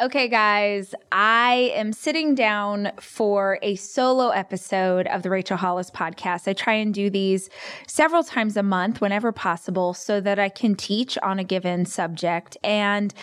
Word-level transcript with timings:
Okay, 0.00 0.26
guys, 0.26 0.92
I 1.12 1.72
am 1.76 1.92
sitting 1.92 2.34
down 2.34 2.90
for 2.98 3.60
a 3.62 3.76
solo 3.76 4.30
episode 4.30 5.06
of 5.06 5.22
the 5.22 5.30
Rachel 5.30 5.56
Hollis 5.56 5.88
podcast. 5.88 6.48
I 6.48 6.52
try 6.52 6.72
and 6.72 6.92
do 6.92 7.08
these 7.08 7.48
several 7.86 8.24
times 8.24 8.56
a 8.56 8.64
month 8.64 9.00
whenever 9.00 9.30
possible 9.30 9.94
so 9.94 10.20
that 10.20 10.40
I 10.40 10.48
can 10.48 10.74
teach 10.74 11.16
on 11.18 11.38
a 11.38 11.44
given 11.44 11.86
subject. 11.86 12.56
And 12.64 13.14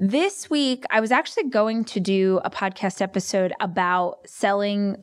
this 0.00 0.50
week, 0.50 0.82
I 0.90 0.98
was 0.98 1.12
actually 1.12 1.48
going 1.48 1.84
to 1.84 2.00
do 2.00 2.40
a 2.44 2.50
podcast 2.50 3.00
episode 3.00 3.52
about 3.60 4.28
selling 4.28 4.96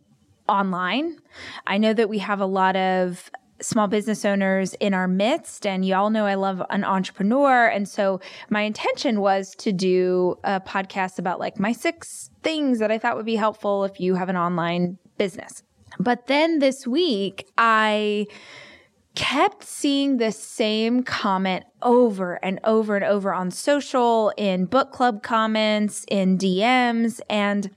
online. 0.50 1.20
I 1.66 1.78
know 1.78 1.94
that 1.94 2.10
we 2.10 2.18
have 2.18 2.42
a 2.42 2.46
lot 2.46 2.76
of 2.76 3.32
small 3.64 3.88
business 3.88 4.26
owners 4.26 4.74
in 4.76 4.94
our 4.94 5.08
midst. 5.08 5.66
And 5.66 5.86
y'all 5.86 6.10
know 6.10 6.26
I 6.26 6.36
love 6.36 6.62
an 6.70 6.84
entrepreneur. 6.84 7.68
And 7.68 7.88
so 7.88 8.20
my 8.50 8.62
intention 8.62 9.22
was 9.22 9.56
to 9.56 9.72
do 9.72 10.38
a 10.44 10.60
podcast 10.60 11.20
about 11.20 11.40
like 11.40 11.60
my 11.60 11.72
six 11.72 12.30
things 12.44 12.80
that 12.80 12.92
I 12.92 12.98
thought 12.98 13.16
would 13.16 13.26
be 13.26 13.36
helpful 13.36 13.84
if 13.86 14.00
you 14.00 14.16
have 14.16 14.30
an 14.30 14.38
online 14.38 14.98
business. 15.18 15.64
But 16.00 16.28
then 16.28 16.60
this 16.60 16.88
week, 16.88 17.48
I 17.58 18.28
kept 19.16 19.64
seeing 19.64 20.18
the 20.18 20.32
same 20.32 21.04
comment 21.04 21.66
over 21.84 22.44
and 22.44 22.60
over 22.64 22.96
and 22.96 23.06
over 23.06 23.34
on 23.34 23.52
social, 23.52 24.34
in 24.38 24.66
book 24.66 24.92
club 24.92 25.22
comments, 25.22 26.06
in 26.10 26.38
DMs. 26.38 27.22
And 27.30 27.70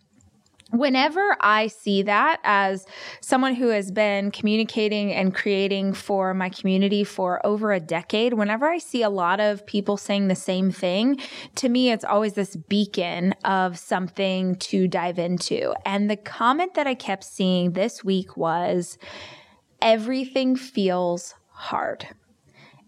Whenever 0.76 1.36
I 1.40 1.68
see 1.68 2.02
that 2.02 2.38
as 2.44 2.84
someone 3.20 3.54
who 3.54 3.68
has 3.68 3.90
been 3.90 4.30
communicating 4.30 5.12
and 5.12 5.34
creating 5.34 5.94
for 5.94 6.34
my 6.34 6.50
community 6.50 7.02
for 7.02 7.44
over 7.46 7.72
a 7.72 7.80
decade, 7.80 8.34
whenever 8.34 8.66
I 8.66 8.78
see 8.78 9.02
a 9.02 9.08
lot 9.08 9.40
of 9.40 9.66
people 9.66 9.96
saying 9.96 10.28
the 10.28 10.34
same 10.34 10.70
thing, 10.70 11.18
to 11.54 11.68
me, 11.70 11.90
it's 11.90 12.04
always 12.04 12.34
this 12.34 12.56
beacon 12.56 13.32
of 13.44 13.78
something 13.78 14.56
to 14.56 14.86
dive 14.86 15.18
into. 15.18 15.74
And 15.86 16.10
the 16.10 16.16
comment 16.16 16.74
that 16.74 16.86
I 16.86 16.94
kept 16.94 17.24
seeing 17.24 17.72
this 17.72 18.04
week 18.04 18.36
was 18.36 18.98
everything 19.80 20.56
feels 20.56 21.34
hard 21.48 22.08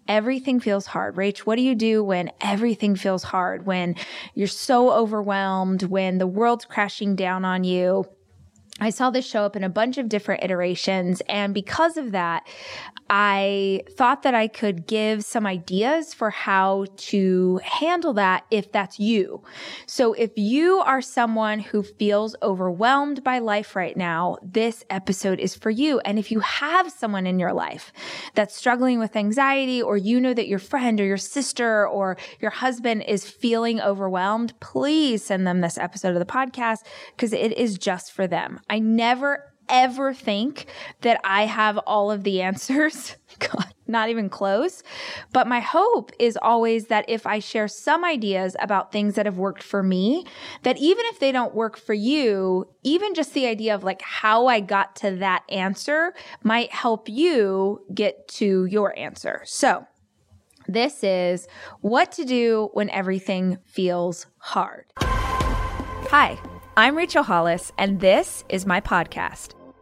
everything 0.09 0.59
feels 0.59 0.87
hard. 0.87 1.15
Rach, 1.15 1.41
what 1.41 1.57
do 1.57 1.63
you 1.63 1.75
do 1.75 2.03
when 2.03 2.33
everything 2.41 2.97
feels 2.97 3.23
hard? 3.23 3.67
When 3.67 3.95
you're 4.35 4.49
so 4.49 4.91
overwhelmed, 4.91 5.85
when 5.85 6.19
the 6.19 6.27
world's 6.27 6.65
crashing 6.65 7.15
down 7.15 7.45
on 7.45 7.63
you? 7.63 8.07
I 8.81 8.91
saw 8.91 9.11
this 9.11 9.27
show 9.27 9.43
up 9.43 9.57
in 9.57 9.65
a 9.65 9.69
bunch 9.69 9.99
of 9.99 10.09
different 10.09 10.45
iterations. 10.45 11.21
And 11.29 11.53
because 11.53 11.97
of 11.97 12.13
that, 12.13 12.47
I 13.11 13.83
thought 13.91 14.23
that 14.23 14.35
I 14.35 14.49
could 14.49 14.87
give 14.87 15.25
some 15.25 15.47
ideas 15.47 16.13
for 16.13 16.31
how 16.31 16.87
to 16.97 17.61
handle 17.65 18.13
that 18.15 18.45
if 18.51 18.71
that's 18.71 18.99
you. 18.99 19.43
So 19.87 20.13
if 20.13 20.33
you 20.37 20.79
are 20.81 21.01
someone 21.01 21.61
who 21.61 21.83
feels 21.83 22.37
overwhelmed 22.43 23.25
by 23.25 23.39
life 23.39 23.75
right 23.75 23.97
now, 23.97 24.37
this 24.43 24.85
episode 24.91 25.41
is 25.41 25.55
for 25.55 25.71
you. 25.71 26.01
And 26.01 26.19
if 26.19 26.31
you 26.31 26.41
have 26.41 26.93
someone 26.93 27.27
in 27.27 27.39
your 27.39 27.53
life 27.53 27.93
that's 28.35 28.55
struggling 28.55 28.99
with 28.99 29.17
anxiety, 29.17 29.81
or 29.81 29.97
you 29.97 30.21
know 30.21 30.35
that 30.35 30.49
your 30.49 30.59
friend 30.59 31.01
or 31.01 31.05
your 31.05 31.17
sister 31.17 31.87
or 31.89 32.17
your 32.41 32.51
husband 32.51 33.05
is 33.09 33.29
feeling 33.29 33.81
overwhelmed, 33.81 34.59
please 34.61 35.25
send 35.25 35.47
them 35.47 35.61
this 35.61 35.79
episode 35.79 36.13
of 36.13 36.19
the 36.19 36.27
podcast 36.27 36.85
because 37.17 37.33
it 37.33 37.57
is 37.57 37.79
just 37.79 38.13
for 38.13 38.27
them. 38.27 38.61
I 38.69 38.79
never 38.79 39.48
ever 39.69 40.15
think 40.15 40.67
that 41.03 41.21
I 41.25 41.47
have 41.47 41.79
all 41.79 42.11
of 42.11 42.25
the 42.25 42.43
answers. 42.43 43.17
God, 43.39 43.73
not 43.87 44.09
even 44.09 44.29
close. 44.29 44.83
But 45.33 45.47
my 45.47 45.61
hope 45.61 46.11
is 46.19 46.39
always 46.41 46.87
that 46.87 47.05
if 47.09 47.27
I 47.27 47.39
share 47.39 47.69
some 47.69 48.05
ideas 48.05 48.57
about 48.61 48.93
things 48.93 49.15
that 49.15 49.27
have 49.27 49.39
worked 49.39 49.63
for 49.63 49.83
me, 49.83 50.25
that 50.63 50.79
even 50.79 51.05
if 51.07 51.21
they 51.21 51.33
don't 51.33 51.55
work 51.55 51.77
for 51.79 51.95
you, 51.95 52.69
even 52.83 53.15
just 53.15 53.35
the 53.35 53.47
idea 53.47 53.75
of 53.75 53.85
like 53.85 54.03
how 54.03 54.47
I 54.47 54.61
got 54.61 54.97
to 54.97 55.13
that 55.17 55.45
answer 55.49 56.15
might 56.43 56.73
help 56.73 57.09
you 57.09 57.83
get 57.95 58.29
to 58.29 58.65
your 58.67 58.97
answer. 58.99 59.43
So, 59.45 59.87
this 60.67 61.03
is 61.03 61.49
what 61.81 62.13
to 62.13 62.25
do 62.25 62.69
when 62.75 62.91
everything 62.91 63.57
feels 63.65 64.27
hard. 64.37 64.85
Hi, 64.99 66.39
I'm 66.77 66.95
Rachel 66.97 67.23
Hollis, 67.23 67.73
and 67.79 68.01
this 68.01 68.45
is 68.51 68.67
my 68.67 68.81
podcast. 68.81 69.58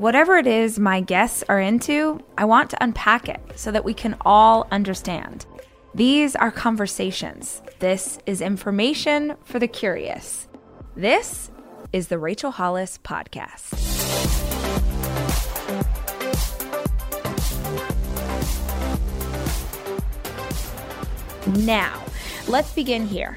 Whatever 0.00 0.38
it 0.38 0.46
is 0.46 0.78
my 0.78 1.02
guests 1.02 1.44
are 1.46 1.60
into, 1.60 2.20
I 2.38 2.46
want 2.46 2.70
to 2.70 2.82
unpack 2.82 3.28
it 3.28 3.38
so 3.56 3.70
that 3.70 3.84
we 3.84 3.92
can 3.92 4.16
all 4.22 4.66
understand. 4.70 5.44
These 5.94 6.34
are 6.34 6.50
conversations. 6.50 7.60
This 7.80 8.18
is 8.24 8.40
information 8.40 9.34
for 9.44 9.58
the 9.58 9.68
curious. 9.68 10.48
This 10.96 11.50
is 11.92 12.08
the 12.08 12.18
Rachel 12.18 12.50
Hollis 12.50 12.98
Podcast. 13.04 13.76
Now, 21.66 22.02
let's 22.48 22.72
begin 22.72 23.06
here. 23.06 23.36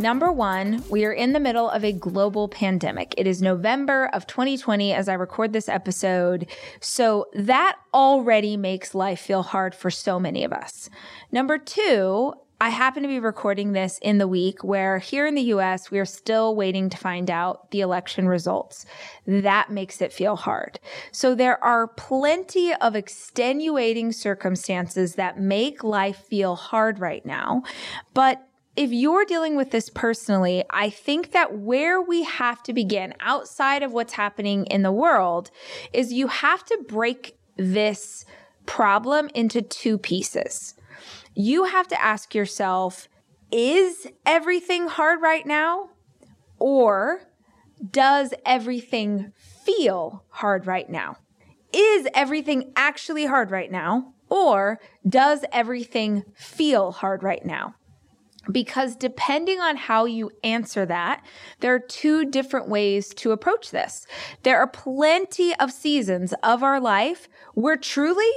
Number 0.00 0.32
one, 0.32 0.82
we 0.88 1.04
are 1.04 1.12
in 1.12 1.34
the 1.34 1.40
middle 1.40 1.68
of 1.68 1.84
a 1.84 1.92
global 1.92 2.48
pandemic. 2.48 3.12
It 3.18 3.26
is 3.26 3.42
November 3.42 4.08
of 4.14 4.26
2020 4.26 4.94
as 4.94 5.10
I 5.10 5.12
record 5.12 5.52
this 5.52 5.68
episode. 5.68 6.46
So 6.80 7.26
that 7.34 7.76
already 7.92 8.56
makes 8.56 8.94
life 8.94 9.20
feel 9.20 9.42
hard 9.42 9.74
for 9.74 9.90
so 9.90 10.18
many 10.18 10.42
of 10.42 10.54
us. 10.54 10.88
Number 11.30 11.58
two, 11.58 12.32
I 12.62 12.70
happen 12.70 13.02
to 13.02 13.10
be 13.10 13.20
recording 13.20 13.72
this 13.72 13.98
in 14.00 14.16
the 14.16 14.26
week 14.26 14.64
where 14.64 15.00
here 15.00 15.26
in 15.26 15.34
the 15.34 15.52
US, 15.54 15.90
we 15.90 15.98
are 15.98 16.06
still 16.06 16.56
waiting 16.56 16.88
to 16.88 16.96
find 16.96 17.30
out 17.30 17.70
the 17.70 17.82
election 17.82 18.26
results. 18.26 18.86
That 19.26 19.70
makes 19.70 20.00
it 20.00 20.14
feel 20.14 20.36
hard. 20.36 20.80
So 21.12 21.34
there 21.34 21.62
are 21.62 21.88
plenty 21.88 22.72
of 22.72 22.96
extenuating 22.96 24.12
circumstances 24.12 25.16
that 25.16 25.38
make 25.38 25.84
life 25.84 26.24
feel 26.24 26.56
hard 26.56 27.00
right 27.00 27.24
now. 27.26 27.64
But 28.14 28.46
if 28.80 28.92
you're 28.92 29.24
dealing 29.24 29.56
with 29.56 29.70
this 29.70 29.90
personally, 29.90 30.64
I 30.70 30.90
think 30.90 31.32
that 31.32 31.58
where 31.58 32.00
we 32.00 32.24
have 32.24 32.62
to 32.64 32.72
begin 32.72 33.14
outside 33.20 33.82
of 33.82 33.92
what's 33.92 34.14
happening 34.14 34.66
in 34.66 34.82
the 34.82 34.92
world 34.92 35.50
is 35.92 36.12
you 36.12 36.28
have 36.28 36.64
to 36.64 36.84
break 36.88 37.36
this 37.56 38.24
problem 38.66 39.28
into 39.34 39.60
two 39.60 39.98
pieces 39.98 40.74
you 41.34 41.64
have 41.64 41.88
to 41.88 42.00
ask 42.02 42.34
yourself 42.34 43.08
is 43.50 44.06
everything 44.24 44.86
hard 44.86 45.20
right 45.20 45.44
now? 45.44 45.90
Or 46.58 47.22
does 47.90 48.32
everything 48.46 49.32
feel 49.64 50.24
hard 50.28 50.66
right 50.66 50.88
now? 50.88 51.16
Is 51.72 52.06
everything 52.14 52.72
actually 52.76 53.26
hard 53.26 53.50
right 53.50 53.70
now? 53.70 54.14
Or 54.28 54.78
does 55.08 55.44
everything 55.50 56.24
feel 56.34 56.92
hard 56.92 57.24
right 57.24 57.44
now? 57.44 57.74
Because 58.50 58.96
depending 58.96 59.60
on 59.60 59.76
how 59.76 60.06
you 60.06 60.30
answer 60.42 60.86
that, 60.86 61.24
there 61.60 61.74
are 61.74 61.78
two 61.80 62.24
different 62.24 62.68
ways 62.68 63.08
to 63.14 63.32
approach 63.32 63.70
this. 63.70 64.06
There 64.42 64.58
are 64.58 64.66
plenty 64.66 65.54
of 65.56 65.70
seasons 65.70 66.32
of 66.42 66.62
our 66.62 66.80
life 66.80 67.28
where 67.54 67.76
truly 67.76 68.30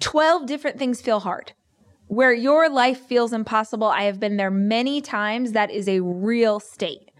12 0.00 0.46
different 0.46 0.78
things 0.78 1.00
feel 1.00 1.20
hard 1.20 1.52
where 2.12 2.34
your 2.34 2.68
life 2.68 3.00
feels 3.06 3.32
impossible. 3.32 3.86
I 3.86 4.02
have 4.02 4.20
been 4.20 4.36
there 4.36 4.50
many 4.50 5.00
times. 5.00 5.52
That 5.52 5.70
is 5.70 5.88
a 5.88 6.00
real 6.00 6.60
state. 6.60 7.10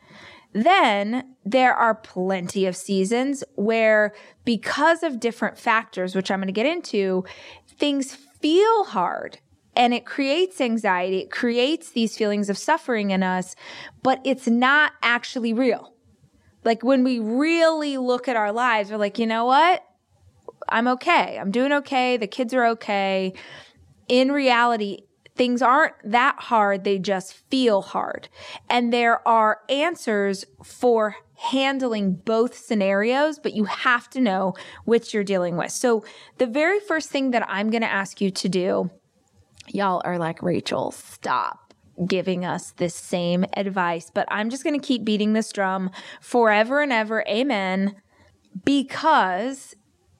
Then 0.52 1.34
there 1.46 1.75
are 1.75 1.94
plenty 1.94 2.66
of 2.66 2.76
seasons 2.76 3.43
where, 3.55 4.12
because 4.44 5.02
of 5.02 5.19
different 5.19 5.56
factors, 5.56 6.14
which 6.14 6.31
I'm 6.31 6.40
going 6.40 6.48
to 6.48 6.52
get 6.52 6.66
into, 6.66 7.25
things 7.66 8.14
feel 8.14 8.84
hard 8.84 9.38
and 9.74 9.94
it 9.94 10.04
creates 10.04 10.60
anxiety. 10.60 11.19
It 11.19 11.30
creates 11.30 11.90
these 11.90 12.16
feelings 12.16 12.50
of 12.50 12.58
suffering 12.58 13.10
in 13.10 13.22
us, 13.22 13.54
but 14.02 14.20
it's 14.24 14.46
not 14.46 14.92
actually 15.02 15.52
real. 15.52 15.94
Like 16.64 16.82
when 16.82 17.04
we 17.04 17.19
really 17.19 17.96
look 17.96 18.28
at 18.28 18.36
our 18.36 18.52
lives, 18.52 18.90
we're 18.90 18.96
like, 18.96 19.19
you 19.19 19.26
know 19.26 19.46
what? 19.46 19.84
I'm 20.69 20.86
okay. 20.88 21.38
I'm 21.40 21.50
doing 21.50 21.72
okay. 21.72 22.16
The 22.16 22.26
kids 22.26 22.54
are 22.54 22.66
okay 22.69 23.32
in 24.08 24.30
reality, 24.30 24.98
Things 25.34 25.62
aren't 25.62 25.94
that 26.04 26.36
hard, 26.38 26.84
they 26.84 26.98
just 26.98 27.32
feel 27.50 27.80
hard. 27.80 28.28
And 28.69 28.92
there 28.92 29.26
are 29.26 29.60
answers 29.70 30.44
for 30.62 31.16
handling 31.36 32.16
both 32.16 32.54
scenarios, 32.54 33.38
but 33.38 33.54
you 33.54 33.64
have 33.64 34.10
to 34.10 34.20
know 34.20 34.54
which 34.84 35.14
you're 35.14 35.24
dealing 35.24 35.56
with. 35.56 35.72
So, 35.72 36.04
the 36.36 36.46
very 36.46 36.80
first 36.80 37.08
thing 37.08 37.30
that 37.30 37.48
I'm 37.48 37.70
going 37.70 37.80
to 37.80 37.90
ask 37.90 38.20
you 38.20 38.30
to 38.30 38.48
do, 38.48 38.90
y'all 39.69 40.03
are 40.05 40.19
like, 40.19 40.43
Rachel, 40.43 40.91
stop 40.91 41.75
giving 42.06 42.44
us 42.44 42.73
this 42.73 42.94
same 42.94 43.44
advice, 43.55 44.11
but 44.12 44.26
I'm 44.31 44.50
just 44.50 44.64
going 44.64 44.79
to 44.79 44.87
keep 44.87 45.05
beating 45.05 45.32
this 45.32 45.53
drum 45.53 45.91
forever 46.20 46.81
and 46.81 46.93
ever. 46.93 47.25
Amen. 47.29 47.97
Because 48.64 49.75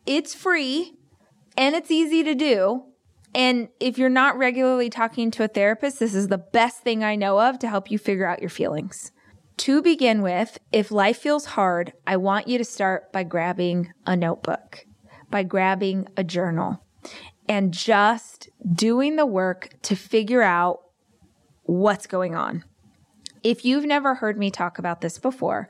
it's 0.06 0.35
free 0.35 0.94
and 1.56 1.75
it's 1.75 1.91
easy 1.91 2.23
to 2.25 2.35
do. 2.35 2.85
And 3.35 3.69
if 3.81 3.97
you're 3.97 4.11
not 4.11 4.37
regularly 4.37 4.91
talking 4.91 5.31
to 5.33 5.45
a 5.45 5.49
therapist, 5.49 5.99
this 5.99 6.15
is 6.15 6.29
the 6.29 6.38
best 6.38 6.83
thing 6.83 7.03
I 7.03 7.17
know 7.17 7.41
of 7.41 7.59
to 7.61 7.69
help 7.69 7.91
you 7.91 7.99
figure 7.99 8.27
out 8.27 8.41
your 8.41 8.50
feelings. 8.50 9.11
To 9.59 9.81
begin 9.81 10.23
with, 10.23 10.59
if 10.71 10.91
life 10.91 11.19
feels 11.19 11.47
hard, 11.47 11.93
I 12.06 12.17
want 12.17 12.49
you 12.49 12.59
to 12.59 12.65
start 12.65 13.12
by 13.12 13.23
grabbing 13.23 13.93
a 14.06 14.17
notebook, 14.17 14.87
by 15.31 15.45
grabbing 15.45 16.09
a 16.17 16.25
journal, 16.25 16.85
and 17.49 17.73
just 17.73 18.49
doing 18.75 19.17
the 19.17 19.27
work 19.27 19.71
to 19.83 19.97
figure 19.97 20.43
out 20.43 20.83
what's 21.65 22.06
going 22.06 22.35
on. 22.35 22.65
If 23.43 23.65
you've 23.65 23.85
never 23.85 24.15
heard 24.15 24.39
me 24.39 24.50
talk 24.50 24.79
about 24.79 25.00
this 25.00 25.19
before, 25.19 25.69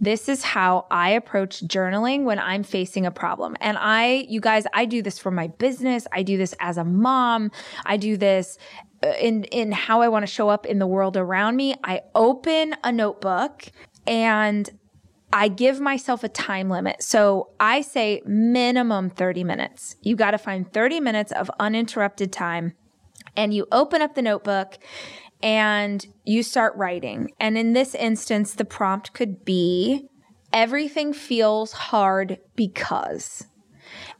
this 0.00 0.28
is 0.28 0.42
how 0.42 0.86
I 0.90 1.10
approach 1.10 1.62
journaling 1.62 2.24
when 2.24 2.40
I'm 2.40 2.64
facing 2.64 3.06
a 3.06 3.12
problem. 3.12 3.56
And 3.60 3.78
I, 3.78 4.26
you 4.28 4.40
guys, 4.40 4.64
I 4.74 4.84
do 4.84 5.00
this 5.00 5.18
for 5.18 5.30
my 5.30 5.46
business. 5.46 6.08
I 6.12 6.24
do 6.24 6.36
this 6.36 6.54
as 6.58 6.76
a 6.76 6.84
mom. 6.84 7.52
I 7.86 7.96
do 7.96 8.16
this 8.16 8.58
uh, 9.04 9.12
in 9.20 9.44
in 9.44 9.70
how 9.70 10.02
I 10.02 10.08
want 10.08 10.24
to 10.24 10.32
show 10.32 10.48
up 10.48 10.66
in 10.66 10.80
the 10.80 10.88
world 10.88 11.16
around 11.16 11.54
me. 11.54 11.76
I 11.84 12.02
open 12.16 12.74
a 12.82 12.90
notebook 12.90 13.66
and 14.06 14.68
I 15.34 15.48
give 15.48 15.80
myself 15.80 16.22
a 16.22 16.28
time 16.28 16.70
limit. 16.70 17.02
So 17.02 17.50
I 17.58 17.80
say 17.80 18.22
minimum 18.24 19.10
30 19.10 19.42
minutes. 19.42 19.96
You 20.00 20.14
got 20.14 20.30
to 20.30 20.38
find 20.38 20.72
30 20.72 21.00
minutes 21.00 21.32
of 21.32 21.50
uninterrupted 21.58 22.32
time. 22.32 22.74
And 23.36 23.52
you 23.52 23.66
open 23.72 24.00
up 24.00 24.14
the 24.14 24.22
notebook 24.22 24.78
and 25.42 26.06
you 26.24 26.44
start 26.44 26.76
writing. 26.76 27.32
And 27.40 27.58
in 27.58 27.72
this 27.72 27.96
instance, 27.96 28.54
the 28.54 28.64
prompt 28.64 29.12
could 29.12 29.44
be 29.44 30.06
everything 30.52 31.12
feels 31.12 31.72
hard 31.72 32.38
because. 32.54 33.48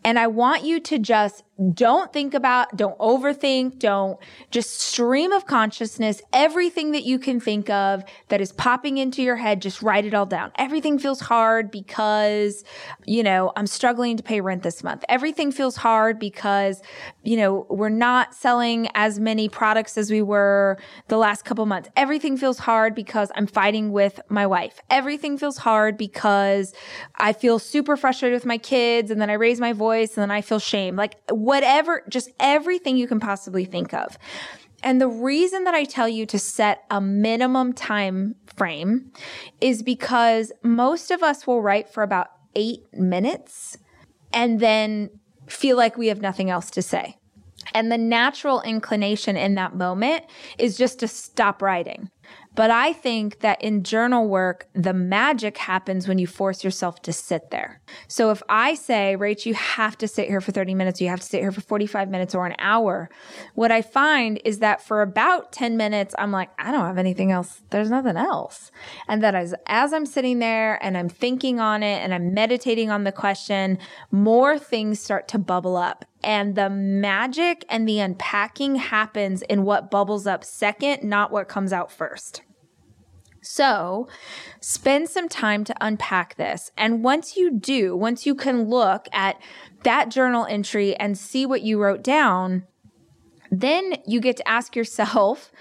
And 0.02 0.18
I 0.18 0.26
want 0.26 0.64
you 0.64 0.80
to 0.80 0.98
just 0.98 1.44
don't 1.72 2.12
think 2.12 2.34
about, 2.34 2.76
don't 2.76 2.98
overthink, 2.98 3.78
don't 3.78 4.18
just 4.50 4.80
stream 4.80 5.30
of 5.30 5.46
consciousness, 5.46 6.20
everything 6.32 6.90
that 6.92 7.04
you 7.04 7.18
can 7.18 7.38
think 7.38 7.70
of 7.70 8.02
that 8.28 8.40
is 8.40 8.50
popping 8.50 8.98
into 8.98 9.22
your 9.22 9.36
head, 9.36 9.62
just 9.62 9.80
write 9.80 10.04
it 10.04 10.14
all 10.14 10.26
down. 10.26 10.50
Everything 10.58 10.98
feels 10.98 11.20
hard 11.20 11.70
because, 11.70 12.64
you 13.06 13.22
know, 13.22 13.52
I'm 13.54 13.68
struggling 13.68 14.16
to 14.16 14.22
pay 14.22 14.40
rent 14.40 14.64
this 14.64 14.82
month. 14.82 15.04
Everything 15.08 15.52
feels 15.52 15.76
hard 15.76 16.18
because, 16.18 16.82
you 17.22 17.36
know, 17.36 17.66
we're 17.70 17.88
not 17.88 18.34
selling 18.34 18.88
as 18.94 19.20
many 19.20 19.48
products 19.48 19.96
as 19.96 20.10
we 20.10 20.22
were 20.22 20.76
the 21.06 21.18
last 21.18 21.44
couple 21.44 21.64
months. 21.66 21.88
Everything 21.96 22.36
feels 22.36 22.58
hard 22.58 22.96
because 22.96 23.30
I'm 23.36 23.46
fighting 23.46 23.92
with 23.92 24.18
my 24.28 24.46
wife. 24.46 24.80
Everything 24.90 25.38
feels 25.38 25.58
hard 25.58 25.96
because 25.96 26.74
I 27.14 27.32
feel 27.32 27.60
super 27.60 27.96
frustrated 27.96 28.34
with 28.34 28.46
my 28.46 28.58
kids 28.58 29.12
and 29.12 29.20
then 29.20 29.30
I 29.30 29.34
raise 29.34 29.60
my 29.60 29.72
voice 29.72 30.16
and 30.16 30.22
then 30.22 30.32
I 30.32 30.40
feel 30.40 30.58
shame. 30.58 30.96
Like, 30.96 31.14
whatever, 31.44 32.02
just 32.08 32.30
everything 32.40 32.96
you 32.96 33.06
can 33.06 33.20
possibly 33.20 33.64
think 33.64 33.92
of. 33.92 34.18
And 34.82 35.00
the 35.00 35.08
reason 35.08 35.64
that 35.64 35.74
I 35.74 35.84
tell 35.84 36.08
you 36.08 36.26
to 36.26 36.38
set 36.38 36.84
a 36.90 37.00
minimum 37.00 37.72
time 37.72 38.34
frame 38.56 39.12
is 39.60 39.82
because 39.82 40.52
most 40.62 41.10
of 41.10 41.22
us 41.22 41.46
will 41.46 41.62
write 41.62 41.88
for 41.88 42.02
about 42.02 42.28
eight 42.54 42.82
minutes 42.92 43.78
and 44.32 44.60
then 44.60 45.10
feel 45.46 45.76
like 45.76 45.96
we 45.96 46.08
have 46.08 46.20
nothing 46.20 46.50
else 46.50 46.70
to 46.72 46.82
say. 46.82 47.16
And 47.72 47.90
the 47.90 47.98
natural 47.98 48.60
inclination 48.60 49.36
in 49.36 49.54
that 49.54 49.74
moment 49.74 50.24
is 50.58 50.76
just 50.76 50.98
to 51.00 51.08
stop 51.08 51.62
writing. 51.62 52.10
But 52.54 52.70
I 52.70 52.92
think 52.92 53.40
that 53.40 53.60
in 53.62 53.82
journal 53.82 54.28
work, 54.28 54.68
the 54.74 54.94
magic 54.94 55.58
happens 55.58 56.06
when 56.06 56.18
you 56.18 56.26
force 56.26 56.62
yourself 56.62 57.02
to 57.02 57.12
sit 57.12 57.50
there. 57.50 57.80
So 58.06 58.30
if 58.30 58.42
I 58.48 58.74
say, 58.74 59.16
Rach, 59.18 59.44
you 59.44 59.54
have 59.54 59.98
to 59.98 60.08
sit 60.08 60.28
here 60.28 60.40
for 60.40 60.52
30 60.52 60.74
minutes, 60.74 61.00
you 61.00 61.08
have 61.08 61.20
to 61.20 61.26
sit 61.26 61.40
here 61.40 61.52
for 61.52 61.60
45 61.60 62.08
minutes 62.08 62.34
or 62.34 62.46
an 62.46 62.54
hour, 62.58 63.10
what 63.54 63.72
I 63.72 63.82
find 63.82 64.40
is 64.44 64.60
that 64.60 64.80
for 64.80 65.02
about 65.02 65.52
10 65.52 65.76
minutes, 65.76 66.14
I'm 66.16 66.30
like, 66.30 66.50
I 66.58 66.70
don't 66.70 66.86
have 66.86 66.98
anything 66.98 67.32
else. 67.32 67.62
There's 67.70 67.90
nothing 67.90 68.16
else. 68.16 68.70
And 69.08 69.22
that 69.22 69.34
as, 69.34 69.54
as 69.66 69.92
I'm 69.92 70.06
sitting 70.06 70.38
there 70.38 70.82
and 70.82 70.96
I'm 70.96 71.08
thinking 71.08 71.58
on 71.58 71.82
it 71.82 72.02
and 72.02 72.14
I'm 72.14 72.34
meditating 72.34 72.90
on 72.90 73.04
the 73.04 73.12
question, 73.12 73.78
more 74.10 74.58
things 74.58 75.00
start 75.00 75.28
to 75.28 75.38
bubble 75.38 75.76
up 75.76 76.04
and 76.24 76.54
the 76.54 76.70
magic 76.70 77.64
and 77.68 77.88
the 77.88 78.00
unpacking 78.00 78.76
happens 78.76 79.42
in 79.42 79.64
what 79.64 79.90
bubbles 79.90 80.26
up 80.26 80.44
second, 80.44 81.02
not 81.02 81.30
what 81.30 81.48
comes 81.48 81.72
out 81.72 81.92
first. 81.92 82.42
So, 83.42 84.08
spend 84.60 85.10
some 85.10 85.28
time 85.28 85.64
to 85.64 85.74
unpack 85.78 86.36
this. 86.36 86.70
And 86.78 87.04
once 87.04 87.36
you 87.36 87.52
do, 87.52 87.94
once 87.94 88.24
you 88.24 88.34
can 88.34 88.70
look 88.70 89.06
at 89.12 89.38
that 89.82 90.08
journal 90.08 90.46
entry 90.46 90.96
and 90.96 91.18
see 91.18 91.44
what 91.44 91.60
you 91.60 91.78
wrote 91.78 92.02
down, 92.02 92.66
then 93.50 93.96
you 94.06 94.18
get 94.20 94.38
to 94.38 94.48
ask 94.48 94.74
yourself 94.74 95.52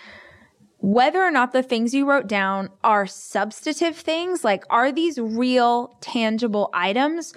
whether 0.77 1.21
or 1.21 1.31
not 1.31 1.51
the 1.51 1.63
things 1.63 1.94
you 1.94 2.06
wrote 2.06 2.27
down 2.27 2.69
are 2.83 3.06
substantive 3.06 3.98
things, 3.98 4.44
like 4.44 4.63
are 4.69 4.92
these 4.92 5.18
real, 5.18 5.98
tangible 6.00 6.69
items, 6.74 7.33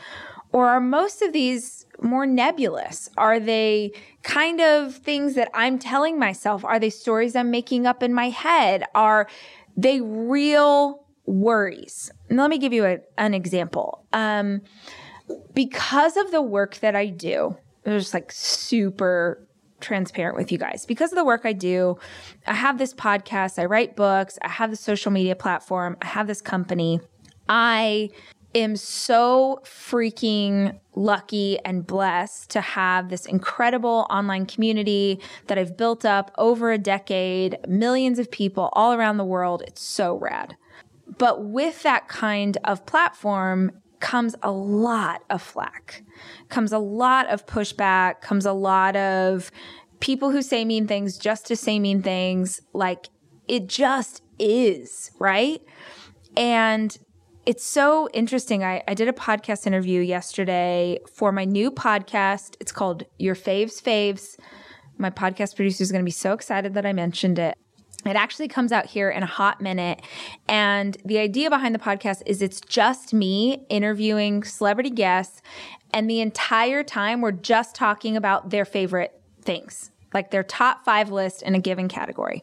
or 0.53 0.69
are 0.69 0.81
most 0.81 1.23
of 1.23 1.33
these 1.33 1.86
more 2.03 2.27
nebulous? 2.27 3.09
Are 3.17 3.41
they 3.41 3.93
kind 4.23 4.61
of 4.61 4.95
things 4.95 5.35
that 5.35 5.51
I'm 5.55 5.79
telling 5.79 6.19
myself? 6.19 6.65
Are 6.65 6.79
they 6.79 6.91
stories 6.91 7.37
I'm 7.37 7.51
making 7.51 7.87
up 7.87 8.03
in 8.03 8.13
my 8.15 8.31
head? 8.31 8.85
Are 8.95 9.29
they 9.77 10.01
real 10.01 11.05
worries? 11.27 12.11
And 12.29 12.39
let 12.39 12.51
me 12.51 12.59
give 12.59 12.73
you 12.73 12.85
a, 12.85 12.99
an 13.19 13.35
example. 13.35 14.05
Um, 14.13 14.63
because 15.55 16.17
of 16.17 16.31
the 16.31 16.43
work 16.43 16.77
that 16.77 16.95
I 16.95 17.07
do, 17.07 17.57
I'm 17.85 17.99
just 17.99 18.15
like 18.15 18.31
super 18.33 19.47
transparent 19.81 20.37
with 20.37 20.51
you 20.51 20.59
guys. 20.59 20.87
Because 20.87 21.13
of 21.13 21.17
the 21.17 21.25
work 21.25 21.43
I 21.45 21.53
do, 21.53 21.99
I 22.47 22.55
have 22.55 22.79
this 22.79 22.95
podcast, 22.95 23.59
I 23.59 23.67
write 23.67 23.97
books, 23.97 24.39
I 24.43 24.49
have 24.49 24.71
the 24.71 24.77
social 24.77 25.13
media 25.13 25.37
platform, 25.37 25.97
I 26.01 26.07
have 26.07 26.27
this 26.27 26.41
company. 26.41 27.01
I 27.49 28.11
am 28.57 28.77
so 28.77 29.61
freaking 29.65 30.79
lucky 30.95 31.59
and 31.65 31.87
blessed 31.87 32.51
to 32.51 32.61
have 32.61 33.09
this 33.09 33.27
incredible 33.27 34.07
online 34.11 34.47
community 34.47 35.21
that 35.47 35.59
I've 35.59 35.77
built 35.77 36.05
up 36.05 36.31
over 36.39 36.73
a 36.73 36.79
decade, 36.79 37.59
millions 37.69 38.19
of 38.19 38.31
people 38.31 38.71
all 38.73 38.93
around 38.93 39.19
the 39.19 39.25
world. 39.25 39.63
It's 39.67 39.83
so 39.83 40.17
rad. 40.17 40.57
But 41.19 41.45
with 41.45 41.83
that 41.83 42.09
kind 42.09 42.59
of 42.65 42.87
platform 42.87 43.73
comes 44.01 44.35
a 44.43 44.51
lot 44.51 45.23
of 45.31 45.43
flack, 45.43 46.03
comes 46.49 46.73
a 46.73 46.79
lot 46.79 47.29
of 47.29 47.47
pushback, 47.47 48.21
comes 48.21 48.47
a 48.47 48.53
lot 48.53 48.97
of 48.97 49.51
people 50.01 50.31
who 50.31 50.43
say 50.43 50.65
mean 50.65 50.87
things 50.87 51.19
just 51.19 51.47
to 51.47 51.57
say 51.57 51.79
mean 51.79 52.03
things. 52.03 52.61
Like 52.73 53.09
it 53.49 53.69
just 53.69 54.23
is, 54.39 55.11
right? 55.19 55.63
And 56.37 56.97
it's 57.47 57.65
so 57.65 58.09
interesting. 58.13 58.65
I, 58.65 58.83
I 58.89 58.95
did 58.95 59.09
a 59.09 59.13
podcast 59.13 59.69
interview 59.69 60.01
yesterday 60.01 60.99
for 61.11 61.31
my 61.31 61.45
new 61.45 61.71
podcast. 61.71 62.57
It's 62.59 62.73
called 62.73 63.05
Your 63.19 63.37
Faves 63.37 63.81
Faves. 63.81 64.37
My 64.99 65.11
podcast 65.11 65.55
producer 65.55 65.83
is 65.83 65.93
going 65.93 66.03
to 66.03 66.05
be 66.05 66.11
so 66.11 66.33
excited 66.33 66.75
that 66.75 66.85
I 66.85 66.93
mentioned 66.93 67.39
it. 67.39 67.57
It 68.05 68.17
actually 68.17 68.49
comes 68.49 68.73
out 68.73 68.87
here 68.87 69.11
in 69.11 69.23
a 69.23 69.27
hot 69.27 69.61
minute. 69.61 70.03
And 70.49 70.97
the 71.05 71.19
idea 71.19 71.49
behind 71.49 71.75
the 71.75 71.79
podcast 71.79 72.23
is 72.27 72.43
it's 72.43 72.61
just 72.61 73.15
me 73.15 73.65
interviewing 73.69 74.43
celebrity 74.43 74.91
guests. 74.91 75.41
And 75.93 76.11
the 76.11 76.21
entire 76.21 76.83
time, 76.83 77.21
we're 77.21 77.33
just 77.33 77.77
talking 77.77 78.17
about 78.17 78.51
their 78.51 78.65
favorite 78.65 79.21
things 79.43 79.91
like 80.17 80.31
their 80.31 80.43
top 80.43 80.83
five 80.83 81.11
list 81.11 81.43
in 81.43 81.55
a 81.55 81.59
given 81.59 81.89
category. 81.89 82.43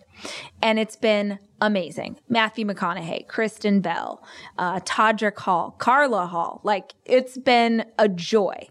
And 0.61 0.77
it's 0.77 0.95
been 0.95 1.39
amazing. 1.59 2.19
Matthew 2.29 2.67
McConaughey, 2.67 3.27
Kristen 3.27 3.81
Bell, 3.81 4.23
uh, 4.59 4.79
Todrick 4.81 5.39
Hall, 5.39 5.71
Carla 5.79 6.27
Hall. 6.27 6.61
Like 6.63 6.93
it's 7.03 7.35
been 7.35 7.85
a 7.97 8.07
joy. 8.07 8.67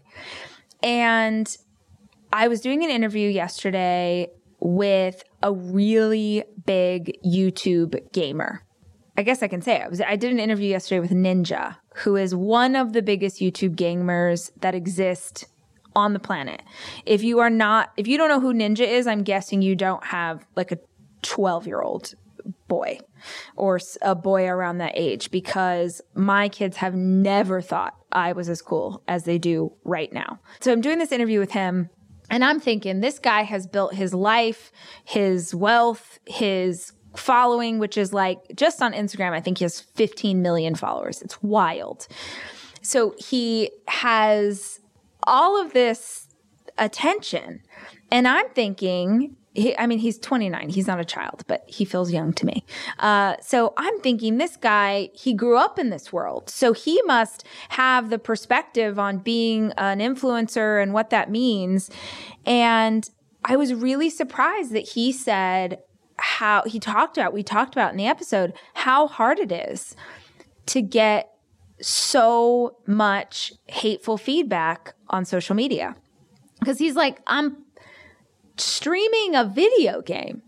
And 0.81 1.53
I 2.31 2.47
was 2.47 2.61
doing 2.61 2.81
an 2.81 2.89
interview 2.89 3.29
yesterday 3.29 4.29
with 4.61 5.21
a 5.41 5.51
really 5.51 6.45
big 6.65 7.17
YouTube 7.25 8.09
gamer. 8.13 8.61
I 9.17 9.23
guess 9.23 9.43
I 9.43 9.49
can 9.49 9.61
say 9.61 9.81
it. 9.81 9.81
I, 9.81 9.87
was, 9.89 9.99
I 9.99 10.15
did 10.15 10.31
an 10.31 10.39
interview 10.39 10.69
yesterday 10.69 11.01
with 11.01 11.11
Ninja, 11.11 11.75
who 11.95 12.15
is 12.15 12.33
one 12.33 12.77
of 12.77 12.93
the 12.93 13.01
biggest 13.01 13.41
YouTube 13.41 13.75
gamers 13.75 14.49
that 14.61 14.73
exist 14.73 15.45
on 15.95 16.13
the 16.13 16.19
planet. 16.19 16.61
If 17.05 17.23
you 17.23 17.39
are 17.39 17.49
not, 17.49 17.91
if 17.97 18.07
you 18.07 18.17
don't 18.17 18.29
know 18.29 18.39
who 18.39 18.53
Ninja 18.53 18.87
is, 18.87 19.07
I'm 19.07 19.23
guessing 19.23 19.61
you 19.61 19.75
don't 19.75 20.03
have 20.05 20.45
like 20.55 20.71
a 20.71 20.79
12 21.21 21.67
year 21.67 21.81
old 21.81 22.13
boy 22.67 22.99
or 23.55 23.79
a 24.01 24.15
boy 24.15 24.47
around 24.47 24.79
that 24.79 24.93
age 24.95 25.31
because 25.31 26.01
my 26.13 26.49
kids 26.49 26.77
have 26.77 26.95
never 26.95 27.61
thought 27.61 27.95
I 28.11 28.33
was 28.33 28.49
as 28.49 28.61
cool 28.61 29.01
as 29.07 29.23
they 29.23 29.37
do 29.37 29.71
right 29.83 30.11
now. 30.11 30.39
So 30.59 30.71
I'm 30.71 30.81
doing 30.81 30.99
this 30.99 31.11
interview 31.11 31.39
with 31.39 31.51
him 31.51 31.89
and 32.29 32.43
I'm 32.43 32.59
thinking 32.59 32.99
this 32.99 33.19
guy 33.19 33.43
has 33.43 33.67
built 33.67 33.93
his 33.93 34.13
life, 34.13 34.71
his 35.05 35.53
wealth, 35.53 36.19
his 36.25 36.93
following, 37.15 37.79
which 37.79 37.97
is 37.97 38.13
like 38.13 38.39
just 38.55 38.81
on 38.81 38.93
Instagram, 38.93 39.33
I 39.33 39.39
think 39.39 39.59
he 39.59 39.65
has 39.65 39.79
15 39.79 40.41
million 40.41 40.75
followers. 40.75 41.21
It's 41.21 41.41
wild. 41.43 42.07
So 42.81 43.15
he 43.17 43.71
has 43.87 44.79
all 45.27 45.59
of 45.59 45.73
this 45.73 46.27
attention. 46.77 47.61
And 48.11 48.27
I'm 48.27 48.49
thinking, 48.49 49.35
he, 49.53 49.77
I 49.77 49.85
mean, 49.85 49.99
he's 49.99 50.17
29. 50.17 50.69
He's 50.69 50.87
not 50.87 50.99
a 50.99 51.05
child, 51.05 51.43
but 51.47 51.63
he 51.67 51.85
feels 51.85 52.11
young 52.11 52.33
to 52.33 52.45
me. 52.45 52.65
Uh, 52.99 53.35
so 53.41 53.73
I'm 53.77 53.99
thinking 54.01 54.37
this 54.37 54.57
guy, 54.57 55.09
he 55.13 55.33
grew 55.33 55.57
up 55.57 55.77
in 55.77 55.89
this 55.89 56.11
world. 56.11 56.49
So 56.49 56.73
he 56.73 57.01
must 57.03 57.43
have 57.69 58.09
the 58.09 58.19
perspective 58.19 58.97
on 58.97 59.19
being 59.19 59.71
an 59.77 59.99
influencer 59.99 60.81
and 60.81 60.93
what 60.93 61.11
that 61.11 61.29
means. 61.29 61.91
And 62.45 63.07
I 63.45 63.55
was 63.55 63.73
really 63.73 64.09
surprised 64.09 64.71
that 64.73 64.89
he 64.89 65.11
said 65.11 65.79
how 66.17 66.63
he 66.65 66.79
talked 66.79 67.17
about, 67.17 67.33
we 67.33 67.43
talked 67.43 67.73
about 67.75 67.91
in 67.91 67.97
the 67.97 68.07
episode, 68.07 68.53
how 68.73 69.07
hard 69.07 69.39
it 69.39 69.51
is 69.51 69.95
to 70.67 70.81
get 70.81 71.32
so 71.81 72.77
much 72.85 73.53
hateful 73.67 74.17
feedback 74.17 74.93
on 75.09 75.25
social 75.25 75.55
media. 75.55 75.95
Because 76.59 76.79
he's 76.79 76.95
like, 76.95 77.21
I'm 77.27 77.57
streaming 78.57 79.35
a 79.35 79.43
video 79.43 80.01
game. 80.01 80.41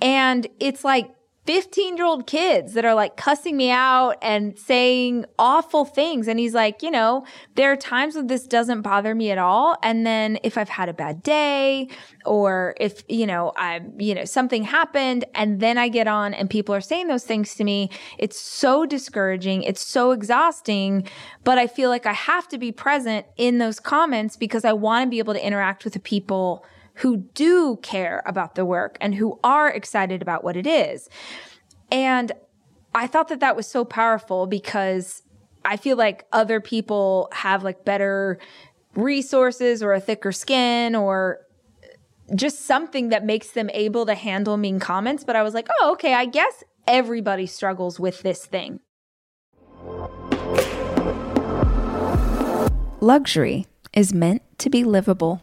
And 0.00 0.46
it's 0.60 0.84
like 0.84 1.14
15 1.46 1.96
year 1.96 2.06
old 2.06 2.26
kids 2.26 2.74
that 2.74 2.84
are 2.84 2.94
like 2.94 3.16
cussing 3.16 3.56
me 3.56 3.70
out 3.70 4.16
and 4.22 4.56
saying 4.56 5.24
awful 5.40 5.84
things. 5.84 6.28
And 6.28 6.38
he's 6.38 6.54
like, 6.54 6.82
you 6.82 6.90
know, 6.90 7.26
there 7.56 7.72
are 7.72 7.76
times 7.76 8.14
when 8.14 8.28
this 8.28 8.46
doesn't 8.46 8.82
bother 8.82 9.12
me 9.12 9.32
at 9.32 9.38
all. 9.38 9.76
And 9.82 10.06
then 10.06 10.38
if 10.44 10.56
I've 10.56 10.68
had 10.68 10.88
a 10.88 10.92
bad 10.92 11.22
day 11.22 11.88
or 12.24 12.74
if, 12.78 13.02
you 13.08 13.26
know, 13.26 13.52
I, 13.56 13.80
you 13.98 14.14
know, 14.14 14.24
something 14.24 14.62
happened 14.62 15.24
and 15.34 15.58
then 15.58 15.78
I 15.78 15.88
get 15.88 16.06
on 16.06 16.32
and 16.32 16.48
people 16.48 16.76
are 16.76 16.80
saying 16.80 17.08
those 17.08 17.24
things 17.24 17.56
to 17.56 17.64
me, 17.64 17.90
it's 18.18 18.40
so 18.40 18.86
discouraging. 18.86 19.64
It's 19.64 19.84
so 19.84 20.12
exhausting. 20.12 21.08
But 21.42 21.58
I 21.58 21.66
feel 21.66 21.90
like 21.90 22.06
I 22.06 22.12
have 22.12 22.46
to 22.48 22.58
be 22.58 22.70
present 22.70 23.26
in 23.36 23.58
those 23.58 23.80
comments 23.80 24.36
because 24.36 24.64
I 24.64 24.74
want 24.74 25.06
to 25.06 25.10
be 25.10 25.18
able 25.18 25.34
to 25.34 25.44
interact 25.44 25.82
with 25.82 25.94
the 25.94 26.00
people 26.00 26.64
who 27.02 27.16
do 27.34 27.78
care 27.82 28.22
about 28.26 28.54
the 28.54 28.64
work 28.64 28.96
and 29.00 29.16
who 29.16 29.38
are 29.42 29.68
excited 29.68 30.22
about 30.22 30.44
what 30.44 30.56
it 30.56 30.66
is. 30.66 31.08
And 31.90 32.30
I 32.94 33.08
thought 33.08 33.26
that 33.28 33.40
that 33.40 33.56
was 33.56 33.66
so 33.66 33.84
powerful 33.84 34.46
because 34.46 35.22
I 35.64 35.76
feel 35.76 35.96
like 35.96 36.26
other 36.32 36.60
people 36.60 37.28
have 37.32 37.64
like 37.64 37.84
better 37.84 38.38
resources 38.94 39.82
or 39.82 39.92
a 39.92 40.00
thicker 40.00 40.30
skin 40.30 40.94
or 40.94 41.40
just 42.36 42.66
something 42.66 43.08
that 43.08 43.24
makes 43.24 43.50
them 43.50 43.68
able 43.74 44.06
to 44.06 44.14
handle 44.14 44.56
mean 44.56 44.78
comments. 44.78 45.24
But 45.24 45.34
I 45.34 45.42
was 45.42 45.54
like, 45.54 45.66
oh, 45.80 45.92
okay, 45.92 46.14
I 46.14 46.24
guess 46.24 46.62
everybody 46.86 47.46
struggles 47.46 47.98
with 47.98 48.22
this 48.22 48.46
thing. 48.46 48.78
Luxury 53.00 53.66
is 53.92 54.14
meant 54.14 54.42
to 54.58 54.70
be 54.70 54.84
livable. 54.84 55.42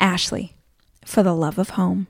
Ashley, 0.00 0.54
for 1.04 1.22
the 1.22 1.34
love 1.34 1.58
of 1.58 1.70
home. 1.70 2.06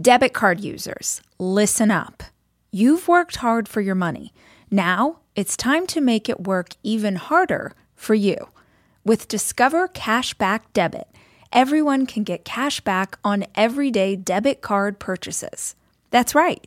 Debit 0.00 0.32
card 0.32 0.60
users, 0.60 1.22
listen 1.38 1.90
up. 1.90 2.22
You've 2.70 3.08
worked 3.08 3.36
hard 3.36 3.68
for 3.68 3.80
your 3.80 3.94
money. 3.94 4.32
Now 4.70 5.20
it's 5.36 5.56
time 5.56 5.86
to 5.88 6.00
make 6.00 6.28
it 6.28 6.46
work 6.46 6.70
even 6.82 7.16
harder 7.16 7.72
for 7.94 8.14
you. 8.14 8.48
With 9.04 9.28
Discover 9.28 9.88
Cashback 9.88 10.60
Debit, 10.72 11.08
everyone 11.52 12.06
can 12.06 12.22
get 12.22 12.44
cash 12.44 12.80
back 12.80 13.18
on 13.22 13.46
everyday 13.54 14.16
debit 14.16 14.60
card 14.60 14.98
purchases. 14.98 15.74
That's 16.10 16.34
right 16.34 16.66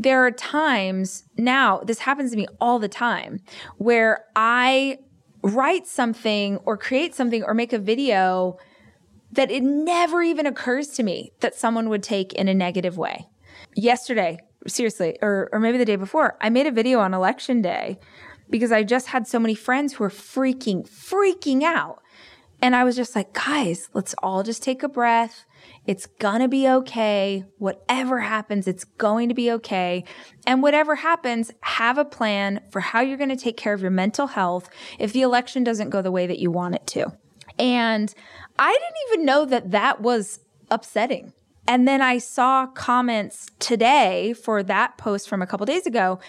there 0.00 0.24
are 0.24 0.30
times 0.30 1.24
now, 1.36 1.80
this 1.80 1.98
happens 1.98 2.30
to 2.30 2.36
me 2.38 2.46
all 2.58 2.78
the 2.78 2.88
time, 2.88 3.40
where 3.76 4.24
I 4.34 4.98
write 5.42 5.86
something 5.86 6.56
or 6.64 6.78
create 6.78 7.14
something 7.14 7.42
or 7.44 7.52
make 7.52 7.74
a 7.74 7.78
video 7.78 8.56
that 9.32 9.50
it 9.50 9.62
never 9.62 10.22
even 10.22 10.46
occurs 10.46 10.88
to 10.88 11.02
me 11.02 11.32
that 11.40 11.54
someone 11.54 11.90
would 11.90 12.02
take 12.02 12.32
in 12.32 12.48
a 12.48 12.54
negative 12.54 12.96
way. 12.96 13.28
Yesterday, 13.76 14.38
seriously, 14.66 15.18
or, 15.20 15.50
or 15.52 15.60
maybe 15.60 15.76
the 15.76 15.84
day 15.84 15.96
before, 15.96 16.38
I 16.40 16.48
made 16.48 16.66
a 16.66 16.72
video 16.72 17.00
on 17.00 17.12
election 17.12 17.60
day 17.60 17.98
because 18.48 18.72
I 18.72 18.82
just 18.82 19.08
had 19.08 19.26
so 19.26 19.38
many 19.38 19.54
friends 19.54 19.92
who 19.92 20.04
were 20.04 20.10
freaking, 20.10 20.88
freaking 20.88 21.62
out. 21.62 22.02
And 22.62 22.74
I 22.74 22.84
was 22.84 22.96
just 22.96 23.14
like, 23.14 23.34
guys, 23.34 23.90
let's 23.92 24.14
all 24.22 24.42
just 24.42 24.62
take 24.62 24.82
a 24.82 24.88
breath. 24.88 25.44
It's 25.90 26.06
gonna 26.06 26.46
be 26.46 26.68
okay. 26.68 27.44
Whatever 27.58 28.20
happens, 28.20 28.68
it's 28.68 28.84
going 28.84 29.28
to 29.28 29.34
be 29.34 29.50
okay. 29.50 30.04
And 30.46 30.62
whatever 30.62 30.94
happens, 30.94 31.50
have 31.62 31.98
a 31.98 32.04
plan 32.04 32.60
for 32.70 32.78
how 32.78 33.00
you're 33.00 33.18
gonna 33.18 33.34
take 33.34 33.56
care 33.56 33.74
of 33.74 33.82
your 33.82 33.90
mental 33.90 34.28
health 34.28 34.70
if 35.00 35.12
the 35.12 35.22
election 35.22 35.64
doesn't 35.64 35.90
go 35.90 36.00
the 36.00 36.12
way 36.12 36.28
that 36.28 36.38
you 36.38 36.48
want 36.48 36.76
it 36.76 36.86
to. 36.86 37.10
And 37.58 38.14
I 38.56 38.70
didn't 38.70 38.96
even 39.08 39.26
know 39.26 39.44
that 39.46 39.72
that 39.72 40.00
was 40.00 40.38
upsetting. 40.70 41.32
And 41.66 41.88
then 41.88 42.00
I 42.00 42.18
saw 42.18 42.68
comments 42.68 43.50
today 43.58 44.32
for 44.32 44.62
that 44.62 44.96
post 44.96 45.28
from 45.28 45.42
a 45.42 45.46
couple 45.48 45.66
days 45.66 45.86
ago 45.86 46.20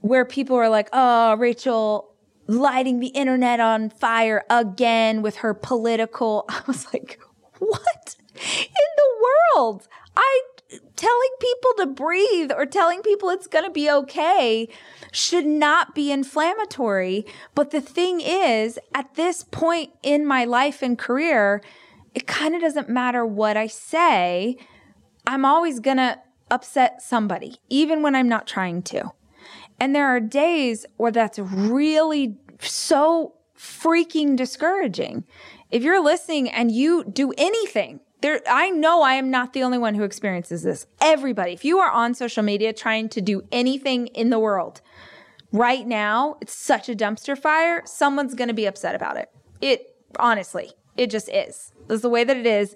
where 0.00 0.24
people 0.24 0.56
were 0.56 0.68
like, 0.68 0.88
oh, 0.92 1.36
Rachel, 1.36 2.16
lighting 2.48 2.98
the 2.98 3.08
internet 3.08 3.60
on 3.60 3.90
fire 3.90 4.44
again 4.50 5.22
with 5.22 5.36
her 5.36 5.54
political. 5.54 6.46
I 6.48 6.62
was 6.66 6.92
like, 6.92 7.20
world. 9.58 9.88
I 10.16 10.40
telling 10.96 11.30
people 11.40 11.70
to 11.78 11.86
breathe 11.86 12.52
or 12.52 12.66
telling 12.66 13.00
people 13.00 13.30
it's 13.30 13.46
going 13.46 13.64
to 13.64 13.70
be 13.70 13.90
okay 13.90 14.68
should 15.12 15.46
not 15.46 15.94
be 15.94 16.12
inflammatory. 16.12 17.24
But 17.54 17.70
the 17.70 17.80
thing 17.80 18.20
is, 18.20 18.78
at 18.94 19.14
this 19.14 19.44
point 19.44 19.92
in 20.02 20.26
my 20.26 20.44
life 20.44 20.82
and 20.82 20.98
career, 20.98 21.62
it 22.14 22.26
kind 22.26 22.54
of 22.54 22.60
doesn't 22.60 22.88
matter 22.88 23.24
what 23.24 23.56
I 23.56 23.66
say. 23.66 24.56
I'm 25.26 25.44
always 25.44 25.80
going 25.80 25.96
to 25.96 26.18
upset 26.50 27.00
somebody, 27.00 27.56
even 27.70 28.02
when 28.02 28.14
I'm 28.14 28.28
not 28.28 28.46
trying 28.46 28.82
to. 28.82 29.12
And 29.80 29.94
there 29.94 30.08
are 30.08 30.20
days 30.20 30.84
where 30.96 31.12
that's 31.12 31.38
really 31.38 32.36
so 32.60 33.34
freaking 33.56 34.36
discouraging. 34.36 35.24
If 35.70 35.82
you're 35.82 36.02
listening 36.02 36.50
and 36.50 36.70
you 36.70 37.04
do 37.04 37.32
anything 37.38 38.00
there 38.20 38.40
I 38.48 38.70
know 38.70 39.02
I 39.02 39.14
am 39.14 39.30
not 39.30 39.52
the 39.52 39.62
only 39.62 39.78
one 39.78 39.94
who 39.94 40.04
experiences 40.04 40.62
this. 40.62 40.86
Everybody, 41.00 41.52
if 41.52 41.64
you 41.64 41.78
are 41.78 41.90
on 41.90 42.14
social 42.14 42.42
media 42.42 42.72
trying 42.72 43.08
to 43.10 43.20
do 43.20 43.42
anything 43.52 44.08
in 44.08 44.30
the 44.30 44.38
world, 44.38 44.80
right 45.52 45.86
now, 45.86 46.36
it's 46.40 46.54
such 46.54 46.88
a 46.88 46.94
dumpster 46.94 47.38
fire, 47.38 47.82
someone's 47.84 48.34
going 48.34 48.48
to 48.48 48.54
be 48.54 48.66
upset 48.66 48.94
about 48.94 49.16
it. 49.16 49.30
It 49.60 49.94
honestly, 50.18 50.72
it 50.96 51.10
just 51.10 51.28
is. 51.28 51.72
That's 51.86 52.02
the 52.02 52.08
way 52.08 52.24
that 52.24 52.36
it 52.36 52.46
is. 52.46 52.74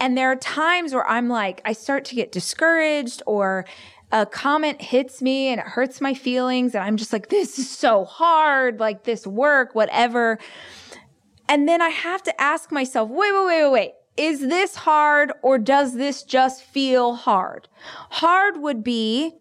And 0.00 0.16
there 0.16 0.30
are 0.30 0.36
times 0.36 0.94
where 0.94 1.06
I'm 1.08 1.28
like, 1.28 1.60
I 1.64 1.72
start 1.72 2.04
to 2.06 2.14
get 2.14 2.32
discouraged 2.32 3.22
or 3.26 3.66
a 4.12 4.26
comment 4.26 4.82
hits 4.82 5.22
me 5.22 5.48
and 5.48 5.60
it 5.60 5.66
hurts 5.66 6.00
my 6.00 6.14
feelings. 6.14 6.74
And 6.74 6.82
I'm 6.82 6.96
just 6.96 7.12
like, 7.12 7.28
this 7.28 7.58
is 7.58 7.70
so 7.70 8.04
hard, 8.04 8.80
like 8.80 9.04
this 9.04 9.26
work, 9.26 9.74
whatever. 9.74 10.38
And 11.48 11.68
then 11.68 11.82
I 11.82 11.90
have 11.90 12.22
to 12.24 12.40
ask 12.40 12.72
myself, 12.72 13.10
wait, 13.10 13.32
wait, 13.32 13.46
wait, 13.46 13.62
wait, 13.62 13.72
wait. 13.72 13.92
Is 14.20 14.40
this 14.40 14.76
hard 14.76 15.32
or 15.40 15.56
does 15.56 15.94
this 15.94 16.22
just 16.22 16.62
feel 16.62 17.14
hard? 17.14 17.68
Hard 18.10 18.58
would 18.58 18.84
be 18.84 19.32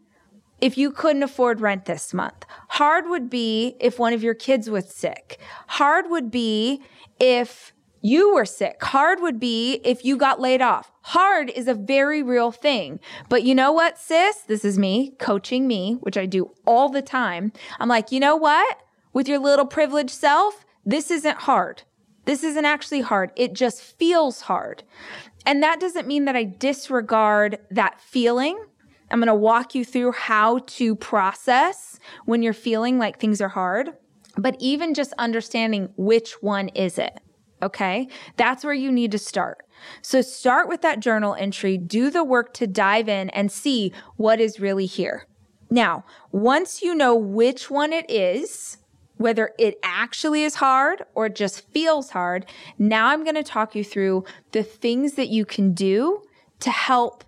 if 0.62 0.78
you 0.78 0.90
couldn't 0.90 1.22
afford 1.22 1.60
rent 1.60 1.84
this 1.84 2.14
month. 2.14 2.46
Hard 2.70 3.10
would 3.10 3.30
be 3.30 3.76
if 3.82 4.00
one 4.00 4.14
of 4.14 4.24
your 4.24 4.34
kids 4.34 4.70
was 4.70 4.88
sick. 4.88 5.38
Hard 5.68 6.10
would 6.10 6.32
be 6.32 6.82
if 7.20 7.74
you 8.00 8.34
were 8.34 8.46
sick. 8.46 8.82
Hard 8.82 9.20
would 9.20 9.38
be 9.38 9.82
if 9.84 10.06
you 10.06 10.16
got 10.16 10.40
laid 10.40 10.62
off. 10.62 10.94
Hard 11.02 11.50
is 11.50 11.68
a 11.68 11.74
very 11.74 12.24
real 12.24 12.54
thing. 12.54 13.02
But 13.28 13.44
you 13.44 13.54
know 13.54 13.74
what, 13.74 13.98
sis? 13.98 14.38
This 14.48 14.64
is 14.64 14.80
me 14.80 15.12
coaching 15.20 15.68
me, 15.68 15.98
which 16.00 16.16
I 16.16 16.26
do 16.26 16.52
all 16.66 16.88
the 16.88 17.02
time. 17.02 17.52
I'm 17.82 17.90
like, 17.90 18.14
you 18.14 18.22
know 18.22 18.38
what? 18.38 18.78
With 19.12 19.28
your 19.28 19.40
little 19.40 19.66
privileged 19.66 20.12
self, 20.12 20.66
this 20.86 21.12
isn't 21.12 21.40
hard. 21.40 21.84
This 22.30 22.44
isn't 22.44 22.66
actually 22.66 23.02
hard. 23.02 23.32
It 23.36 23.54
just 23.54 23.82
feels 23.82 24.42
hard. 24.42 24.84
And 25.48 25.64
that 25.64 25.80
doesn't 25.80 26.06
mean 26.06 26.26
that 26.26 26.36
I 26.36 26.44
disregard 26.44 27.58
that 27.72 28.00
feeling. 28.00 28.64
I'm 29.10 29.18
going 29.18 29.26
to 29.26 29.34
walk 29.34 29.74
you 29.74 29.84
through 29.84 30.12
how 30.12 30.60
to 30.60 30.96
process 30.96 32.00
when 32.26 32.44
you're 32.44 32.54
feeling 32.54 33.00
like 33.00 33.18
things 33.20 33.42
are 33.42 33.50
hard. 33.50 33.98
But 34.38 34.58
even 34.60 34.94
just 34.94 35.12
understanding 35.18 35.90
which 35.98 36.34
one 36.40 36.68
is 36.68 37.00
it? 37.00 37.20
Okay. 37.64 38.08
That's 38.38 38.64
where 38.64 38.76
you 38.76 38.92
need 38.92 39.12
to 39.14 39.18
start. 39.18 39.66
So 40.04 40.22
start 40.22 40.70
with 40.70 40.84
that 40.84 41.00
journal 41.00 41.34
entry, 41.34 41.80
do 41.80 42.12
the 42.12 42.24
work 42.24 42.54
to 42.54 42.68
dive 42.68 43.10
in 43.10 43.32
and 43.32 43.52
see 43.52 43.92
what 44.18 44.40
is 44.40 44.60
really 44.60 44.86
here. 44.86 45.26
Now, 45.72 46.06
once 46.32 46.84
you 46.84 46.94
know 46.94 47.16
which 47.16 47.72
one 47.72 47.92
it 47.92 48.08
is, 48.08 48.78
whether 49.20 49.52
it 49.60 49.78
actually 49.84 50.44
is 50.44 50.56
hard 50.56 51.04
or 51.14 51.28
just 51.28 51.68
feels 51.72 52.12
hard, 52.12 52.46
now 52.78 53.08
I'm 53.08 53.26
going 53.26 53.36
to 53.36 53.44
talk 53.44 53.76
you 53.76 53.84
through 53.84 54.24
the 54.54 54.64
things 54.64 55.14
that 55.16 55.28
you 55.28 55.44
can 55.44 55.74
do 55.74 56.24
to 56.62 56.72
help 56.72 57.26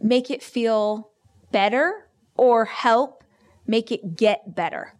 make 0.00 0.32
it 0.32 0.42
feel 0.42 1.10
better 1.52 2.08
or 2.36 2.64
help 2.64 3.22
make 3.68 3.92
it 3.92 4.16
get 4.16 4.56
better. 4.56 4.94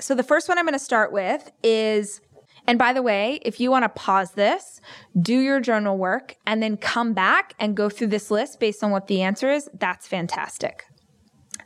So 0.00 0.16
the 0.16 0.24
first 0.24 0.48
one 0.48 0.58
I'm 0.58 0.64
going 0.64 0.72
to 0.72 0.78
start 0.80 1.12
with 1.12 1.52
is 1.62 2.20
and 2.66 2.80
by 2.80 2.92
the 2.92 3.02
way, 3.02 3.38
if 3.42 3.60
you 3.60 3.70
want 3.70 3.84
to 3.84 3.88
pause 3.88 4.32
this, 4.32 4.80
do 5.22 5.38
your 5.38 5.60
journal 5.60 5.96
work, 5.96 6.34
and 6.48 6.60
then 6.60 6.76
come 6.76 7.12
back 7.12 7.54
and 7.60 7.76
go 7.76 7.88
through 7.88 8.08
this 8.08 8.28
list 8.28 8.58
based 8.58 8.82
on 8.82 8.90
what 8.90 9.06
the 9.06 9.22
answer 9.22 9.48
is, 9.48 9.70
that's 9.78 10.08
fantastic. 10.08 10.84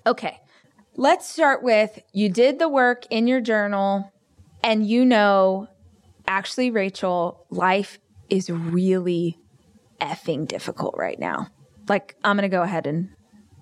Okay, 0.07 0.41
let's 0.97 1.29
start 1.29 1.63
with 1.63 2.01
you 2.13 2.29
did 2.29 2.59
the 2.59 2.69
work 2.69 3.07
in 3.11 3.27
your 3.27 3.41
journal, 3.41 4.13
and 4.63 4.87
you 4.87 5.05
know, 5.05 5.69
actually, 6.27 6.71
Rachel, 6.71 7.47
life 7.51 7.99
is 8.29 8.51
really 8.51 9.39
effing 10.01 10.47
difficult 10.47 10.95
right 10.97 11.19
now. 11.19 11.49
Like, 11.89 12.17
I'm 12.23 12.37
going 12.37 12.49
to 12.49 12.55
go 12.55 12.63
ahead 12.63 12.87
and 12.87 13.11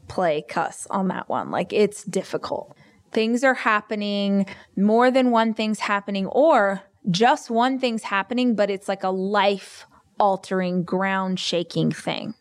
play 0.08 0.42
cuss 0.48 0.86
on 0.90 1.08
that 1.08 1.28
one. 1.28 1.50
Like, 1.50 1.72
it's 1.72 2.04
difficult. 2.04 2.76
Things 3.10 3.42
are 3.42 3.54
happening, 3.54 4.46
more 4.76 5.10
than 5.10 5.30
one 5.30 5.54
thing's 5.54 5.80
happening, 5.80 6.26
or 6.26 6.82
just 7.10 7.50
one 7.50 7.78
thing's 7.78 8.02
happening, 8.04 8.54
but 8.54 8.70
it's 8.70 8.88
like 8.88 9.02
a 9.02 9.08
life 9.08 9.86
altering, 10.18 10.82
ground 10.82 11.40
shaking 11.40 11.90
thing. 11.90 12.34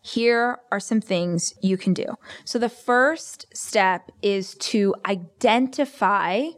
Here 0.00 0.58
are 0.70 0.80
some 0.80 1.00
things 1.00 1.54
you 1.60 1.76
can 1.76 1.92
do. 1.92 2.16
So 2.44 2.58
the 2.58 2.68
first 2.68 3.46
step 3.54 4.10
is 4.22 4.54
to 4.54 4.94
identify 5.06 6.48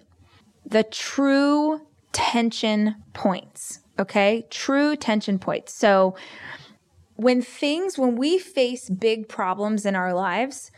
the 0.64 0.84
true 0.84 1.80
tension 2.12 2.96
points. 3.12 3.80
Okay. 3.98 4.46
True 4.50 4.96
tension 4.96 5.38
points. 5.38 5.74
So 5.74 6.14
when 7.16 7.42
things, 7.42 7.98
when 7.98 8.16
we 8.16 8.38
face 8.38 8.88
big 8.88 9.28
problems 9.28 9.84
in 9.84 9.94
our 9.94 10.14
lives, 10.14 10.70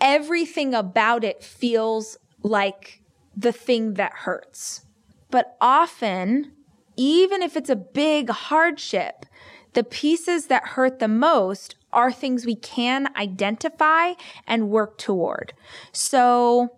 everything 0.00 0.74
about 0.74 1.24
it 1.24 1.42
feels 1.42 2.18
like 2.42 3.00
the 3.36 3.52
thing 3.52 3.94
that 3.94 4.12
hurts. 4.12 4.82
But 5.30 5.56
often, 5.60 6.52
even 6.96 7.42
if 7.42 7.56
it's 7.56 7.70
a 7.70 7.76
big 7.76 8.30
hardship, 8.30 9.26
the 9.74 9.84
pieces 9.84 10.46
that 10.46 10.68
hurt 10.68 10.98
the 10.98 11.08
most 11.08 11.74
are 11.92 12.12
things 12.12 12.44
we 12.44 12.56
can 12.56 13.08
identify 13.16 14.12
and 14.46 14.70
work 14.70 14.98
toward. 14.98 15.52
So, 15.92 16.74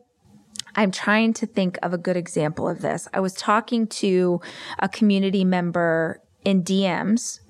I'm 0.76 0.92
trying 0.92 1.32
to 1.34 1.46
think 1.46 1.78
of 1.82 1.92
a 1.92 1.98
good 1.98 2.16
example 2.16 2.68
of 2.68 2.80
this. 2.80 3.08
I 3.12 3.20
was 3.20 3.34
talking 3.34 3.86
to 3.88 4.40
a 4.78 4.88
community 4.88 5.44
member 5.44 6.22
in 6.44 6.62
DMs 6.62 7.40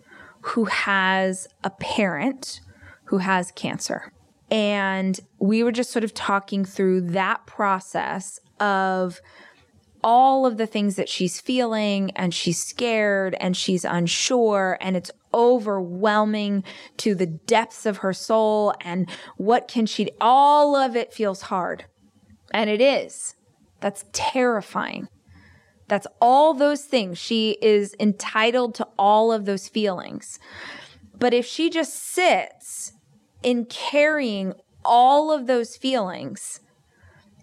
who 0.41 0.65
has 0.65 1.47
a 1.63 1.71
parent 1.71 2.61
who 3.05 3.19
has 3.19 3.53
cancer. 3.53 4.13
And 4.51 5.19
we 5.39 5.63
were 5.63 5.73
just 5.73 5.91
sort 5.91 6.05
of 6.05 6.15
talking 6.15 6.65
through 6.65 7.03
that 7.13 7.47
process 7.47 8.41
of 8.59 9.21
all 10.03 10.47
of 10.47 10.57
the 10.57 10.67
things 10.67 10.97
that 10.97 11.09
she's 11.09 11.41
feeling 11.41 12.11
and 12.13 12.33
she's 12.33 12.63
scared 12.63 13.37
and 13.41 13.57
she's 13.57 13.85
unsure 13.85 14.79
and 14.81 14.97
it's 14.97 15.11
overwhelming 15.33 16.65
to 16.99 17.15
the 17.15 17.27
depths 17.27 17.87
of 17.87 17.99
her 17.99 18.13
soul 18.13 18.75
and 18.81 19.09
what 19.37 19.69
can 19.69 19.87
she 19.87 20.11
all 20.21 20.77
of 20.77 20.97
it 20.97 21.13
feels 21.13 21.43
hard. 21.43 21.85
And 22.53 22.69
it 22.69 22.81
is. 22.81 23.37
That's 23.81 24.05
terrifying. 24.13 25.09
That's 25.89 26.07
all 26.21 26.55
those 26.55 26.85
things. 26.85 27.19
She 27.19 27.59
is 27.61 27.95
entitled 27.99 28.75
to 28.77 28.89
all 28.99 29.33
of 29.33 29.45
those 29.45 29.69
feelings. 29.69 30.39
But 31.19 31.35
if 31.35 31.45
she 31.45 31.69
just 31.69 31.95
sits 31.95 32.93
in 33.43 33.65
carrying 33.65 34.55
all 34.85 35.33
of 35.33 35.47
those 35.47 35.77
feelings 35.77 36.61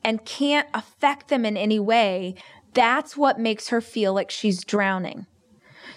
and 0.04 0.26
can't 0.26 0.70
affect 0.74 1.28
them 1.28 1.46
in 1.46 1.58
any 1.58 1.80
way, 1.80 2.36
that's 2.74 3.18
what 3.18 3.40
makes 3.40 3.70
her 3.70 3.82
feel 3.82 4.14
like 4.14 4.32
she's 4.32 4.64
drowning. 4.64 5.26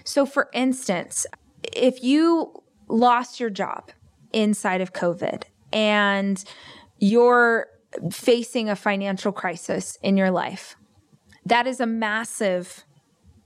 So, 0.05 0.27
for 0.27 0.49
instance, 0.53 1.27
if 1.75 2.03
you 2.03 2.63
lost 2.89 3.41
your 3.41 3.51
job 3.51 3.91
inside 4.33 4.81
of 4.81 4.93
COVID 4.93 5.45
and 5.73 6.43
you're 6.99 7.69
facing 8.11 8.69
a 8.69 8.77
financial 8.77 9.33
crisis 9.33 9.99
in 10.03 10.17
your 10.17 10.31
life, 10.31 10.77
that 11.45 11.67
is 11.67 11.81
a 11.81 11.87
massive 11.87 12.85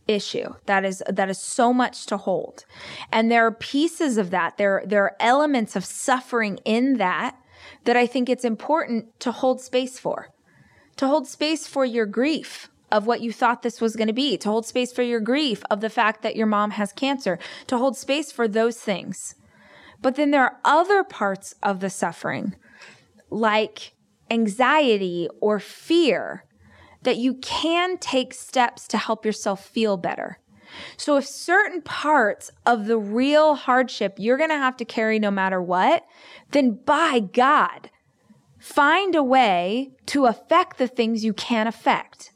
issue. 0.07 0.53
That 0.67 0.85
is 0.85 1.03
that 1.09 1.31
is 1.31 1.39
so 1.39 1.73
much 1.73 2.07
to 2.07 2.17
hold. 2.19 2.67
And 3.11 3.31
there 3.31 3.47
are 3.47 3.53
pieces 3.53 4.19
of 4.19 4.31
that. 4.31 4.59
There 4.59 4.83
there 4.87 5.05
are 5.05 5.17
elements 5.19 5.77
of 5.77 5.85
suffering 5.85 6.59
in 6.65 6.99
that 6.99 7.37
that 7.85 7.97
i 7.97 8.07
think 8.07 8.29
it's 8.29 8.45
important 8.45 9.19
to 9.21 9.33
hold 9.33 9.61
space 9.61 9.99
for 9.99 10.29
to 10.97 11.07
hold 11.07 11.27
space 11.27 11.67
for 11.67 11.85
your 11.85 12.07
grief 12.07 12.69
of 12.95 13.09
what 13.09 13.21
you 13.21 13.33
thought 13.33 13.63
this 13.63 13.81
was 13.81 13.97
going 13.97 14.07
to 14.07 14.15
be, 14.15 14.37
to 14.39 14.49
hold 14.49 14.65
space 14.65 14.93
for 14.93 15.03
your 15.03 15.19
grief 15.19 15.65
of 15.69 15.81
the 15.81 15.91
fact 15.91 16.23
that 16.23 16.37
your 16.37 16.47
mom 16.47 16.71
has 16.71 16.93
cancer, 16.93 17.41
to 17.67 17.77
hold 17.77 17.97
space 17.97 18.31
for 18.31 18.47
those 18.47 18.79
things. 18.79 19.35
But 20.01 20.15
then 20.15 20.31
there 20.31 20.45
are 20.45 20.61
other 20.65 21.03
parts 21.03 21.57
of 21.61 21.81
the 21.81 21.91
suffering, 21.91 22.55
like 23.31 23.95
anxiety 24.31 25.29
or 25.41 25.59
fear, 25.59 26.45
that 27.03 27.17
you 27.17 27.35
can 27.35 27.99
take 27.99 28.33
steps 28.33 28.87
to 28.87 28.97
help 28.97 29.27
yourself 29.27 29.67
feel 29.67 29.97
better. 29.97 30.39
So, 30.97 31.17
if 31.17 31.27
certain 31.27 31.83
parts 31.83 32.53
of 32.65 32.87
the 32.87 32.99
real 32.99 33.57
hardship 33.57 34.15
you're 34.19 34.39
going 34.39 34.51
to 34.51 34.57
have 34.57 34.77
to 34.77 34.85
carry 34.85 35.19
no 35.19 35.33
matter 35.33 35.61
what, 35.61 36.05
then 36.53 36.79
by 36.85 37.19
God, 37.19 37.91
find 38.61 39.17
a 39.17 39.23
way 39.23 39.91
to 40.07 40.27
affect 40.27 40.79
the 40.79 40.89
things 40.89 41.25
you 41.25 41.33
can 41.33 41.67
affect. 41.67 42.31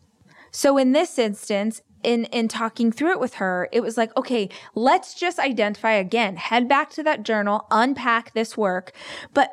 So 0.50 0.78
in 0.78 0.92
this 0.92 1.18
instance, 1.18 1.82
in 2.02 2.24
in 2.26 2.48
talking 2.48 2.92
through 2.92 3.12
it 3.12 3.20
with 3.20 3.34
her, 3.34 3.68
it 3.72 3.80
was 3.80 3.96
like, 3.96 4.16
okay, 4.16 4.48
let's 4.74 5.14
just 5.14 5.38
identify 5.38 5.92
again, 5.92 6.36
head 6.36 6.68
back 6.68 6.90
to 6.90 7.02
that 7.02 7.22
journal, 7.22 7.66
unpack 7.70 8.32
this 8.32 8.56
work, 8.56 8.92
but 9.34 9.52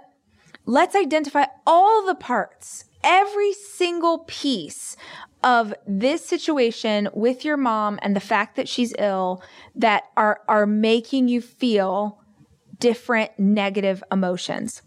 let's 0.65 0.95
identify 0.95 1.45
all 1.65 2.05
the 2.05 2.15
parts, 2.15 2.85
every 3.03 3.53
single 3.53 4.19
piece 4.19 4.95
of 5.43 5.73
this 5.85 6.25
situation 6.25 7.07
with 7.13 7.45
your 7.45 7.57
mom 7.57 7.99
and 8.01 8.15
the 8.15 8.19
fact 8.19 8.55
that 8.55 8.67
she's 8.67 8.93
ill 8.97 9.43
that 9.75 10.03
are 10.17 10.41
are 10.47 10.65
making 10.65 11.27
you 11.27 11.41
feel 11.41 12.19
different 12.79 13.31
negative 13.37 14.03
emotions. 14.11 14.81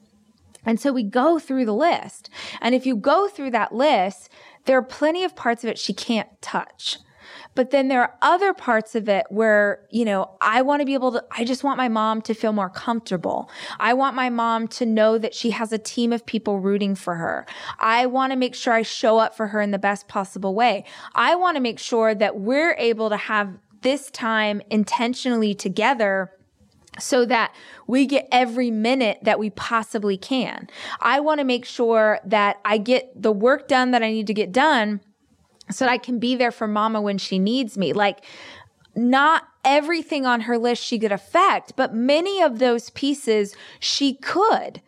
And 0.64 0.78
so 0.78 0.92
we 0.92 1.02
go 1.02 1.38
through 1.38 1.64
the 1.64 1.74
list. 1.74 2.28
And 2.60 2.74
if 2.74 2.84
you 2.84 2.96
go 2.96 3.28
through 3.28 3.52
that 3.52 3.74
list, 3.74 4.28
there 4.68 4.76
are 4.76 4.82
plenty 4.82 5.24
of 5.24 5.34
parts 5.34 5.64
of 5.64 5.70
it 5.70 5.78
she 5.78 5.94
can't 5.94 6.28
touch. 6.42 6.98
But 7.54 7.70
then 7.70 7.88
there 7.88 8.02
are 8.02 8.14
other 8.20 8.52
parts 8.52 8.94
of 8.94 9.08
it 9.08 9.24
where, 9.30 9.86
you 9.90 10.04
know, 10.04 10.36
I 10.42 10.60
want 10.60 10.80
to 10.80 10.86
be 10.86 10.92
able 10.92 11.12
to, 11.12 11.24
I 11.30 11.44
just 11.44 11.64
want 11.64 11.78
my 11.78 11.88
mom 11.88 12.20
to 12.22 12.34
feel 12.34 12.52
more 12.52 12.68
comfortable. 12.68 13.50
I 13.80 13.94
want 13.94 14.14
my 14.14 14.28
mom 14.28 14.68
to 14.68 14.84
know 14.84 15.16
that 15.16 15.34
she 15.34 15.50
has 15.52 15.72
a 15.72 15.78
team 15.78 16.12
of 16.12 16.26
people 16.26 16.60
rooting 16.60 16.94
for 16.94 17.14
her. 17.14 17.46
I 17.80 18.04
want 18.04 18.32
to 18.32 18.36
make 18.36 18.54
sure 18.54 18.74
I 18.74 18.82
show 18.82 19.16
up 19.16 19.34
for 19.34 19.46
her 19.48 19.62
in 19.62 19.70
the 19.70 19.78
best 19.78 20.06
possible 20.06 20.54
way. 20.54 20.84
I 21.14 21.34
want 21.34 21.56
to 21.56 21.62
make 21.62 21.78
sure 21.78 22.14
that 22.14 22.38
we're 22.38 22.74
able 22.74 23.08
to 23.08 23.16
have 23.16 23.56
this 23.80 24.10
time 24.10 24.60
intentionally 24.68 25.54
together 25.54 26.30
so 26.98 27.24
that 27.24 27.54
we 27.86 28.06
get 28.06 28.28
every 28.32 28.70
minute 28.70 29.18
that 29.22 29.38
we 29.38 29.50
possibly 29.50 30.16
can. 30.16 30.68
I 31.00 31.20
want 31.20 31.38
to 31.38 31.44
make 31.44 31.64
sure 31.64 32.20
that 32.24 32.60
I 32.64 32.78
get 32.78 33.10
the 33.20 33.32
work 33.32 33.68
done 33.68 33.90
that 33.92 34.02
I 34.02 34.10
need 34.10 34.26
to 34.26 34.34
get 34.34 34.52
done 34.52 35.00
so 35.70 35.84
that 35.84 35.90
I 35.90 35.98
can 35.98 36.18
be 36.18 36.36
there 36.36 36.50
for 36.50 36.66
mama 36.66 37.00
when 37.00 37.18
she 37.18 37.38
needs 37.38 37.76
me. 37.76 37.92
Like, 37.92 38.24
not 38.94 39.44
everything 39.64 40.26
on 40.26 40.42
her 40.42 40.58
list 40.58 40.82
she 40.82 40.98
could 40.98 41.12
affect, 41.12 41.76
but 41.76 41.94
many 41.94 42.42
of 42.42 42.58
those 42.58 42.90
pieces 42.90 43.54
she 43.78 44.14
could. 44.14 44.80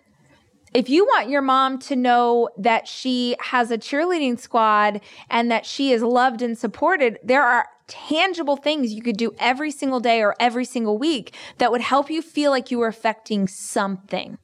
If 0.73 0.89
you 0.89 1.05
want 1.05 1.29
your 1.29 1.43
mom 1.43 1.79
to 1.81 1.97
know 1.97 2.49
that 2.57 2.87
she 2.87 3.37
has 3.41 3.71
a 3.71 3.79
cheerleading 3.79 4.39
squad 4.39 5.01
and 5.29 5.51
that 5.51 5.67
she 5.67 5.93
is 5.93 6.03
loved 6.03 6.43
and 6.43 6.57
supported, 6.57 7.19
there 7.25 7.43
are 7.43 7.67
tangible 7.91 8.57
things 8.57 8.95
you 8.95 9.03
could 9.03 9.19
do 9.19 9.35
every 9.39 9.71
single 9.71 10.01
day 10.01 10.23
or 10.23 10.35
every 10.41 10.65
single 10.65 10.97
week 10.97 11.37
that 11.59 11.71
would 11.71 11.83
help 11.83 12.09
you 12.09 12.23
feel 12.23 12.51
like 12.51 12.71
you 12.71 12.79
were 12.79 12.87
affecting 12.87 13.47
something. 13.47 14.39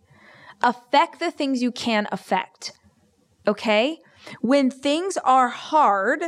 Affect 0.62 1.20
the 1.20 1.30
things 1.30 1.62
you 1.62 1.72
can 1.72 2.06
affect. 2.12 2.72
Okay? 3.46 4.00
when 4.40 4.70
things 4.70 5.16
are 5.18 5.48
hard, 5.48 6.24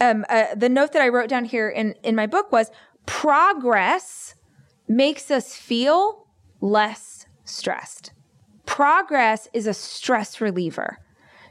um, 0.00 0.24
uh, 0.28 0.54
the 0.54 0.68
note 0.68 0.92
that 0.92 1.02
I 1.02 1.08
wrote 1.08 1.28
down 1.28 1.44
here 1.44 1.68
in, 1.68 1.94
in 2.02 2.14
my 2.14 2.26
book 2.26 2.52
was 2.52 2.70
progress 3.06 4.34
makes 4.88 5.30
us 5.30 5.54
feel 5.54 6.26
less 6.60 7.26
stressed. 7.44 8.12
Progress 8.66 9.48
is 9.52 9.66
a 9.66 9.74
stress 9.74 10.40
reliever. 10.40 10.98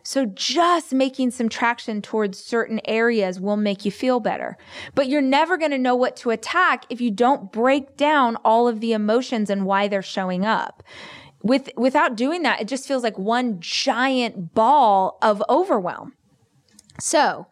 So 0.03 0.25
just 0.25 0.93
making 0.93 1.31
some 1.31 1.47
traction 1.49 2.01
towards 2.01 2.37
certain 2.37 2.81
areas 2.85 3.39
will 3.39 3.57
make 3.57 3.85
you 3.85 3.91
feel 3.91 4.19
better. 4.19 4.57
But 4.95 5.07
you're 5.07 5.21
never 5.21 5.57
going 5.57 5.71
to 5.71 5.77
know 5.77 5.95
what 5.95 6.15
to 6.17 6.29
attack 6.29 6.85
if 6.89 6.99
you 6.99 7.09
don't 7.09 7.51
break 7.51 7.95
down 7.95 8.35
all 8.43 8.67
of 8.67 8.81
the 8.81 8.93
emotions 8.93 9.49
and 9.49 9.65
why 9.65 9.87
they're 9.87 10.01
showing 10.01 10.45
up 10.45 10.83
with 11.43 11.69
without 11.75 12.15
doing 12.15 12.41
that, 12.43 12.61
it 12.61 12.67
just 12.67 12.87
feels 12.87 13.03
like 13.03 13.19
one 13.19 13.59
giant 13.59 14.55
ball 14.55 15.19
of 15.21 15.43
overwhelm. 15.49 16.13
So, 16.99 17.47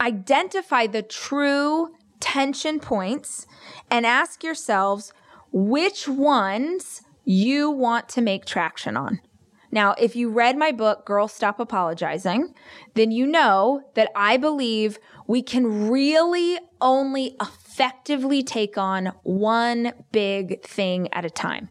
identify 0.00 0.86
the 0.86 1.02
true 1.02 1.94
tension 2.20 2.80
points 2.80 3.46
and 3.90 4.06
ask 4.06 4.42
yourselves 4.42 5.12
which 5.52 6.08
ones 6.08 7.02
you 7.24 7.70
want 7.70 8.08
to 8.10 8.22
make 8.22 8.44
traction 8.44 8.96
on. 8.96 9.20
Now, 9.74 9.96
if 9.98 10.14
you 10.14 10.30
read 10.30 10.56
my 10.56 10.70
book, 10.70 11.04
Girl 11.04 11.26
Stop 11.26 11.58
Apologizing, 11.58 12.54
then 12.94 13.10
you 13.10 13.26
know 13.26 13.82
that 13.94 14.08
I 14.14 14.36
believe 14.36 15.00
we 15.26 15.42
can 15.42 15.90
really 15.90 16.60
only 16.80 17.34
effectively 17.40 18.44
take 18.44 18.78
on 18.78 19.06
one 19.24 19.92
big 20.12 20.62
thing 20.62 21.12
at 21.12 21.24
a 21.24 21.30
time. 21.30 21.70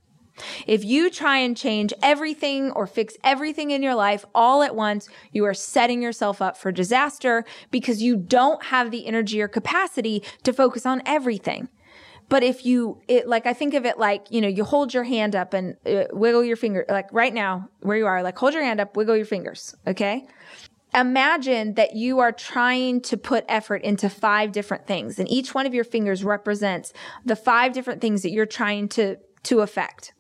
If 0.68 0.84
you 0.84 1.10
try 1.10 1.38
and 1.38 1.56
change 1.56 1.94
everything 2.04 2.72
or 2.72 2.88
fix 2.88 3.16
everything 3.24 3.72
in 3.72 3.82
your 3.82 3.96
life 3.96 4.26
all 4.36 4.64
at 4.64 4.76
once, 4.76 5.08
you 5.32 5.46
are 5.46 5.54
setting 5.54 6.02
yourself 6.02 6.42
up 6.42 6.58
for 6.58 6.74
disaster 6.74 7.46
because 7.72 8.02
you 8.02 8.18
don't 8.18 8.66
have 8.66 8.92
the 8.92 9.08
energy 9.08 9.42
or 9.42 9.48
capacity 9.48 10.24
to 10.44 10.52
focus 10.52 10.86
on 10.86 11.02
everything. 11.06 11.70
But 12.34 12.42
if 12.42 12.66
you, 12.66 13.00
it, 13.08 13.28
like, 13.28 13.46
I 13.46 13.54
think 13.54 13.76
of 13.76 13.86
it 13.86 14.00
like, 14.00 14.32
you 14.32 14.42
know, 14.42 14.48
you 14.48 14.64
hold 14.64 14.92
your 14.92 15.04
hand 15.04 15.36
up 15.36 15.54
and 15.54 15.78
uh, 15.86 16.06
wiggle 16.12 16.44
your 16.44 16.56
finger, 16.56 16.84
like 16.90 17.14
right 17.14 17.32
now 17.32 17.70
where 17.82 17.96
you 17.96 18.08
are, 18.08 18.24
like 18.24 18.36
hold 18.40 18.56
your 18.56 18.64
hand 18.64 18.80
up, 18.80 18.98
wiggle 18.98 19.16
your 19.16 19.28
fingers. 19.28 19.76
Okay. 19.86 20.26
Imagine 20.96 21.76
that 21.76 21.96
you 21.96 22.18
are 22.18 22.32
trying 22.32 23.02
to 23.02 23.18
put 23.18 23.46
effort 23.48 23.84
into 23.84 24.10
five 24.10 24.52
different 24.52 24.88
things 24.88 25.20
and 25.20 25.30
each 25.30 25.54
one 25.54 25.68
of 25.68 25.76
your 25.76 25.84
fingers 25.84 26.24
represents 26.24 26.92
the 27.24 27.36
five 27.36 27.72
different 27.72 28.02
things 28.02 28.24
that 28.24 28.32
you're 28.32 28.48
trying 28.48 28.90
to, 28.90 29.18
to 29.44 29.60
affect. 29.60 30.16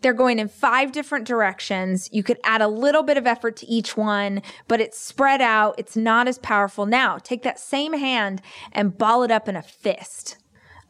They're 0.00 0.14
going 0.14 0.38
in 0.38 0.48
five 0.48 0.92
different 0.92 1.26
directions. 1.26 2.08
You 2.10 2.22
could 2.22 2.38
add 2.42 2.62
a 2.62 2.68
little 2.68 3.02
bit 3.02 3.18
of 3.18 3.26
effort 3.26 3.56
to 3.58 3.66
each 3.66 3.98
one, 3.98 4.40
but 4.66 4.80
it's 4.80 4.98
spread 4.98 5.42
out. 5.42 5.74
It's 5.76 5.94
not 5.94 6.26
as 6.26 6.38
powerful. 6.38 6.86
Now, 6.86 7.18
take 7.18 7.42
that 7.42 7.60
same 7.60 7.92
hand 7.92 8.40
and 8.72 8.96
ball 8.96 9.24
it 9.24 9.30
up 9.30 9.46
in 9.46 9.56
a 9.56 9.62
fist. 9.62 10.38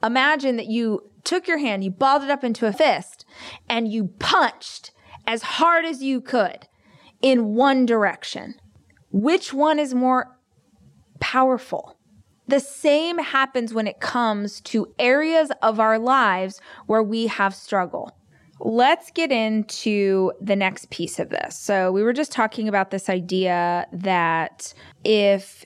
Imagine 0.02 0.56
that 0.56 0.68
you 0.68 1.10
took 1.24 1.46
your 1.46 1.58
hand, 1.58 1.84
you 1.84 1.90
balled 1.90 2.22
it 2.22 2.30
up 2.30 2.44
into 2.44 2.66
a 2.66 2.72
fist, 2.72 3.24
and 3.68 3.90
you 3.90 4.08
punched 4.18 4.92
as 5.26 5.42
hard 5.42 5.84
as 5.84 6.02
you 6.02 6.20
could 6.20 6.66
in 7.22 7.54
one 7.54 7.86
direction. 7.86 8.54
Which 9.12 9.52
one 9.52 9.78
is 9.78 9.94
more 9.94 10.38
powerful? 11.20 11.96
The 12.48 12.60
same 12.60 13.18
happens 13.18 13.72
when 13.72 13.86
it 13.86 14.00
comes 14.00 14.60
to 14.62 14.92
areas 14.98 15.52
of 15.62 15.78
our 15.78 15.98
lives 15.98 16.60
where 16.86 17.02
we 17.02 17.28
have 17.28 17.54
struggle. 17.54 18.16
Let's 18.58 19.10
get 19.10 19.30
into 19.30 20.32
the 20.40 20.56
next 20.56 20.90
piece 20.90 21.18
of 21.18 21.30
this. 21.30 21.56
So, 21.56 21.92
we 21.92 22.02
were 22.02 22.12
just 22.12 22.32
talking 22.32 22.68
about 22.68 22.90
this 22.90 23.08
idea 23.08 23.86
that 23.92 24.74
if 25.04 25.64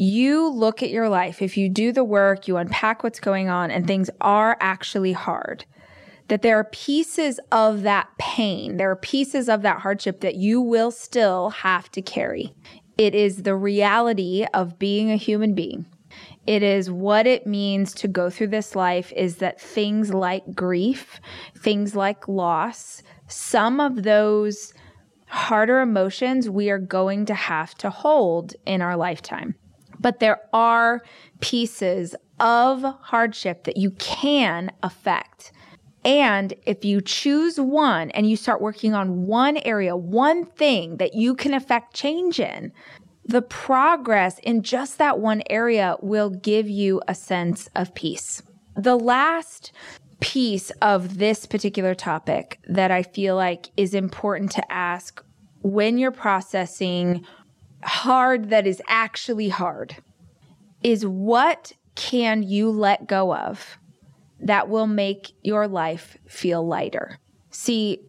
you 0.00 0.48
look 0.48 0.82
at 0.82 0.90
your 0.90 1.08
life, 1.08 1.42
if 1.42 1.56
you 1.56 1.68
do 1.68 1.92
the 1.92 2.04
work, 2.04 2.48
you 2.48 2.56
unpack 2.56 3.02
what's 3.02 3.20
going 3.20 3.48
on, 3.48 3.70
and 3.70 3.86
things 3.86 4.08
are 4.20 4.56
actually 4.60 5.12
hard, 5.12 5.64
that 6.28 6.42
there 6.42 6.58
are 6.58 6.64
pieces 6.64 7.38
of 7.52 7.82
that 7.82 8.08
pain, 8.18 8.76
there 8.78 8.90
are 8.90 8.96
pieces 8.96 9.48
of 9.48 9.62
that 9.62 9.80
hardship 9.80 10.20
that 10.20 10.36
you 10.36 10.60
will 10.60 10.90
still 10.90 11.50
have 11.50 11.90
to 11.92 12.00
carry. 12.00 12.54
It 12.96 13.14
is 13.14 13.42
the 13.42 13.54
reality 13.54 14.46
of 14.54 14.78
being 14.78 15.10
a 15.10 15.16
human 15.16 15.54
being. 15.54 15.86
It 16.46 16.62
is 16.62 16.90
what 16.90 17.26
it 17.26 17.46
means 17.46 17.92
to 17.94 18.08
go 18.08 18.30
through 18.30 18.48
this 18.48 18.74
life 18.74 19.12
is 19.14 19.36
that 19.36 19.60
things 19.60 20.12
like 20.12 20.54
grief, 20.54 21.20
things 21.56 21.94
like 21.94 22.26
loss, 22.26 23.02
some 23.28 23.78
of 23.80 24.02
those 24.02 24.72
harder 25.26 25.80
emotions 25.80 26.50
we 26.50 26.70
are 26.70 26.78
going 26.78 27.26
to 27.26 27.34
have 27.34 27.74
to 27.76 27.90
hold 27.90 28.54
in 28.66 28.82
our 28.82 28.96
lifetime. 28.96 29.54
But 30.00 30.18
there 30.18 30.40
are 30.52 31.02
pieces 31.40 32.14
of 32.40 32.82
hardship 32.82 33.64
that 33.64 33.76
you 33.76 33.90
can 33.92 34.72
affect. 34.82 35.52
And 36.04 36.54
if 36.64 36.84
you 36.84 37.00
choose 37.02 37.60
one 37.60 38.10
and 38.12 38.28
you 38.28 38.36
start 38.36 38.62
working 38.62 38.94
on 38.94 39.26
one 39.26 39.58
area, 39.58 39.94
one 39.94 40.46
thing 40.46 40.96
that 40.96 41.14
you 41.14 41.34
can 41.34 41.52
affect 41.52 41.94
change 41.94 42.40
in, 42.40 42.72
the 43.24 43.42
progress 43.42 44.38
in 44.38 44.62
just 44.62 44.98
that 44.98 45.18
one 45.18 45.42
area 45.50 45.96
will 46.00 46.30
give 46.30 46.68
you 46.68 47.02
a 47.06 47.14
sense 47.14 47.68
of 47.76 47.94
peace. 47.94 48.42
The 48.74 48.96
last 48.96 49.72
piece 50.20 50.70
of 50.82 51.18
this 51.18 51.46
particular 51.46 51.94
topic 51.94 52.58
that 52.68 52.90
I 52.90 53.02
feel 53.02 53.36
like 53.36 53.70
is 53.76 53.94
important 53.94 54.52
to 54.52 54.72
ask 54.72 55.22
when 55.62 55.98
you're 55.98 56.10
processing 56.10 57.24
hard 57.82 58.50
that 58.50 58.66
is 58.66 58.82
actually 58.88 59.48
hard 59.48 59.96
is 60.82 61.04
what 61.06 61.72
can 61.94 62.42
you 62.42 62.70
let 62.70 63.06
go 63.06 63.34
of 63.34 63.78
that 64.40 64.68
will 64.68 64.86
make 64.86 65.32
your 65.42 65.68
life 65.68 66.16
feel 66.26 66.66
lighter? 66.66 67.18
See, 67.50 68.00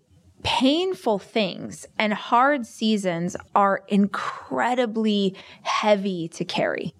painful 0.43 1.19
things 1.19 1.85
and 1.97 2.13
hard 2.13 2.65
seasons 2.65 3.35
are 3.53 3.83
incredibly 3.87 5.35
heavy 5.63 6.27
to 6.29 6.45
carry. 6.45 6.93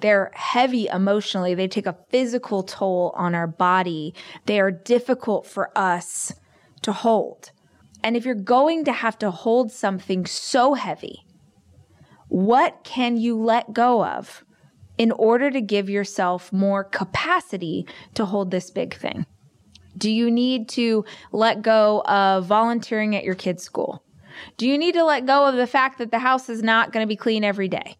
They're 0.00 0.30
heavy 0.34 0.88
emotionally. 0.88 1.54
They 1.54 1.68
take 1.68 1.86
a 1.86 1.96
physical 2.10 2.62
toll 2.62 3.12
on 3.16 3.34
our 3.34 3.46
body. 3.46 4.14
They 4.44 4.60
are 4.60 4.70
difficult 4.70 5.46
for 5.46 5.70
us 5.76 6.34
to 6.82 6.92
hold. 6.92 7.50
And 8.02 8.16
if 8.16 8.24
you're 8.24 8.34
going 8.34 8.84
to 8.84 8.92
have 8.92 9.18
to 9.18 9.30
hold 9.30 9.72
something 9.72 10.26
so 10.26 10.74
heavy, 10.74 11.25
what 12.28 12.82
can 12.84 13.16
you 13.16 13.38
let 13.38 13.72
go 13.72 14.04
of 14.04 14.44
in 14.98 15.12
order 15.12 15.50
to 15.50 15.60
give 15.60 15.90
yourself 15.90 16.52
more 16.52 16.84
capacity 16.84 17.86
to 18.14 18.24
hold 18.24 18.50
this 18.50 18.70
big 18.70 18.94
thing? 18.94 19.26
Do 19.96 20.10
you 20.10 20.30
need 20.30 20.68
to 20.70 21.04
let 21.32 21.62
go 21.62 22.02
of 22.06 22.46
volunteering 22.46 23.16
at 23.16 23.24
your 23.24 23.34
kid's 23.34 23.62
school? 23.62 24.02
Do 24.56 24.68
you 24.68 24.76
need 24.76 24.92
to 24.92 25.04
let 25.04 25.24
go 25.24 25.46
of 25.46 25.56
the 25.56 25.66
fact 25.66 25.98
that 25.98 26.10
the 26.10 26.18
house 26.18 26.48
is 26.48 26.62
not 26.62 26.92
going 26.92 27.02
to 27.02 27.08
be 27.08 27.16
clean 27.16 27.44
every 27.44 27.68
day? 27.68 27.96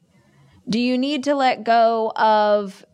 Do 0.68 0.78
you 0.78 0.98
need 0.98 1.24
to 1.24 1.34
let 1.34 1.64
go 1.64 2.12
of 2.16 2.84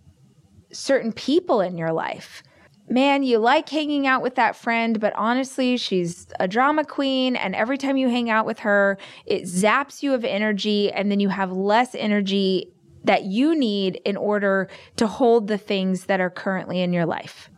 certain 0.72 1.12
people 1.12 1.60
in 1.60 1.78
your 1.78 1.92
life? 1.92 2.42
Man, 2.88 3.22
you 3.22 3.38
like 3.38 3.68
hanging 3.68 4.06
out 4.06 4.22
with 4.22 4.34
that 4.34 4.56
friend, 4.56 5.00
but 5.00 5.12
honestly, 5.16 5.76
she's 5.76 6.26
a 6.40 6.48
drama 6.48 6.84
queen. 6.84 7.36
And 7.36 7.54
every 7.54 7.78
time 7.78 7.96
you 7.96 8.08
hang 8.08 8.30
out 8.30 8.46
with 8.46 8.60
her, 8.60 8.98
it 9.26 9.44
zaps 9.44 10.02
you 10.02 10.14
of 10.14 10.24
energy. 10.24 10.90
And 10.90 11.10
then 11.10 11.20
you 11.20 11.28
have 11.28 11.52
less 11.52 11.94
energy 11.94 12.72
that 13.04 13.24
you 13.24 13.54
need 13.54 14.00
in 14.04 14.16
order 14.16 14.68
to 14.96 15.06
hold 15.06 15.48
the 15.48 15.58
things 15.58 16.06
that 16.06 16.20
are 16.20 16.30
currently 16.30 16.80
in 16.80 16.92
your 16.92 17.06
life. 17.06 17.50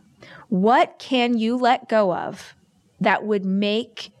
What 0.49 0.97
can 0.99 1.37
you 1.37 1.57
let 1.57 1.89
go 1.89 2.13
of 2.13 2.55
that 3.01 3.23
would 3.25 3.45
make 3.45 4.11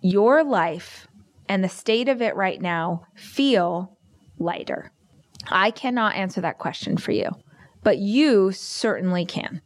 your 0.00 0.42
life 0.42 1.06
and 1.48 1.62
the 1.62 1.68
state 1.68 2.08
of 2.08 2.22
it 2.22 2.34
right 2.34 2.60
now 2.60 3.06
feel 3.14 3.96
lighter? 4.38 4.90
I 5.48 5.70
cannot 5.70 6.14
answer 6.14 6.40
that 6.40 6.58
question 6.58 6.96
for 6.96 7.12
you, 7.12 7.30
but 7.82 7.98
you 7.98 8.52
certainly 8.52 9.24
can. 9.24 9.60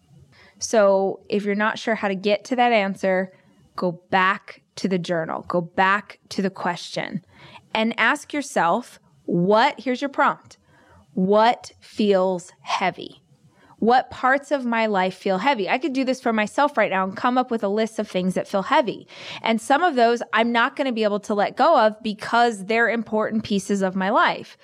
So 0.58 1.20
if 1.28 1.44
you're 1.44 1.54
not 1.54 1.78
sure 1.78 1.94
how 1.94 2.08
to 2.08 2.14
get 2.14 2.44
to 2.46 2.56
that 2.56 2.72
answer, 2.72 3.32
go 3.74 4.00
back 4.10 4.62
to 4.76 4.88
the 4.88 4.98
journal, 4.98 5.44
go 5.48 5.60
back 5.60 6.18
to 6.30 6.42
the 6.42 6.50
question, 6.50 7.24
and 7.74 7.98
ask 7.98 8.32
yourself 8.32 8.98
what, 9.24 9.80
here's 9.80 10.00
your 10.00 10.08
prompt, 10.08 10.56
what 11.14 11.72
feels 11.80 12.52
heavy? 12.60 13.22
What 13.78 14.10
parts 14.10 14.50
of 14.50 14.64
my 14.64 14.86
life 14.86 15.14
feel 15.14 15.38
heavy? 15.38 15.68
I 15.68 15.76
could 15.76 15.92
do 15.92 16.04
this 16.04 16.20
for 16.20 16.32
myself 16.32 16.78
right 16.78 16.90
now 16.90 17.04
and 17.04 17.16
come 17.16 17.36
up 17.36 17.50
with 17.50 17.62
a 17.62 17.68
list 17.68 17.98
of 17.98 18.08
things 18.08 18.34
that 18.34 18.48
feel 18.48 18.62
heavy. 18.62 19.06
And 19.42 19.60
some 19.60 19.82
of 19.82 19.96
those 19.96 20.22
I'm 20.32 20.50
not 20.50 20.76
going 20.76 20.86
to 20.86 20.92
be 20.92 21.04
able 21.04 21.20
to 21.20 21.34
let 21.34 21.56
go 21.56 21.78
of 21.78 22.02
because 22.02 22.64
they're 22.64 22.88
important 22.88 23.44
pieces 23.44 23.82
of 23.82 23.94
my 23.94 24.08
life. 24.08 24.56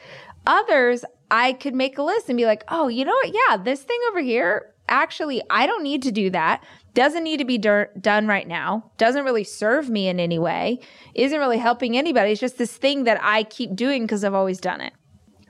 Others, 0.47 1.05
I 1.31 1.53
could 1.55 1.75
make 1.75 1.99
a 1.99 2.03
list 2.03 2.29
and 2.29 2.39
be 2.39 2.47
like, 2.47 2.65
oh, 2.69 2.89
you 2.89 3.05
know 3.05 3.13
what? 3.13 3.35
Yeah, 3.35 3.57
this 3.59 3.83
thing 3.83 3.99
over 4.11 4.21
here, 4.21 4.72
actually, 4.89 5.43
I 5.51 5.67
don't 5.67 5.83
need 5.83 6.03
to 6.03 6.13
do 6.13 6.31
that. 6.31 6.63
Doesn't 6.95 7.25
need 7.25 7.39
to 7.39 7.45
be 7.45 7.59
dur- 7.59 7.91
done 8.01 8.27
right 8.27 8.47
now. 8.47 8.91
Doesn't 8.99 9.25
really 9.25 9.45
serve 9.45 9.89
me 9.89 10.09
in 10.09 10.21
any 10.21 10.39
way. 10.39 10.81
Isn't 11.15 11.39
really 11.39 11.59
helping 11.59 11.97
anybody. 11.97 12.33
It's 12.33 12.41
just 12.41 12.59
this 12.59 12.77
thing 12.77 13.05
that 13.05 13.19
I 13.23 13.45
keep 13.45 13.75
doing 13.75 14.03
because 14.03 14.25
I've 14.25 14.35
always 14.35 14.61
done 14.61 14.81
it. 14.81 14.93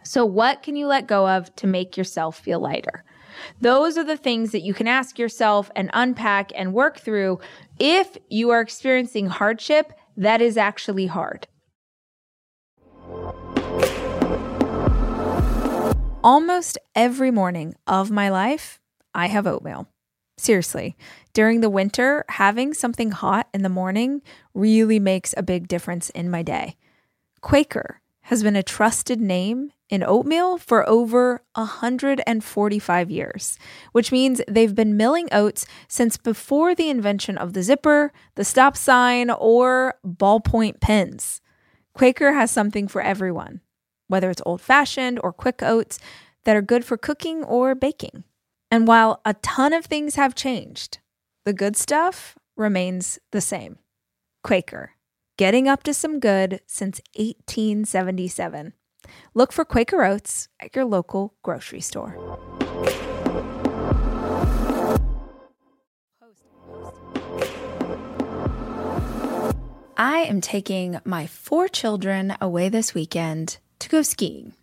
So, 0.05 0.25
what 0.25 0.63
can 0.63 0.77
you 0.77 0.87
let 0.87 1.07
go 1.07 1.29
of 1.29 1.55
to 1.57 1.67
make 1.67 1.97
yourself 1.97 2.39
feel 2.39 2.61
lighter? 2.61 3.05
Those 3.61 3.97
are 3.97 4.05
the 4.05 4.17
things 4.17 4.53
that 4.53 4.63
you 4.63 4.75
can 4.75 4.87
ask 4.87 5.19
yourself 5.19 5.71
and 5.75 5.91
unpack 5.93 6.53
and 6.55 6.75
work 6.75 6.99
through 6.99 7.41
if 7.79 8.17
you 8.29 8.51
are 8.51 8.61
experiencing 8.61 9.27
hardship 9.27 9.93
that 10.17 10.41
is 10.43 10.57
actually 10.57 11.07
hard. 11.07 11.47
Almost 16.25 16.79
every 16.95 17.31
morning 17.31 17.75
of 17.87 18.11
my 18.11 18.29
life, 18.29 18.79
I 19.15 19.27
have 19.27 19.47
oatmeal. 19.47 19.89
Seriously, 20.39 20.97
during 21.33 21.61
the 21.61 21.71
winter, 21.71 22.25
having 22.29 22.75
something 22.75 23.11
hot 23.11 23.49
in 23.53 23.63
the 23.63 23.69
morning 23.69 24.23
really 24.55 24.99
makes 24.99 25.35
a 25.37 25.43
big 25.43 25.69
difference 25.69 26.11
in 26.11 26.31
my 26.31 26.43
day. 26.43 26.77
Quaker 27.41 28.01
has 28.23 28.43
been 28.43 28.57
a 28.57 28.63
trusted 28.63 29.21
name 29.21 29.73
in 29.89 30.03
oatmeal 30.03 30.57
for 30.57 30.89
over 30.89 31.43
145 31.55 33.11
years, 33.11 33.59
which 33.93 34.11
means 34.11 34.41
they've 34.49 34.75
been 34.75 34.97
milling 34.97 35.29
oats 35.33 35.67
since 35.87 36.17
before 36.17 36.75
the 36.75 36.89
invention 36.89 37.37
of 37.37 37.53
the 37.53 37.63
zipper, 37.63 38.13
the 38.35 38.45
stop 38.45 38.77
sign, 38.77 39.29
or 39.31 39.95
ballpoint 40.07 40.81
pens. 40.81 41.41
Quaker 41.93 42.33
has 42.33 42.51
something 42.51 42.89
for 42.89 43.03
everyone 43.03 43.61
whether 44.13 44.29
it's 44.29 44.43
old 44.45 44.61
fashioned 44.61 45.19
or 45.25 45.33
quick 45.33 45.63
oats 45.63 45.99
that 46.45 46.55
are 46.55 46.61
good 46.61 46.85
for 46.85 46.99
cooking 46.99 47.43
or 47.45 47.75
baking. 47.75 48.25
And 48.73 48.89
while 48.89 49.21
a 49.27 49.35
ton 49.35 49.75
of 49.75 49.85
things 49.85 50.15
have 50.15 50.35
changed, 50.35 51.01
the 51.45 51.53
good 51.53 51.77
stuff 51.77 52.39
remains 52.57 53.19
the 53.31 53.43
same. 53.43 53.77
Quaker, 54.43 54.93
getting 55.37 55.69
up 55.69 55.83
to 55.83 55.93
some 55.93 56.19
good 56.19 56.63
since 56.67 56.99
1877. 57.15 58.73
Look 59.35 59.53
for 59.53 59.67
Quaker 59.67 60.03
Oats 60.05 60.49
at 60.59 60.75
your 60.75 60.87
local 60.87 61.35
grocery 61.43 61.83
store. 61.83 62.17
I 69.99 70.21
am 70.21 70.41
taking 70.41 70.99
my 71.05 71.27
four 71.27 71.69
children 71.69 72.35
away 72.41 72.71
this 72.71 72.95
weekend 72.95 73.59
to 73.81 73.91
go 73.91 74.01
skiing. 74.01 74.55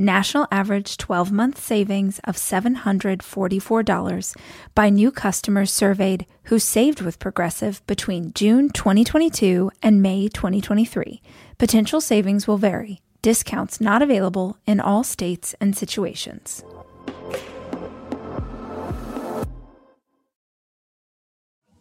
National 0.00 0.48
average 0.50 0.96
12 0.96 1.30
month 1.30 1.60
savings 1.60 2.20
of 2.24 2.36
$744 2.36 4.36
by 4.74 4.88
new 4.88 5.10
customers 5.10 5.70
surveyed 5.70 6.24
who 6.44 6.58
saved 6.58 7.02
with 7.02 7.18
Progressive 7.18 7.86
between 7.86 8.32
June 8.32 8.70
2022 8.70 9.70
and 9.82 10.00
May 10.00 10.28
2023. 10.28 11.20
Potential 11.58 12.00
savings 12.00 12.48
will 12.48 12.56
vary. 12.56 13.02
Discounts 13.20 13.78
not 13.78 14.00
available 14.00 14.56
in 14.66 14.80
all 14.80 15.04
states 15.04 15.54
and 15.60 15.76
situations. 15.76 16.64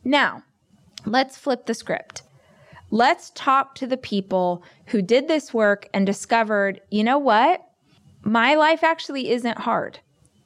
Now, 0.03 0.43
let's 1.05 1.37
flip 1.37 1.67
the 1.67 1.73
script. 1.73 2.23
Let's 2.91 3.31
talk 3.33 3.75
to 3.75 3.87
the 3.87 3.95
people 3.95 4.61
who 4.87 5.01
did 5.01 5.29
this 5.29 5.53
work 5.53 5.87
and 5.93 6.05
discovered, 6.05 6.81
you 6.91 7.05
know 7.05 7.17
what? 7.17 7.63
My 8.29 8.53
life 8.53 8.83
actually 8.83 9.31
isn't 9.31 9.59
hard. 9.59 9.99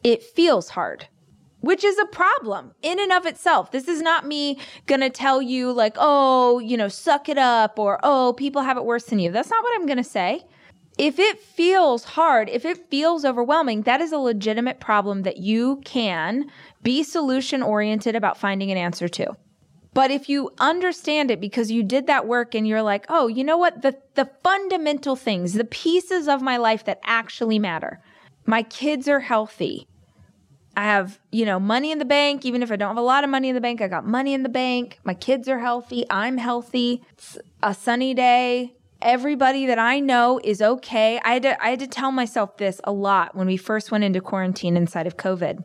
It 0.03 0.23
feels 0.23 0.69
hard, 0.69 1.07
which 1.59 1.83
is 1.83 1.99
a 1.99 2.05
problem 2.05 2.71
in 2.81 2.97
and 2.97 3.11
of 3.11 3.25
itself. 3.25 3.71
This 3.71 3.89
is 3.89 4.01
not 4.01 4.25
me 4.25 4.57
to 5.01 5.09
tell 5.09 5.41
you, 5.41 5.71
like, 5.71 5.95
oh, 5.97 6.59
you 6.59 6.77
know, 6.77 6.87
suck 6.87 7.27
it 7.27 7.37
up 7.37 7.77
or, 7.77 7.99
oh, 8.01 8.33
people 8.37 8.61
have 8.61 8.77
it 8.77 8.85
worse 8.85 9.03
than 9.05 9.19
you. 9.19 9.31
That's 9.31 9.49
not 9.49 9.63
what 9.63 9.75
I'm 9.75 9.85
to 9.97 10.03
say. 10.03 10.45
If 10.97 11.19
it 11.19 11.39
feels 11.39 12.03
hard, 12.03 12.49
if 12.49 12.63
it 12.65 12.89
feels 12.89 13.25
overwhelming, 13.25 13.81
that 13.81 13.99
is 13.99 14.11
a 14.11 14.17
legitimate 14.17 14.79
problem 14.79 15.23
that 15.23 15.37
you 15.37 15.81
can 15.83 16.51
be 16.83 17.03
solution 17.03 17.61
oriented 17.63 18.15
about 18.15 18.37
finding 18.37 18.71
an 18.71 18.77
answer 18.77 19.09
to. 19.09 19.35
But 19.93 20.09
if 20.09 20.27
you 20.27 20.49
understand 20.59 21.29
it 21.29 21.39
because 21.39 21.69
you 21.69 21.83
did 21.83 22.07
that 22.07 22.25
work 22.25 22.55
and 22.55 22.67
you're 22.67 22.81
like, 22.81 23.05
oh, 23.09 23.27
you 23.27 23.43
know 23.43 23.57
what? 23.57 23.83
The, 23.83 23.95
the 24.15 24.29
fundamental 24.43 25.15
things, 25.15 25.53
the 25.53 25.65
pieces 25.65 26.27
of 26.27 26.41
my 26.41 26.57
life 26.57 26.83
that 26.85 26.99
actually 27.03 27.59
matter. 27.59 28.01
My 28.45 28.63
kids 28.63 29.07
are 29.07 29.19
healthy. 29.19 29.87
I 30.75 30.85
have, 30.85 31.19
you 31.31 31.45
know, 31.45 31.59
money 31.59 31.91
in 31.91 31.99
the 31.99 32.05
bank. 32.05 32.43
Even 32.43 32.63
if 32.63 32.71
I 32.71 32.75
don't 32.75 32.87
have 32.89 32.97
a 32.97 33.01
lot 33.01 33.23
of 33.23 33.29
money 33.29 33.49
in 33.49 33.55
the 33.55 33.61
bank, 33.61 33.81
I 33.81 33.87
got 33.87 34.07
money 34.07 34.33
in 34.33 34.41
the 34.41 34.49
bank. 34.49 34.99
My 35.03 35.13
kids 35.13 35.47
are 35.47 35.59
healthy. 35.59 36.05
I'm 36.09 36.37
healthy. 36.37 37.03
It's 37.11 37.37
a 37.61 37.75
sunny 37.75 38.15
day. 38.15 38.73
everybody 39.03 39.65
that 39.67 39.77
I 39.77 39.99
know 39.99 40.39
is 40.43 40.61
okay. 40.61 41.19
I 41.23 41.33
had 41.33 41.43
to, 41.43 41.63
I 41.63 41.69
had 41.71 41.79
to 41.79 41.87
tell 41.87 42.11
myself 42.11 42.57
this 42.57 42.79
a 42.83 42.91
lot 42.91 43.35
when 43.35 43.45
we 43.45 43.57
first 43.57 43.91
went 43.91 44.03
into 44.03 44.21
quarantine 44.21 44.75
inside 44.77 45.05
of 45.05 45.17
COVID. 45.17 45.63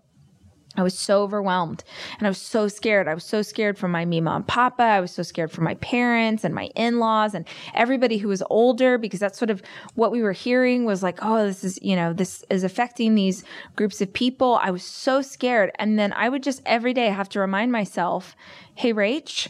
I 0.78 0.82
was 0.82 0.96
so 0.96 1.22
overwhelmed 1.22 1.82
and 2.18 2.26
I 2.26 2.30
was 2.30 2.40
so 2.40 2.68
scared. 2.68 3.08
I 3.08 3.14
was 3.14 3.24
so 3.24 3.42
scared 3.42 3.76
for 3.76 3.88
my 3.88 4.04
Mima 4.04 4.36
and 4.36 4.46
Papa. 4.46 4.84
I 4.84 5.00
was 5.00 5.10
so 5.10 5.24
scared 5.24 5.50
for 5.50 5.62
my 5.62 5.74
parents 5.74 6.44
and 6.44 6.54
my 6.54 6.70
in-laws 6.76 7.34
and 7.34 7.46
everybody 7.74 8.18
who 8.18 8.28
was 8.28 8.44
older 8.48 8.96
because 8.96 9.18
that's 9.18 9.38
sort 9.38 9.50
of 9.50 9.60
what 9.96 10.12
we 10.12 10.22
were 10.22 10.32
hearing 10.32 10.84
was 10.84 11.02
like, 11.02 11.18
oh, 11.20 11.44
this 11.44 11.64
is, 11.64 11.80
you 11.82 11.96
know, 11.96 12.12
this 12.12 12.44
is 12.48 12.62
affecting 12.62 13.16
these 13.16 13.42
groups 13.74 14.00
of 14.00 14.12
people. 14.12 14.60
I 14.62 14.70
was 14.70 14.84
so 14.84 15.20
scared. 15.20 15.72
And 15.80 15.98
then 15.98 16.12
I 16.12 16.28
would 16.28 16.44
just 16.44 16.62
every 16.64 16.94
day 16.94 17.08
have 17.08 17.28
to 17.30 17.40
remind 17.40 17.72
myself, 17.72 18.36
hey, 18.76 18.92
Rach, 18.92 19.48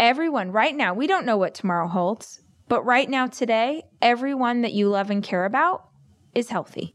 everyone 0.00 0.50
right 0.50 0.74
now, 0.74 0.94
we 0.94 1.06
don't 1.06 1.26
know 1.26 1.36
what 1.36 1.54
tomorrow 1.54 1.88
holds, 1.88 2.40
but 2.68 2.82
right 2.86 3.10
now, 3.10 3.26
today, 3.26 3.82
everyone 4.00 4.62
that 4.62 4.72
you 4.72 4.88
love 4.88 5.10
and 5.10 5.22
care 5.22 5.44
about 5.44 5.90
is 6.34 6.48
healthy. 6.48 6.94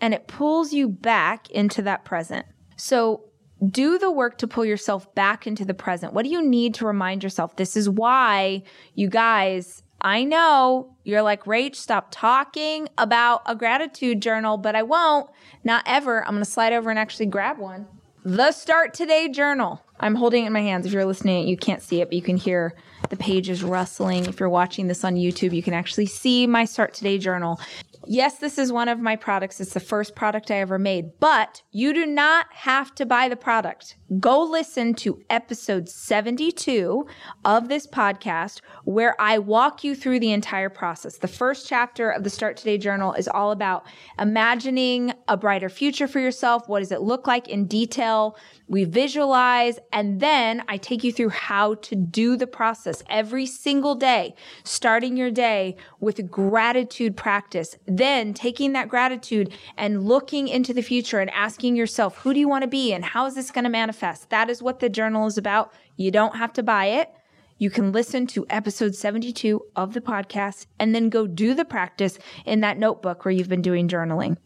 And 0.00 0.14
it 0.14 0.26
pulls 0.26 0.72
you 0.72 0.88
back 0.88 1.50
into 1.50 1.82
that 1.82 2.06
present. 2.06 2.46
So 2.82 3.22
do 3.64 3.96
the 3.96 4.10
work 4.10 4.38
to 4.38 4.48
pull 4.48 4.64
yourself 4.64 5.14
back 5.14 5.46
into 5.46 5.64
the 5.64 5.72
present. 5.72 6.14
What 6.14 6.24
do 6.24 6.30
you 6.30 6.44
need 6.44 6.74
to 6.74 6.84
remind 6.84 7.22
yourself? 7.22 7.54
This 7.54 7.76
is 7.76 7.88
why 7.88 8.64
you 8.96 9.08
guys, 9.08 9.84
I 10.00 10.24
know 10.24 10.96
you're 11.04 11.22
like, 11.22 11.44
Rach, 11.44 11.76
stop 11.76 12.08
talking 12.10 12.88
about 12.98 13.42
a 13.46 13.54
gratitude 13.54 14.20
journal, 14.20 14.56
but 14.56 14.74
I 14.74 14.82
won't. 14.82 15.30
Not 15.62 15.84
ever. 15.86 16.24
I'm 16.24 16.32
going 16.32 16.44
to 16.44 16.50
slide 16.50 16.72
over 16.72 16.90
and 16.90 16.98
actually 16.98 17.26
grab 17.26 17.58
one. 17.58 17.86
The 18.24 18.50
Start 18.50 18.94
Today 18.94 19.28
Journal. 19.28 19.80
I'm 20.00 20.16
holding 20.16 20.42
it 20.42 20.48
in 20.48 20.52
my 20.52 20.62
hands. 20.62 20.84
If 20.84 20.92
you're 20.92 21.04
listening, 21.04 21.46
you 21.46 21.56
can't 21.56 21.82
see 21.82 22.00
it, 22.00 22.08
but 22.08 22.14
you 22.14 22.22
can 22.22 22.36
hear 22.36 22.74
the 23.10 23.16
pages 23.16 23.62
rustling. 23.62 24.26
If 24.26 24.40
you're 24.40 24.48
watching 24.48 24.88
this 24.88 25.04
on 25.04 25.14
YouTube, 25.14 25.54
you 25.54 25.62
can 25.62 25.74
actually 25.74 26.06
see 26.06 26.48
my 26.48 26.64
Start 26.64 26.94
Today 26.94 27.18
Journal. 27.18 27.60
Yes, 28.06 28.38
this 28.38 28.58
is 28.58 28.72
one 28.72 28.88
of 28.88 28.98
my 28.98 29.14
products. 29.14 29.60
It's 29.60 29.74
the 29.74 29.80
first 29.80 30.16
product 30.16 30.50
I 30.50 30.56
ever 30.56 30.78
made, 30.78 31.20
but 31.20 31.62
you 31.70 31.94
do 31.94 32.04
not 32.04 32.46
have 32.50 32.94
to 32.96 33.06
buy 33.06 33.28
the 33.28 33.36
product. 33.36 33.96
Go 34.18 34.42
listen 34.42 34.92
to 34.94 35.22
episode 35.30 35.88
72 35.88 37.06
of 37.44 37.68
this 37.68 37.86
podcast 37.86 38.60
where 38.84 39.18
I 39.20 39.38
walk 39.38 39.84
you 39.84 39.94
through 39.94 40.20
the 40.20 40.32
entire 40.32 40.68
process. 40.68 41.16
The 41.16 41.28
first 41.28 41.68
chapter 41.68 42.10
of 42.10 42.24
the 42.24 42.28
Start 42.28 42.56
Today 42.56 42.76
Journal 42.76 43.14
is 43.14 43.28
all 43.28 43.52
about 43.52 43.86
imagining 44.18 45.14
a 45.28 45.36
brighter 45.36 45.68
future 45.68 46.08
for 46.08 46.18
yourself. 46.18 46.68
What 46.68 46.80
does 46.80 46.92
it 46.92 47.00
look 47.00 47.26
like 47.26 47.48
in 47.48 47.66
detail? 47.66 48.36
We 48.68 48.84
visualize, 48.84 49.78
and 49.92 50.20
then 50.20 50.62
I 50.68 50.76
take 50.76 51.04
you 51.04 51.12
through 51.12 51.30
how 51.30 51.74
to 51.74 51.94
do 51.94 52.36
the 52.36 52.46
process 52.46 53.02
every 53.08 53.46
single 53.46 53.94
day, 53.94 54.34
starting 54.64 55.16
your 55.16 55.30
day 55.30 55.76
with 56.00 56.30
gratitude 56.30 57.16
practice. 57.16 57.76
Then 57.96 58.32
taking 58.32 58.72
that 58.72 58.88
gratitude 58.88 59.52
and 59.76 60.04
looking 60.04 60.48
into 60.48 60.72
the 60.72 60.82
future 60.82 61.20
and 61.20 61.30
asking 61.30 61.76
yourself, 61.76 62.16
who 62.18 62.32
do 62.32 62.40
you 62.40 62.48
want 62.48 62.62
to 62.62 62.68
be 62.68 62.92
and 62.92 63.04
how 63.04 63.26
is 63.26 63.34
this 63.34 63.50
going 63.50 63.64
to 63.64 63.70
manifest? 63.70 64.30
That 64.30 64.48
is 64.48 64.62
what 64.62 64.80
the 64.80 64.88
journal 64.88 65.26
is 65.26 65.36
about. 65.36 65.72
You 65.96 66.10
don't 66.10 66.36
have 66.36 66.54
to 66.54 66.62
buy 66.62 66.86
it. 66.86 67.10
You 67.58 67.68
can 67.70 67.92
listen 67.92 68.26
to 68.28 68.46
episode 68.48 68.94
72 68.94 69.60
of 69.76 69.92
the 69.92 70.00
podcast 70.00 70.66
and 70.78 70.94
then 70.94 71.10
go 71.10 71.26
do 71.26 71.52
the 71.54 71.66
practice 71.66 72.18
in 72.46 72.60
that 72.60 72.78
notebook 72.78 73.24
where 73.24 73.32
you've 73.32 73.50
been 73.50 73.62
doing 73.62 73.88
journaling. 73.88 74.38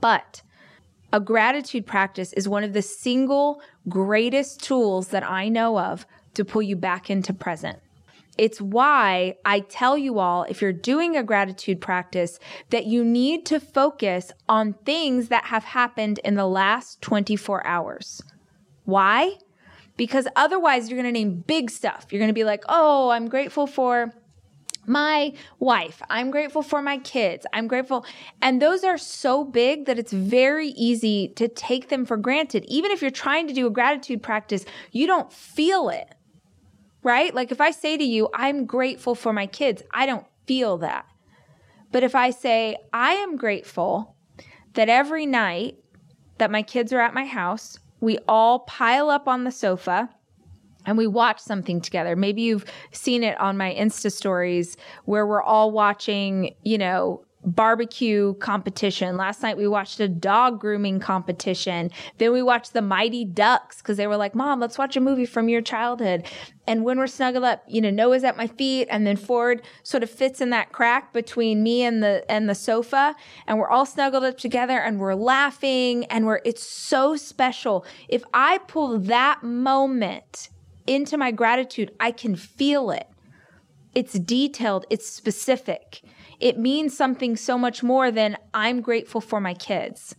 But 0.00 0.42
a 1.12 1.18
gratitude 1.18 1.86
practice 1.86 2.34
is 2.34 2.48
one 2.48 2.62
of 2.62 2.74
the 2.74 2.82
single 2.82 3.62
greatest 3.88 4.62
tools 4.62 5.08
that 5.08 5.28
I 5.28 5.48
know 5.48 5.78
of 5.78 6.04
to 6.34 6.44
pull 6.44 6.62
you 6.62 6.76
back 6.76 7.08
into 7.08 7.32
present. 7.32 7.78
It's 8.38 8.60
why 8.60 9.36
I 9.44 9.60
tell 9.60 9.96
you 9.96 10.18
all 10.18 10.44
if 10.44 10.60
you're 10.60 10.72
doing 10.72 11.16
a 11.16 11.22
gratitude 11.22 11.80
practice 11.80 12.38
that 12.70 12.86
you 12.86 13.04
need 13.04 13.46
to 13.46 13.60
focus 13.60 14.32
on 14.48 14.74
things 14.84 15.28
that 15.28 15.46
have 15.46 15.64
happened 15.64 16.20
in 16.24 16.34
the 16.34 16.46
last 16.46 17.00
24 17.02 17.66
hours. 17.66 18.22
Why? 18.84 19.36
Because 19.96 20.28
otherwise, 20.36 20.88
you're 20.88 21.00
going 21.00 21.12
to 21.12 21.18
name 21.18 21.42
big 21.46 21.70
stuff. 21.70 22.06
You're 22.10 22.20
going 22.20 22.28
to 22.28 22.34
be 22.34 22.44
like, 22.44 22.64
oh, 22.68 23.10
I'm 23.10 23.28
grateful 23.28 23.66
for 23.66 24.12
my 24.88 25.32
wife. 25.58 26.02
I'm 26.08 26.30
grateful 26.30 26.62
for 26.62 26.82
my 26.82 26.98
kids. 26.98 27.46
I'm 27.52 27.66
grateful. 27.66 28.04
And 28.40 28.60
those 28.60 28.84
are 28.84 28.98
so 28.98 29.44
big 29.44 29.86
that 29.86 29.98
it's 29.98 30.12
very 30.12 30.68
easy 30.68 31.28
to 31.36 31.48
take 31.48 31.88
them 31.88 32.04
for 32.04 32.16
granted. 32.16 32.64
Even 32.68 32.90
if 32.90 33.02
you're 33.02 33.10
trying 33.10 33.48
to 33.48 33.54
do 33.54 33.66
a 33.66 33.70
gratitude 33.70 34.22
practice, 34.22 34.64
you 34.92 35.06
don't 35.06 35.32
feel 35.32 35.88
it, 35.88 36.14
right? 37.06 37.32
Like 37.32 37.52
if 37.52 37.60
I 37.60 37.70
say 37.70 37.96
to 37.96 38.02
you, 38.02 38.28
I'm 38.34 38.66
grateful 38.66 39.14
for 39.14 39.32
my 39.32 39.46
kids, 39.46 39.80
I 39.94 40.06
don't 40.06 40.26
feel 40.48 40.78
that. 40.78 41.06
But 41.92 42.02
if 42.02 42.16
I 42.16 42.30
say, 42.30 42.76
I 42.92 43.12
am 43.12 43.36
grateful 43.36 44.16
that 44.74 44.88
every 44.88 45.24
night 45.24 45.78
that 46.38 46.50
my 46.50 46.62
kids 46.62 46.92
are 46.92 47.00
at 47.00 47.14
my 47.14 47.24
house, 47.24 47.78
we 48.00 48.18
all 48.26 48.58
pile 48.60 49.08
up 49.08 49.28
on 49.28 49.44
the 49.44 49.52
sofa 49.52 50.10
and 50.84 50.98
we 50.98 51.06
watch 51.06 51.38
something 51.38 51.80
together. 51.80 52.16
Maybe 52.16 52.42
you've 52.42 52.64
seen 52.90 53.22
it 53.22 53.40
on 53.40 53.56
my 53.56 53.72
Insta 53.72 54.10
stories 54.10 54.76
where 55.04 55.28
we're 55.28 55.42
all 55.42 55.70
watching, 55.70 56.56
you 56.64 56.76
know, 56.76 57.24
barbecue 57.46 58.34
competition. 58.34 59.16
Last 59.16 59.42
night 59.42 59.56
we 59.56 59.68
watched 59.68 60.00
a 60.00 60.08
dog 60.08 60.60
grooming 60.60 60.98
competition. 60.98 61.90
Then 62.18 62.32
we 62.32 62.42
watched 62.42 62.72
the 62.72 62.82
Mighty 62.82 63.24
Ducks 63.24 63.78
because 63.78 63.96
they 63.96 64.08
were 64.08 64.16
like, 64.16 64.34
Mom, 64.34 64.60
let's 64.60 64.76
watch 64.76 64.96
a 64.96 65.00
movie 65.00 65.26
from 65.26 65.48
your 65.48 65.62
childhood. 65.62 66.26
And 66.66 66.84
when 66.84 66.98
we're 66.98 67.06
snuggled 67.06 67.44
up, 67.44 67.62
you 67.68 67.80
know, 67.80 67.90
Noah's 67.90 68.24
at 68.24 68.36
my 68.36 68.48
feet 68.48 68.88
and 68.90 69.06
then 69.06 69.16
Ford 69.16 69.62
sort 69.84 70.02
of 70.02 70.10
fits 70.10 70.40
in 70.40 70.50
that 70.50 70.72
crack 70.72 71.12
between 71.12 71.62
me 71.62 71.84
and 71.84 72.02
the 72.02 72.24
and 72.28 72.48
the 72.48 72.54
sofa 72.54 73.14
and 73.46 73.58
we're 73.58 73.68
all 73.68 73.86
snuggled 73.86 74.24
up 74.24 74.36
together 74.36 74.78
and 74.78 74.98
we're 74.98 75.14
laughing 75.14 76.04
and 76.06 76.26
we're 76.26 76.40
it's 76.44 76.66
so 76.66 77.16
special. 77.16 77.86
If 78.08 78.24
I 78.34 78.58
pull 78.58 78.98
that 78.98 79.44
moment 79.44 80.48
into 80.86 81.16
my 81.16 81.30
gratitude, 81.30 81.92
I 82.00 82.10
can 82.10 82.34
feel 82.34 82.90
it. 82.90 83.06
It's 83.94 84.18
detailed, 84.18 84.84
it's 84.90 85.08
specific. 85.08 86.02
It 86.40 86.58
means 86.58 86.96
something 86.96 87.36
so 87.36 87.58
much 87.58 87.82
more 87.82 88.10
than 88.10 88.36
I'm 88.52 88.80
grateful 88.80 89.20
for 89.20 89.40
my 89.40 89.54
kids. 89.54 90.14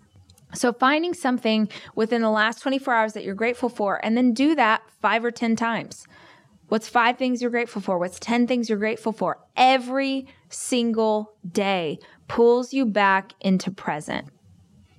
So, 0.54 0.72
finding 0.72 1.14
something 1.14 1.70
within 1.96 2.22
the 2.22 2.30
last 2.30 2.62
24 2.62 2.94
hours 2.94 3.14
that 3.14 3.24
you're 3.24 3.36
grateful 3.36 3.70
for, 3.70 4.04
and 4.04 4.16
then 4.16 4.34
do 4.34 4.56
that 4.56 4.82
five 5.02 5.26
or 5.26 5.32
10 5.32 5.56
times. 5.56 6.08
What's 6.70 6.88
five 6.88 7.18
things 7.18 7.42
you're 7.42 7.52
grateful 7.52 7.82
for? 7.82 7.98
What's 7.98 8.20
10 8.20 8.48
things 8.48 8.70
you're 8.70 8.78
grateful 8.78 9.12
for? 9.12 9.40
Every 9.56 10.28
single 10.50 11.34
day 11.50 12.00
pulls 12.28 12.74
you 12.74 12.86
back 12.86 13.34
into 13.40 13.72
present. 13.72 14.30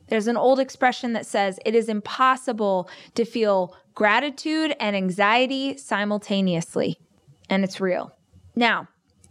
There's 0.09 0.29
an 0.29 0.37
old 0.37 0.61
expression 0.61 1.13
that 1.13 1.27
says 1.27 1.59
it 1.67 1.75
is 1.75 1.89
impossible 1.89 2.89
to 3.15 3.25
feel 3.25 3.77
gratitude 3.95 4.75
and 4.81 4.97
anxiety 4.97 5.77
simultaneously. 5.77 6.99
And 7.51 7.65
it's 7.65 7.81
real. 7.81 8.13
Now, 8.55 8.89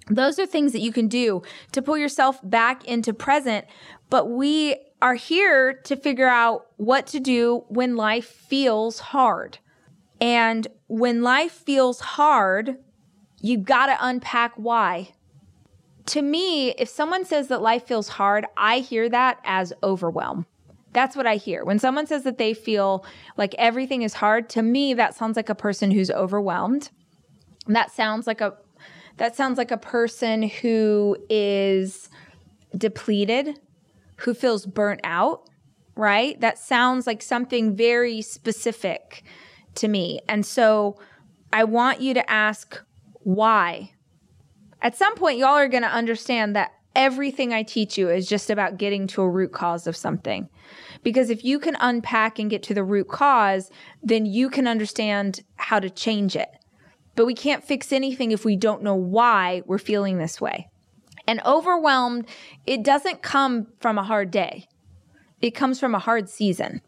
those 0.10 0.40
are 0.40 0.46
things 0.46 0.72
that 0.72 0.82
you 0.82 0.92
can 0.92 1.08
do 1.08 1.42
to 1.72 1.82
pull 1.82 1.98
yourself 1.98 2.40
back 2.44 2.86
into 2.86 3.14
present, 3.14 3.66
but 4.10 4.30
we 4.30 4.78
are 5.02 5.16
here 5.16 5.74
to 5.74 5.96
figure 5.96 6.28
out 6.28 6.68
what 6.78 7.08
to 7.08 7.20
do 7.20 7.66
when 7.68 7.96
life 7.96 8.26
feels 8.26 9.00
hard. 9.00 9.60
And 10.20 10.68
when 10.88 11.22
life 11.22 11.52
feels 11.52 12.00
hard, 12.00 12.78
you've 13.42 13.66
got 13.66 13.88
to 13.88 13.98
unpack 14.00 14.54
why. 14.56 15.14
To 16.08 16.22
me, 16.22 16.72
if 16.72 16.88
someone 16.88 17.26
says 17.26 17.50
that 17.50 17.62
life 17.62 17.86
feels 17.86 18.08
hard, 18.08 18.46
I 18.56 18.80
hear 18.80 19.10
that 19.10 19.40
as 19.44 19.74
overwhelm. 19.84 20.46
That's 20.94 21.16
what 21.16 21.28
I 21.28 21.36
hear. 21.36 21.64
When 21.64 21.80
someone 21.80 22.08
says 22.08 22.24
that 22.24 22.38
they 22.38 22.54
feel 22.54 23.06
like 23.36 23.54
everything 23.56 24.02
is 24.02 24.16
hard, 24.16 24.50
to 24.52 24.62
me 24.64 24.94
that 24.96 25.14
sounds 25.14 25.36
like 25.36 25.50
a 25.50 25.56
person 25.56 25.92
who's 25.92 26.10
overwhelmed. 26.10 26.90
That 27.68 27.92
sounds 27.92 28.26
like 28.26 28.42
a 28.42 28.58
that 29.18 29.36
sounds 29.36 29.58
like 29.58 29.72
a 29.72 29.78
person 29.78 30.44
who 30.44 31.18
is 31.30 32.10
depleted, 32.76 33.60
who 34.18 34.34
feels 34.34 34.66
burnt 34.66 35.02
out, 35.04 35.50
right? 35.96 36.40
That 36.40 36.58
sounds 36.58 37.08
like 37.08 37.22
something 37.22 37.76
very 37.76 38.22
specific 38.22 39.24
to 39.76 39.88
me. 39.88 40.20
And 40.28 40.46
so 40.46 40.98
I 41.52 41.64
want 41.64 42.02
you 42.02 42.14
to 42.14 42.32
ask 42.32 42.80
why. 43.24 43.92
At 44.82 44.96
some 44.96 45.16
point, 45.16 45.40
y'all 45.40 45.50
are 45.50 45.68
going 45.68 45.84
to 45.84 45.90
understand 45.90 46.56
that 46.56 46.72
everything 46.96 47.54
I 47.54 47.64
teach 47.64 47.98
you 47.98 48.10
is 48.10 48.28
just 48.28 48.50
about 48.50 48.78
getting 48.78 49.08
to 49.08 49.22
a 49.22 49.30
root 49.30 49.52
cause 49.52 49.88
of 49.88 49.96
something. 49.96 50.50
Because 51.04 51.30
if 51.30 51.44
you 51.44 51.60
can 51.60 51.78
unpack 51.80 52.40
and 52.40 52.50
get 52.50 52.64
to 52.64 52.74
the 52.74 52.84
root 52.84 53.08
cause, 53.08 53.72
then 54.04 54.26
you 54.26 54.50
can 54.50 54.68
understand 54.68 55.44
how 55.56 55.80
to 55.80 55.90
change 55.90 56.36
it. 56.36 56.50
But 57.18 57.26
we 57.26 57.34
can't 57.34 57.64
fix 57.64 57.92
anything 57.92 58.32
if 58.32 58.46
we 58.46 58.56
don't 58.56 58.84
know 58.84 58.96
why 58.96 59.64
we're 59.66 59.80
feeling 59.80 60.20
this 60.20 60.40
way. 60.40 60.70
And 61.28 61.42
overwhelmed, 61.46 62.28
it 62.66 62.84
doesn't 62.84 63.22
come 63.22 63.68
from 63.82 63.98
a 63.98 64.04
hard 64.04 64.32
day. 64.32 64.68
It 65.42 65.52
comes 65.52 65.80
from 65.80 65.94
a 65.94 66.00
hard 66.00 66.30
season. 66.30 66.82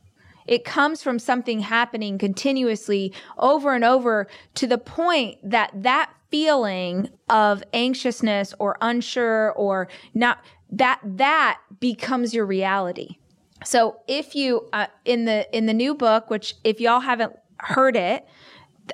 It 0.47 0.63
comes 0.63 1.03
from 1.03 1.19
something 1.19 1.59
happening 1.61 2.17
continuously 2.17 3.11
over 3.37 3.73
and 3.73 3.83
over 3.83 4.27
to 4.55 4.67
the 4.67 4.77
point 4.77 5.37
that 5.43 5.71
that 5.75 6.11
feeling 6.29 7.09
of 7.27 7.63
anxiousness 7.73 8.53
or 8.59 8.77
unsure 8.81 9.51
or 9.53 9.87
not 10.13 10.39
that 10.71 10.99
that 11.03 11.59
becomes 11.79 12.35
your 12.35 12.45
reality. 12.45 13.17
So 13.65 13.99
if 14.07 14.35
you 14.35 14.69
uh, 14.73 14.87
in 15.05 15.25
the 15.25 15.47
in 15.55 15.65
the 15.65 15.73
new 15.73 15.95
book, 15.95 16.29
which 16.29 16.55
if 16.63 16.79
y'all 16.79 16.99
haven't 16.99 17.33
heard 17.57 17.95
it, 17.95 18.27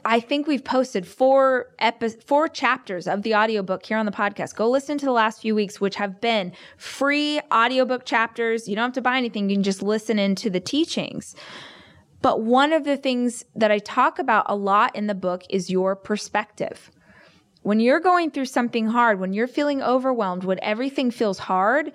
I 0.03 0.19
think 0.19 0.47
we've 0.47 0.63
posted 0.63 1.07
four 1.07 1.67
epi- 1.79 2.09
four 2.25 2.47
chapters 2.47 3.07
of 3.07 3.21
the 3.21 3.35
audiobook 3.35 3.85
here 3.85 3.97
on 3.97 4.05
the 4.05 4.11
podcast. 4.11 4.55
Go 4.55 4.69
listen 4.69 4.97
to 4.97 5.05
the 5.05 5.11
last 5.11 5.41
few 5.41 5.55
weeks, 5.55 5.79
which 5.79 5.95
have 5.95 6.19
been 6.19 6.51
free 6.77 7.39
audiobook 7.53 8.05
chapters. 8.05 8.67
You 8.67 8.75
don't 8.75 8.85
have 8.85 8.93
to 8.93 9.01
buy 9.01 9.17
anything, 9.17 9.49
you 9.49 9.55
can 9.55 9.63
just 9.63 9.81
listen 9.81 10.19
into 10.19 10.49
the 10.49 10.59
teachings. 10.59 11.35
But 12.21 12.41
one 12.41 12.73
of 12.73 12.83
the 12.83 12.97
things 12.97 13.45
that 13.55 13.71
I 13.71 13.79
talk 13.79 14.17
about 14.17 14.45
a 14.49 14.55
lot 14.55 14.95
in 14.95 15.07
the 15.07 15.13
book 15.13 15.43
is 15.49 15.69
your 15.69 15.95
perspective. 15.95 16.89
When 17.61 17.79
you're 17.79 17.99
going 17.99 18.31
through 18.31 18.45
something 18.45 18.87
hard, 18.87 19.19
when 19.19 19.33
you're 19.33 19.47
feeling 19.47 19.81
overwhelmed, 19.81 20.43
when 20.43 20.59
everything 20.63 21.11
feels 21.11 21.39
hard, 21.39 21.91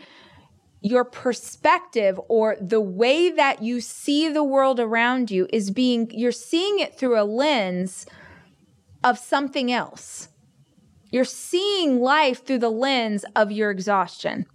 your 0.83 1.05
perspective 1.05 2.19
or 2.29 2.57
the 2.61 2.81
way 2.81 3.31
that 3.31 3.63
you 3.63 3.81
see 3.81 4.29
the 4.29 4.45
world 4.45 4.81
around 4.81 5.31
you 5.31 5.47
is 5.53 5.71
being, 5.71 6.11
you're 6.11 6.33
seeing 6.33 6.79
it 6.79 6.99
through 6.99 7.21
a 7.21 7.25
lens 7.25 8.07
of 9.05 9.19
something 9.19 9.71
else. 9.71 10.29
You're 11.11 11.25
seeing 11.25 12.01
life 12.01 12.47
through 12.47 12.61
the 12.61 12.71
lens 12.71 13.25
of 13.37 13.51
your 13.51 13.71
exhaustion. 13.71 14.47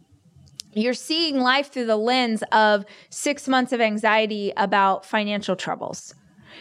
You're 0.73 0.93
seeing 0.93 1.39
life 1.39 1.71
through 1.71 1.85
the 1.85 1.95
lens 1.95 2.43
of 2.51 2.85
six 3.09 3.47
months 3.47 3.71
of 3.71 3.79
anxiety 3.79 4.51
about 4.57 5.05
financial 5.05 5.55
troubles. 5.55 6.15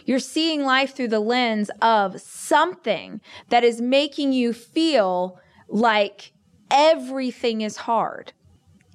You're 0.05 0.19
seeing 0.19 0.63
life 0.63 0.95
through 0.95 1.09
the 1.09 1.21
lens 1.21 1.71
of 1.81 2.21
something 2.21 3.21
that 3.49 3.65
is 3.65 3.81
making 3.81 4.33
you 4.33 4.53
feel 4.53 5.39
like 5.69 6.33
everything 6.71 7.61
is 7.61 7.77
hard 7.77 8.33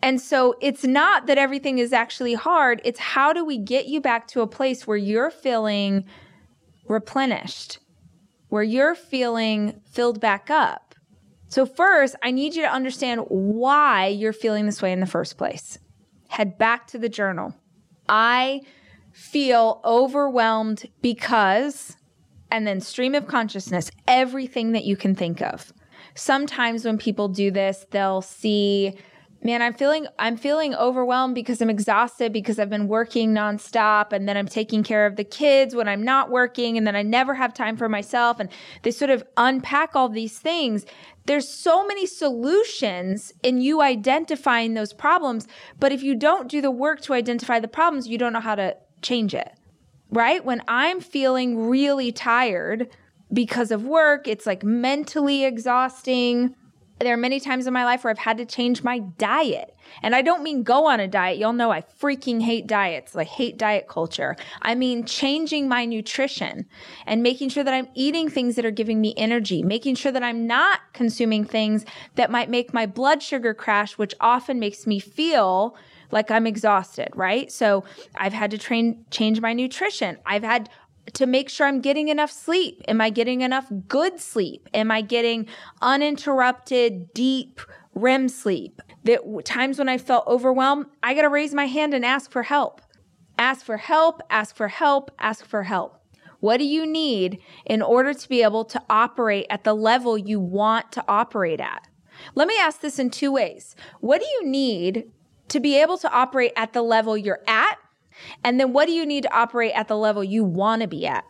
and 0.01 0.21
so 0.21 0.55
it's 0.61 0.83
not 0.83 1.25
that 1.27 1.37
everything 1.37 1.79
is 1.79 1.91
actually 1.91 2.33
hard. 2.33 2.81
It's 2.85 2.99
how 2.99 3.33
do 3.33 3.43
we 3.43 3.57
get 3.57 3.87
you 3.87 3.99
back 3.99 4.27
to 4.29 4.41
a 4.41 4.47
place 4.47 4.87
where 4.87 4.97
you're 4.97 5.31
feeling 5.31 6.05
replenished, 6.87 7.79
where 8.47 8.63
you're 8.63 8.95
feeling 8.95 9.81
filled 9.91 10.21
back 10.21 10.49
up. 10.49 10.95
So, 11.49 11.65
first, 11.65 12.15
I 12.21 12.31
need 12.31 12.55
you 12.55 12.61
to 12.61 12.71
understand 12.71 13.21
why 13.27 14.07
you're 14.07 14.33
feeling 14.33 14.65
this 14.65 14.81
way 14.81 14.91
in 14.91 14.99
the 14.99 15.07
first 15.07 15.37
place. 15.37 15.79
Head 16.27 16.57
back 16.57 16.87
to 16.87 16.99
the 16.99 17.09
journal. 17.09 17.55
I 18.07 18.61
feel 19.11 19.81
overwhelmed 19.83 20.87
because, 21.01 21.97
and 22.51 22.67
then 22.67 22.79
stream 22.79 23.15
of 23.15 23.27
consciousness, 23.27 23.89
everything 24.07 24.73
that 24.73 24.85
you 24.85 24.95
can 24.95 25.15
think 25.15 25.41
of. 25.41 25.73
Sometimes 26.13 26.85
when 26.85 26.99
people 26.99 27.27
do 27.27 27.49
this, 27.49 27.85
they'll 27.89 28.21
see 28.21 28.95
man 29.41 29.61
i'm 29.61 29.73
feeling 29.73 30.05
i'm 30.17 30.35
feeling 30.37 30.75
overwhelmed 30.75 31.35
because 31.35 31.61
i'm 31.61 31.69
exhausted 31.69 32.33
because 32.33 32.59
i've 32.59 32.69
been 32.69 32.87
working 32.87 33.33
nonstop 33.33 34.11
and 34.11 34.27
then 34.27 34.35
i'm 34.35 34.47
taking 34.47 34.83
care 34.83 35.05
of 35.05 35.15
the 35.15 35.23
kids 35.23 35.75
when 35.75 35.87
i'm 35.87 36.03
not 36.03 36.29
working 36.29 36.77
and 36.77 36.85
then 36.85 36.95
i 36.95 37.01
never 37.01 37.33
have 37.33 37.53
time 37.53 37.75
for 37.75 37.89
myself. 37.89 38.39
And 38.39 38.49
they 38.83 38.91
sort 38.91 39.11
of 39.11 39.23
unpack 39.37 39.95
all 39.95 40.09
these 40.09 40.37
things. 40.37 40.85
There's 41.25 41.47
so 41.47 41.85
many 41.85 42.05
solutions 42.05 43.33
in 43.43 43.61
you 43.61 43.81
identifying 43.81 44.73
those 44.73 44.93
problems 44.93 45.47
but 45.79 45.91
if 45.91 46.01
you 46.01 46.15
don't 46.15 46.47
do 46.47 46.61
the 46.61 46.71
work 46.71 47.01
to 47.01 47.13
identify 47.13 47.59
the 47.59 47.67
problems 47.67 48.07
you 48.07 48.17
don't 48.17 48.33
know 48.33 48.39
how 48.39 48.55
to 48.55 48.75
change 49.01 49.33
it 49.33 49.51
right? 50.11 50.43
When 50.43 50.61
i'm 50.67 50.99
feeling 51.01 51.67
really 51.69 52.11
tired 52.11 52.89
because 53.31 53.71
of 53.71 53.83
work 53.83 54.27
it's 54.27 54.47
like 54.47 54.63
mentally 54.63 55.45
exhausting 55.45 56.55
there 56.99 57.13
are 57.13 57.17
many 57.17 57.39
times 57.39 57.67
in 57.67 57.73
my 57.73 57.85
life 57.85 58.03
where 58.03 58.11
I've 58.11 58.17
had 58.17 58.37
to 58.37 58.45
change 58.45 58.83
my 58.83 58.99
diet. 58.99 59.75
And 60.01 60.15
I 60.15 60.21
don't 60.21 60.43
mean 60.43 60.63
go 60.63 60.87
on 60.87 60.99
a 60.99 61.07
diet. 61.07 61.37
Y'all 61.39 61.53
know 61.53 61.71
I 61.71 61.81
freaking 61.81 62.41
hate 62.41 62.67
diets. 62.67 63.15
I 63.15 63.23
hate 63.23 63.57
diet 63.57 63.87
culture. 63.87 64.35
I 64.61 64.75
mean 64.75 65.05
changing 65.05 65.67
my 65.67 65.85
nutrition 65.85 66.67
and 67.05 67.23
making 67.23 67.49
sure 67.49 67.63
that 67.63 67.73
I'm 67.73 67.87
eating 67.95 68.29
things 68.29 68.55
that 68.55 68.65
are 68.65 68.71
giving 68.71 69.01
me 69.01 69.13
energy, 69.17 69.63
making 69.63 69.95
sure 69.95 70.11
that 70.11 70.23
I'm 70.23 70.45
not 70.45 70.81
consuming 70.93 71.45
things 71.45 71.85
that 72.15 72.31
might 72.31 72.49
make 72.49 72.73
my 72.73 72.85
blood 72.85 73.23
sugar 73.23 73.53
crash, 73.53 73.97
which 73.97 74.13
often 74.19 74.59
makes 74.59 74.85
me 74.85 74.99
feel 74.99 75.75
like 76.11 76.31
I'm 76.31 76.47
exhausted, 76.47 77.09
right? 77.15 77.51
So 77.51 77.83
I've 78.15 78.33
had 78.33 78.51
to 78.51 78.57
train, 78.57 79.05
change 79.11 79.41
my 79.41 79.53
nutrition. 79.53 80.17
I've 80.25 80.43
had 80.43 80.69
to 81.13 81.25
make 81.25 81.49
sure 81.49 81.67
I'm 81.67 81.81
getting 81.81 82.09
enough 82.09 82.31
sleep. 82.31 82.81
Am 82.87 83.01
I 83.01 83.09
getting 83.09 83.41
enough 83.41 83.71
good 83.87 84.19
sleep? 84.19 84.67
Am 84.73 84.91
I 84.91 85.01
getting 85.01 85.47
uninterrupted, 85.81 87.13
deep 87.13 87.61
REM 87.93 88.29
sleep? 88.29 88.81
That 89.03 89.21
times 89.45 89.79
when 89.79 89.89
I 89.89 89.97
felt 89.97 90.27
overwhelmed, 90.27 90.87
I 91.01 91.13
got 91.13 91.21
to 91.21 91.29
raise 91.29 91.53
my 91.53 91.65
hand 91.65 91.93
and 91.93 92.05
ask 92.05 92.31
for 92.31 92.43
help. 92.43 92.81
Ask 93.37 93.65
for 93.65 93.77
help, 93.77 94.21
ask 94.29 94.55
for 94.55 94.67
help, 94.67 95.11
ask 95.19 95.45
for 95.45 95.63
help. 95.63 95.97
What 96.39 96.57
do 96.57 96.65
you 96.65 96.85
need 96.85 97.41
in 97.65 97.81
order 97.81 98.13
to 98.13 98.29
be 98.29 98.43
able 98.43 98.65
to 98.65 98.81
operate 98.89 99.45
at 99.49 99.63
the 99.63 99.73
level 99.73 100.17
you 100.17 100.39
want 100.39 100.91
to 100.93 101.03
operate 101.07 101.59
at? 101.59 101.87
Let 102.35 102.47
me 102.47 102.55
ask 102.59 102.81
this 102.81 102.99
in 102.99 103.09
two 103.09 103.31
ways. 103.31 103.75
What 103.99 104.21
do 104.21 104.27
you 104.27 104.45
need 104.45 105.11
to 105.49 105.59
be 105.59 105.81
able 105.81 105.97
to 105.97 106.11
operate 106.11 106.53
at 106.55 106.73
the 106.73 106.81
level 106.81 107.17
you're 107.17 107.41
at? 107.47 107.77
And 108.43 108.59
then 108.59 108.73
what 108.73 108.87
do 108.87 108.91
you 108.91 109.05
need 109.05 109.23
to 109.23 109.33
operate 109.33 109.73
at 109.75 109.87
the 109.87 109.97
level 109.97 110.23
you 110.23 110.43
want 110.43 110.81
to 110.81 110.87
be 110.87 111.05
at? 111.07 111.25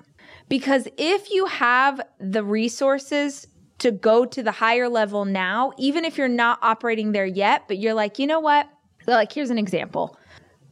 Because 0.47 0.87
if 0.97 1.29
you 1.29 1.45
have 1.45 2.01
the 2.19 2.43
resources 2.43 3.47
to 3.79 3.91
go 3.91 4.25
to 4.25 4.43
the 4.43 4.51
higher 4.51 4.89
level 4.89 5.25
now, 5.25 5.71
even 5.77 6.03
if 6.03 6.17
you're 6.17 6.27
not 6.27 6.59
operating 6.61 7.11
there 7.11 7.25
yet, 7.25 7.63
but 7.67 7.77
you're 7.77 7.93
like, 7.93 8.19
you 8.19 8.27
know 8.27 8.39
what? 8.39 8.67
Like, 9.07 9.31
here's 9.31 9.49
an 9.49 9.57
example 9.57 10.17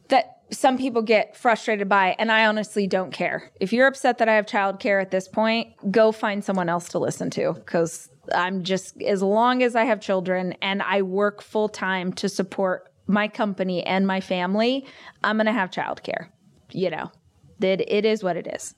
that 0.08 0.42
some 0.50 0.78
people 0.78 1.02
get 1.02 1.36
frustrated 1.36 1.88
by, 1.88 2.16
and 2.18 2.32
I 2.32 2.46
honestly 2.46 2.86
don't 2.86 3.12
care. 3.12 3.50
If 3.60 3.72
you're 3.72 3.86
upset 3.86 4.18
that 4.18 4.28
I 4.28 4.34
have 4.34 4.46
childcare 4.46 5.00
at 5.00 5.10
this 5.10 5.28
point, 5.28 5.74
go 5.90 6.12
find 6.12 6.44
someone 6.44 6.68
else 6.68 6.88
to 6.90 6.98
listen 6.98 7.30
to 7.30 7.52
because 7.54 8.08
I'm 8.34 8.62
just, 8.62 9.00
as 9.02 9.22
long 9.22 9.62
as 9.62 9.76
I 9.76 9.84
have 9.84 10.00
children 10.00 10.54
and 10.62 10.82
I 10.82 11.02
work 11.02 11.42
full 11.42 11.68
time 11.68 12.12
to 12.14 12.28
support 12.28 12.90
my 13.08 13.26
company 13.26 13.84
and 13.84 14.06
my 14.06 14.20
family, 14.20 14.86
I'm 15.24 15.36
going 15.36 15.46
to 15.46 15.52
have 15.52 15.70
childcare. 15.70 16.28
You 16.70 16.90
know, 16.90 17.10
that 17.58 17.80
it 17.92 18.04
is 18.04 18.22
what 18.22 18.36
it 18.36 18.46
is. 18.46 18.74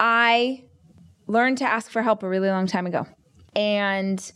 I 0.00 0.64
learned 1.26 1.58
to 1.58 1.64
ask 1.64 1.90
for 1.90 2.02
help 2.02 2.22
a 2.22 2.28
really 2.28 2.48
long 2.48 2.66
time 2.66 2.86
ago. 2.86 3.06
And 3.54 4.32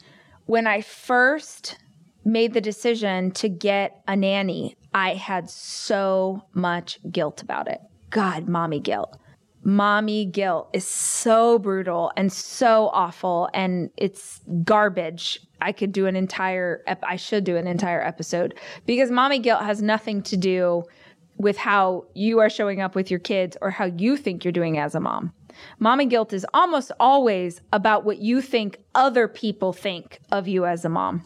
when 0.47 0.67
I 0.67 0.83
first 0.83 1.79
made 2.25 2.53
the 2.53 2.61
decision 2.61 3.31
to 3.33 3.49
get 3.49 4.03
a 4.07 4.15
nanny, 4.15 4.77
I 4.95 5.15
had 5.15 5.49
so 5.49 6.43
much 6.53 6.99
guilt 7.11 7.43
about 7.43 7.67
it. 7.69 7.81
God, 8.11 8.47
mommy 8.49 8.79
guilt 8.79 9.17
mommy 9.65 10.25
guilt 10.25 10.69
is 10.73 10.87
so 10.87 11.59
brutal 11.59 12.13
and 12.17 12.33
so 12.33 12.91
awful 12.93 13.49
and 13.55 13.91
it's 13.97 14.41
garbage. 14.65 15.41
I 15.61 15.73
could 15.73 15.93
do 15.93 16.07
an 16.07 16.17
entire 16.17 16.83
ep- 16.87 17.05
I 17.07 17.17
should 17.17 17.45
do 17.45 17.57
an 17.57 17.67
entire 17.67 18.03
episode 18.03 18.59
because 18.87 19.11
mommy 19.11 19.39
guilt 19.39 19.63
has 19.63 19.81
nothing 19.81 20.23
to 20.23 20.37
do 20.37 20.85
with 21.37 21.57
how 21.57 22.05
you 22.15 22.41
are 22.41 22.51
showing 22.51 22.81
up 22.81 22.95
with 22.95 23.11
your 23.11 23.21
kids 23.21 23.57
or 23.61 23.71
how 23.71 23.85
you 23.85 24.17
think 24.17 24.45
you're 24.45 24.53
doing 24.53 24.79
as 24.79 24.95
a 24.95 25.01
mom. 25.01 25.33
Mommy 25.79 26.07
guilt 26.07 26.33
is 26.33 26.47
almost 26.55 26.93
always 26.99 27.61
about 27.73 28.05
what 28.05 28.19
you 28.19 28.41
think 28.41 28.79
other 28.95 29.29
people 29.29 29.73
think 29.73 30.21
of 30.31 30.49
you 30.49 30.67
as 30.67 30.85
a 30.85 30.89
mom. 30.89 31.23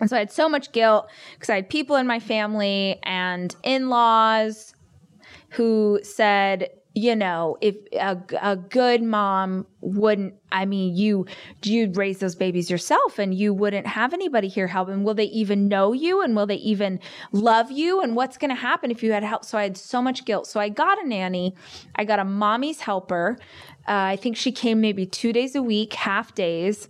And 0.00 0.08
so 0.08 0.16
I 0.16 0.20
had 0.20 0.32
so 0.32 0.48
much 0.48 0.72
guilt 0.72 1.10
because 1.34 1.50
I 1.50 1.56
had 1.56 1.68
people 1.68 1.96
in 1.96 2.06
my 2.06 2.20
family 2.20 2.98
and 3.02 3.54
in 3.62 3.90
laws 3.90 4.74
who 5.50 6.00
said, 6.02 6.70
you 7.00 7.16
know, 7.16 7.56
if 7.62 7.76
a, 7.94 8.18
a 8.42 8.56
good 8.56 9.02
mom 9.02 9.66
wouldn't, 9.80 10.34
I 10.52 10.66
mean, 10.66 10.94
you, 10.94 11.24
you'd 11.64 11.96
raise 11.96 12.18
those 12.18 12.34
babies 12.34 12.70
yourself 12.70 13.18
and 13.18 13.34
you 13.34 13.54
wouldn't 13.54 13.86
have 13.86 14.12
anybody 14.12 14.48
here 14.48 14.66
helping. 14.66 15.02
Will 15.02 15.14
they 15.14 15.24
even 15.24 15.66
know 15.66 15.94
you? 15.94 16.20
And 16.22 16.36
will 16.36 16.46
they 16.46 16.56
even 16.56 17.00
love 17.32 17.70
you? 17.70 18.02
And 18.02 18.14
what's 18.14 18.36
going 18.36 18.50
to 18.50 18.54
happen 18.54 18.90
if 18.90 19.02
you 19.02 19.12
had 19.12 19.22
help? 19.22 19.46
So 19.46 19.56
I 19.56 19.62
had 19.62 19.78
so 19.78 20.02
much 20.02 20.26
guilt. 20.26 20.46
So 20.46 20.60
I 20.60 20.68
got 20.68 21.02
a 21.02 21.08
nanny. 21.08 21.54
I 21.96 22.04
got 22.04 22.18
a 22.18 22.24
mommy's 22.24 22.80
helper. 22.80 23.38
Uh, 23.88 24.12
I 24.12 24.16
think 24.16 24.36
she 24.36 24.52
came 24.52 24.82
maybe 24.82 25.06
two 25.06 25.32
days 25.32 25.54
a 25.54 25.62
week, 25.62 25.94
half 25.94 26.34
days. 26.34 26.88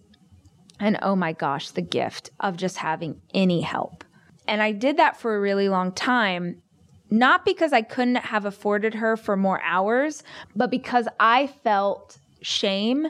And 0.80 0.98
oh 1.02 1.14
my 1.14 1.32
gosh, 1.32 1.70
the 1.70 1.82
gift 1.82 2.30
of 2.40 2.56
just 2.56 2.78
having 2.78 3.20
any 3.32 3.60
help. 3.60 4.02
And 4.48 4.60
I 4.60 4.72
did 4.72 4.96
that 4.96 5.20
for 5.20 5.36
a 5.36 5.40
really 5.40 5.68
long 5.68 5.92
time 5.92 6.62
not 7.10 7.44
because 7.44 7.72
I 7.72 7.82
couldn't 7.82 8.16
have 8.16 8.44
afforded 8.44 8.94
her 8.94 9.16
for 9.16 9.36
more 9.36 9.60
hours, 9.62 10.22
but 10.54 10.70
because 10.70 11.08
I 11.18 11.48
felt 11.48 12.18
shame 12.40 13.08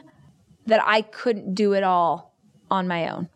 that 0.65 0.81
I 0.85 1.01
couldn't 1.01 1.53
do 1.53 1.73
it 1.73 1.83
all 1.83 2.35
on 2.69 2.87
my 2.87 3.09
own. 3.09 3.29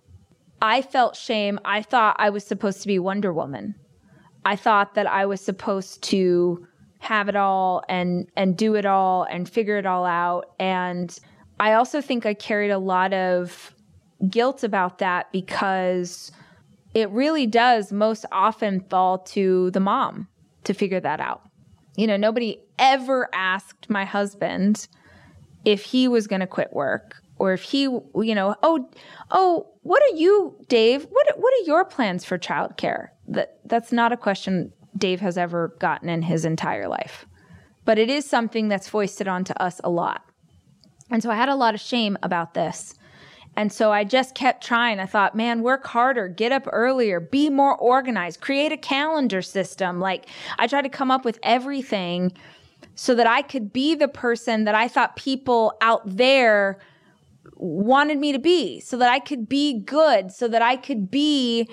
I 0.62 0.82
felt 0.82 1.16
shame. 1.16 1.60
I 1.66 1.82
thought 1.82 2.16
I 2.18 2.30
was 2.30 2.46
supposed 2.46 2.82
to 2.82 2.88
be 2.88 2.98
Wonder 2.98 3.32
Woman. 3.32 3.76
I 4.46 4.56
thought 4.56 4.96
that 4.96 5.08
I 5.08 5.26
was 5.26 5.42
supposed 5.42 6.02
to 6.04 6.68
have 7.00 7.30
it 7.30 7.36
all 7.36 7.84
and 7.88 8.28
and 8.36 8.58
do 8.58 8.74
it 8.76 8.86
all 8.86 9.24
and 9.24 9.48
figure 9.48 9.78
it 9.78 9.86
all 9.86 10.06
out 10.06 10.56
and 10.60 11.20
I 11.60 11.74
also 11.74 12.02
think 12.02 12.26
I 12.26 12.34
carried 12.34 12.72
a 12.72 12.80
lot 12.80 13.14
of 13.14 13.74
guilt 14.28 14.64
about 14.64 14.98
that 14.98 15.32
because 15.32 16.32
it 16.96 17.10
really 17.12 17.46
does 17.46 17.92
most 17.92 18.26
often 18.32 18.80
fall 18.80 19.20
to 19.20 19.70
the 19.72 19.80
mom 19.80 20.28
to 20.66 20.74
figure 20.74 21.00
that 21.00 21.20
out. 21.20 21.42
You 21.96 22.08
know, 22.08 22.18
nobody 22.18 22.60
ever 22.78 23.30
asked 23.34 23.90
my 23.90 24.06
husband 24.06 24.88
if 25.64 25.84
he 25.84 26.08
was 26.08 26.28
going 26.28 26.42
to 26.42 26.48
quit 26.48 26.74
work 26.74 27.16
or 27.38 27.54
if 27.54 27.64
he, 27.64 27.84
you 27.84 28.36
know, 28.36 28.56
oh, 28.64 28.90
oh, 29.32 29.68
what 29.82 30.02
are 30.04 30.16
you, 30.16 30.56
Dave? 30.68 31.04
What 31.10 31.28
what 31.38 31.54
are 31.54 31.66
your 31.66 31.86
plans 31.86 32.26
for 32.26 32.38
childcare? 32.38 33.10
That 33.28 33.60
that's 33.66 33.92
not 33.92 34.12
a 34.12 34.18
question 34.18 34.74
Dave 34.98 35.22
has 35.22 35.38
ever 35.38 35.76
gotten 35.80 36.10
in 36.10 36.22
his 36.22 36.46
entire 36.46 36.88
life. 36.88 37.26
But 37.84 38.00
it 38.00 38.10
is 38.10 38.26
something 38.26 38.68
that's 38.68 38.90
foisted 38.90 39.28
onto 39.28 39.54
us 39.54 39.80
a 39.84 39.90
lot. 39.90 40.24
And 41.12 41.22
so 41.22 41.30
I 41.30 41.36
had 41.36 41.50
a 41.50 41.56
lot 41.56 41.76
of 41.76 41.82
shame 41.82 42.18
about 42.24 42.56
this. 42.56 42.96
And 43.58 43.72
so 43.72 43.92
I 43.92 44.04
just 44.04 44.36
kept 44.36 44.64
trying. 44.64 45.00
I 45.00 45.06
thought, 45.06 45.36
man, 45.36 45.62
work 45.62 45.86
harder, 45.88 46.28
get 46.28 46.52
up 46.52 46.68
earlier, 46.72 47.20
be 47.20 47.50
more 47.50 47.76
organized, 47.78 48.42
create 48.42 48.72
a 48.72 48.78
calendar 48.78 49.42
system. 49.42 50.00
Like 50.00 50.28
I 50.58 50.68
tried 50.68 50.84
to 50.84 50.90
come 50.90 51.12
up 51.12 51.24
with 51.24 51.40
everything 51.42 52.34
so 52.96 53.16
that 53.16 53.28
I 53.28 53.42
could 53.42 53.72
be 53.72 53.96
the 53.96 54.08
person 54.08 54.66
that 54.66 54.76
I 54.76 54.88
thought 54.88 55.16
people 55.16 55.74
out 55.82 56.02
there 56.06 56.80
wanted 57.56 58.18
me 58.18 58.32
to 58.32 58.40
be, 58.40 58.80
so 58.82 58.98
that 58.98 59.10
I 59.10 59.20
could 59.20 59.48
be 59.48 59.80
good, 59.80 60.32
so 60.32 60.48
that 60.48 60.62
I 60.62 60.76
could 60.76 61.10
be, 61.10 61.70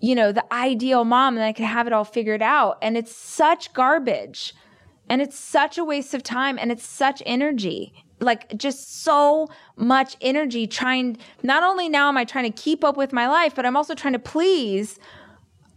you 0.00 0.14
know, 0.14 0.32
the 0.32 0.50
ideal 0.52 1.04
mom 1.04 1.36
and 1.36 1.44
I 1.44 1.52
could 1.52 1.66
have 1.66 1.86
it 1.86 1.92
all 1.92 2.04
figured 2.04 2.42
out. 2.42 2.78
And 2.80 2.96
it's 2.96 3.14
such 3.14 3.72
garbage. 3.72 4.54
And 5.08 5.22
it's 5.22 5.38
such 5.38 5.78
a 5.78 5.84
waste 5.84 6.14
of 6.14 6.22
time 6.24 6.58
and 6.58 6.72
it's 6.72 6.84
such 6.84 7.22
energy 7.24 7.94
like 8.20 8.56
just 8.56 9.02
so 9.02 9.48
much 9.76 10.16
energy 10.20 10.66
trying 10.66 11.18
not 11.42 11.62
only 11.62 11.88
now 11.88 12.08
am 12.08 12.16
I 12.16 12.24
trying 12.24 12.50
to 12.50 12.62
keep 12.62 12.84
up 12.84 12.96
with 12.96 13.12
my 13.12 13.28
life, 13.28 13.54
but 13.54 13.66
I'm 13.66 13.76
also 13.76 13.94
trying 13.94 14.14
to 14.14 14.18
please 14.18 14.98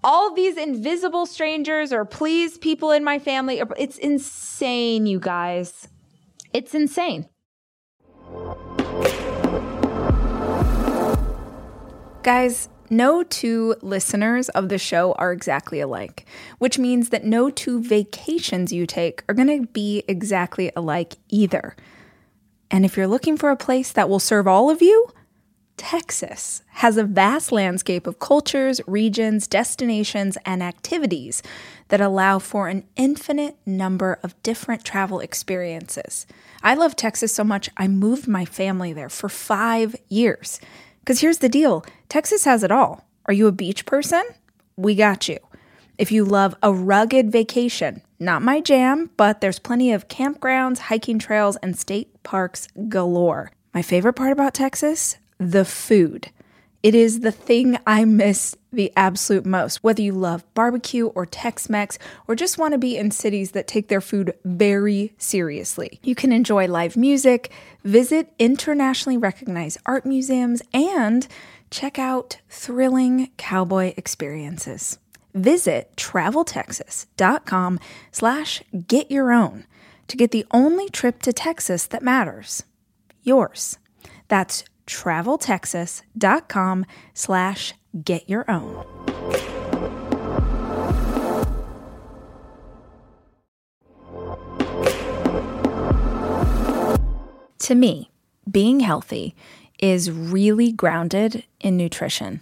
all 0.04 0.34
these 0.34 0.58
invisible 0.58 1.26
strangers 1.26 1.92
or 1.92 2.06
please 2.06 2.58
people 2.58 2.92
in 2.92 3.04
my 3.04 3.20
family. 3.20 3.62
It's 3.78 3.98
insane, 3.98 5.06
you 5.06 5.20
guys. 5.20 5.88
It's 6.54 6.74
insane. 6.74 7.28
Guys, 12.24 12.70
no 12.90 13.24
two 13.24 13.76
listeners 13.82 14.50
of 14.50 14.70
the 14.70 14.78
show 14.78 15.14
are 15.14 15.32
exactly 15.32 15.80
alike, 15.80 16.26
which 16.58 16.80
means 16.80 17.10
that 17.10 17.24
no 17.24 17.50
two 17.50 17.82
vacations 17.82 18.72
you 18.72 18.86
take 18.86 19.24
are 19.30 19.36
going 19.36 19.62
to 19.62 19.68
be 19.68 20.04
exactly 20.08 20.72
alike 20.76 21.16
either. 21.30 21.76
And 22.72 22.86
if 22.86 22.96
you're 22.96 23.08
looking 23.08 23.38
for 23.38 23.50
a 23.50 23.58
place 23.58 23.92
that 23.92 24.10
will 24.10 24.20
serve 24.20 24.48
all 24.48 24.70
of 24.70 24.82
you, 24.82 25.10
Texas 25.80 26.62
has 26.72 26.98
a 26.98 27.06
vast 27.06 27.54
landscape 27.54 28.06
of 28.06 28.20
cultures, 28.20 28.82
regions, 28.86 29.48
destinations, 29.48 30.38
and 30.46 30.62
activities 30.62 31.42
that 31.88 32.02
allow 32.02 32.38
for 32.38 32.68
an 32.68 32.84
infinite 32.98 33.56
number 33.66 34.20
of 34.22 34.42
different 34.44 34.84
travel 34.84 35.22
experiences. 35.22 36.28
I 36.62 36.76
love 36.76 36.98
Texas 36.98 37.34
so 37.34 37.46
much, 37.46 37.70
I 37.78 37.88
moved 37.88 38.28
my 38.28 38.44
family 38.44 38.92
there 38.92 39.10
for 39.10 39.30
five 39.30 39.96
years. 40.10 40.60
Because 41.00 41.22
here's 41.22 41.38
the 41.38 41.50
deal 41.50 41.86
Texas 42.10 42.44
has 42.44 42.62
it 42.62 42.72
all. 42.72 43.08
Are 43.26 43.34
you 43.34 43.48
a 43.48 43.54
beach 43.54 43.86
person? 43.86 44.24
We 44.76 44.96
got 44.96 45.30
you. 45.30 45.38
If 46.00 46.14
you 46.14 46.24
love 46.24 46.56
a 46.64 46.72
rugged 46.72 47.30
vacation, 47.30 48.02
not 48.22 48.42
my 48.42 48.62
jam, 48.62 49.10
but 49.18 49.42
there's 49.42 49.60
plenty 49.60 49.92
of 49.92 50.08
campgrounds, 50.08 50.80
hiking 50.80 51.20
trails, 51.20 51.58
and 51.58 51.78
state 51.78 52.24
parks 52.24 52.70
galore. 52.88 53.52
My 53.74 53.82
favorite 53.82 54.14
part 54.14 54.32
about 54.32 54.54
Texas? 54.54 55.18
The 55.40 55.66
food. 55.66 56.30
It 56.82 56.96
is 56.96 57.20
the 57.20 57.34
thing 57.34 57.78
I 57.86 58.06
miss 58.06 58.56
the 58.72 58.94
absolute 58.96 59.46
most. 59.46 59.84
Whether 59.84 60.02
you 60.02 60.14
love 60.14 60.46
barbecue 60.54 61.08
or 61.08 61.26
Tex 61.26 61.70
Mex 61.70 62.00
or 62.30 62.36
just 62.36 62.58
want 62.58 62.72
to 62.72 62.78
be 62.78 62.96
in 62.96 63.12
cities 63.12 63.52
that 63.52 63.68
take 63.68 63.90
their 63.90 64.00
food 64.00 64.34
very 64.46 65.14
seriously, 65.18 66.00
you 66.02 66.16
can 66.16 66.32
enjoy 66.32 66.66
live 66.68 66.96
music, 66.96 67.52
visit 67.84 68.32
internationally 68.40 69.18
recognized 69.18 69.80
art 69.86 70.06
museums, 70.06 70.62
and 70.74 71.28
check 71.70 72.00
out 72.00 72.38
thrilling 72.48 73.32
cowboy 73.36 73.94
experiences 73.98 74.98
visit 75.40 75.96
traveltexas.com 75.96 77.80
slash 78.12 78.62
get 78.88 79.10
your 79.10 79.32
own 79.32 79.66
to 80.08 80.18
get 80.18 80.32
the 80.32 80.46
only 80.52 80.90
trip 80.90 81.22
to 81.22 81.32
Texas 81.32 81.86
that 81.88 82.04
matters, 82.04 82.64
yours. 83.24 83.78
That's 84.28 84.64
traveltexas.com 84.88 86.86
slash 87.14 87.74
get 88.04 88.30
your 88.30 88.50
own. 88.50 88.86
To 97.60 97.76
me, 97.76 98.10
being 98.50 98.80
healthy 98.80 99.36
is 99.80 100.10
really 100.10 100.72
grounded 100.72 101.44
in 101.60 101.78
nutrition. 101.78 102.42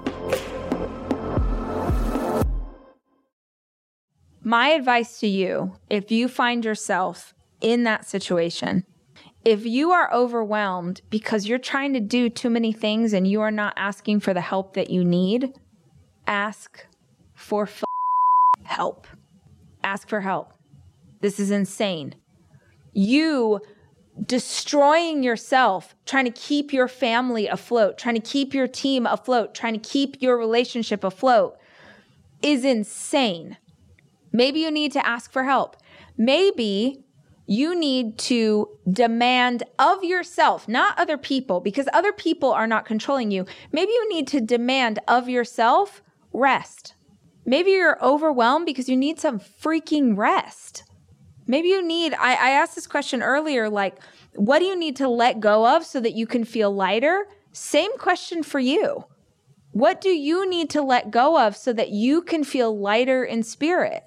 My 4.43 4.69
advice 4.69 5.19
to 5.19 5.27
you, 5.27 5.75
if 5.89 6.11
you 6.11 6.27
find 6.27 6.65
yourself 6.65 7.33
in 7.61 7.83
that 7.83 8.05
situation, 8.05 8.85
if 9.45 9.65
you 9.65 9.91
are 9.91 10.11
overwhelmed 10.11 11.01
because 11.09 11.47
you're 11.47 11.59
trying 11.59 11.93
to 11.93 11.99
do 11.99 12.29
too 12.29 12.49
many 12.49 12.73
things 12.73 13.13
and 13.13 13.27
you 13.27 13.41
are 13.41 13.51
not 13.51 13.73
asking 13.77 14.19
for 14.19 14.33
the 14.33 14.41
help 14.41 14.73
that 14.73 14.89
you 14.89 15.03
need, 15.03 15.53
ask 16.25 16.85
for 17.33 17.63
f- 17.63 17.83
help. 18.63 19.05
Ask 19.83 20.09
for 20.09 20.21
help. 20.21 20.53
This 21.21 21.39
is 21.39 21.51
insane. 21.51 22.15
You 22.93 23.61
destroying 24.25 25.23
yourself, 25.23 25.95
trying 26.05 26.25
to 26.25 26.31
keep 26.31 26.73
your 26.73 26.87
family 26.87 27.47
afloat, 27.47 27.97
trying 27.97 28.15
to 28.15 28.21
keep 28.21 28.53
your 28.53 28.67
team 28.67 29.05
afloat, 29.05 29.53
trying 29.53 29.73
to 29.73 29.89
keep 29.89 30.21
your 30.21 30.37
relationship 30.37 31.03
afloat 31.03 31.57
is 32.41 32.65
insane. 32.65 33.57
Maybe 34.31 34.59
you 34.59 34.71
need 34.71 34.91
to 34.93 35.05
ask 35.05 35.31
for 35.31 35.43
help. 35.43 35.77
Maybe 36.17 37.03
you 37.47 37.75
need 37.77 38.17
to 38.17 38.69
demand 38.89 39.63
of 39.77 40.03
yourself, 40.03 40.67
not 40.67 40.97
other 40.97 41.17
people, 41.17 41.59
because 41.59 41.89
other 41.91 42.13
people 42.13 42.51
are 42.51 42.67
not 42.67 42.85
controlling 42.85 43.31
you. 43.31 43.45
Maybe 43.71 43.91
you 43.91 44.09
need 44.09 44.27
to 44.27 44.39
demand 44.39 44.99
of 45.07 45.27
yourself 45.27 46.01
rest. 46.31 46.95
Maybe 47.45 47.71
you're 47.71 48.01
overwhelmed 48.03 48.65
because 48.65 48.87
you 48.87 48.95
need 48.95 49.19
some 49.19 49.39
freaking 49.39 50.15
rest. 50.15 50.83
Maybe 51.47 51.69
you 51.69 51.85
need, 51.85 52.13
I, 52.13 52.35
I 52.35 52.49
asked 52.51 52.75
this 52.75 52.87
question 52.87 53.21
earlier, 53.21 53.69
like, 53.69 53.97
what 54.35 54.59
do 54.59 54.65
you 54.65 54.77
need 54.77 54.95
to 54.97 55.09
let 55.09 55.41
go 55.41 55.75
of 55.75 55.85
so 55.85 55.99
that 55.99 56.13
you 56.13 56.25
can 56.25 56.45
feel 56.45 56.73
lighter? 56.73 57.25
Same 57.51 57.97
question 57.97 58.43
for 58.43 58.59
you. 58.59 59.05
What 59.71 59.99
do 59.99 60.09
you 60.09 60.49
need 60.49 60.69
to 60.69 60.81
let 60.81 61.11
go 61.11 61.39
of 61.39 61.57
so 61.57 61.73
that 61.73 61.89
you 61.89 62.21
can 62.21 62.43
feel 62.43 62.77
lighter 62.77 63.23
in 63.25 63.43
spirit? 63.43 64.03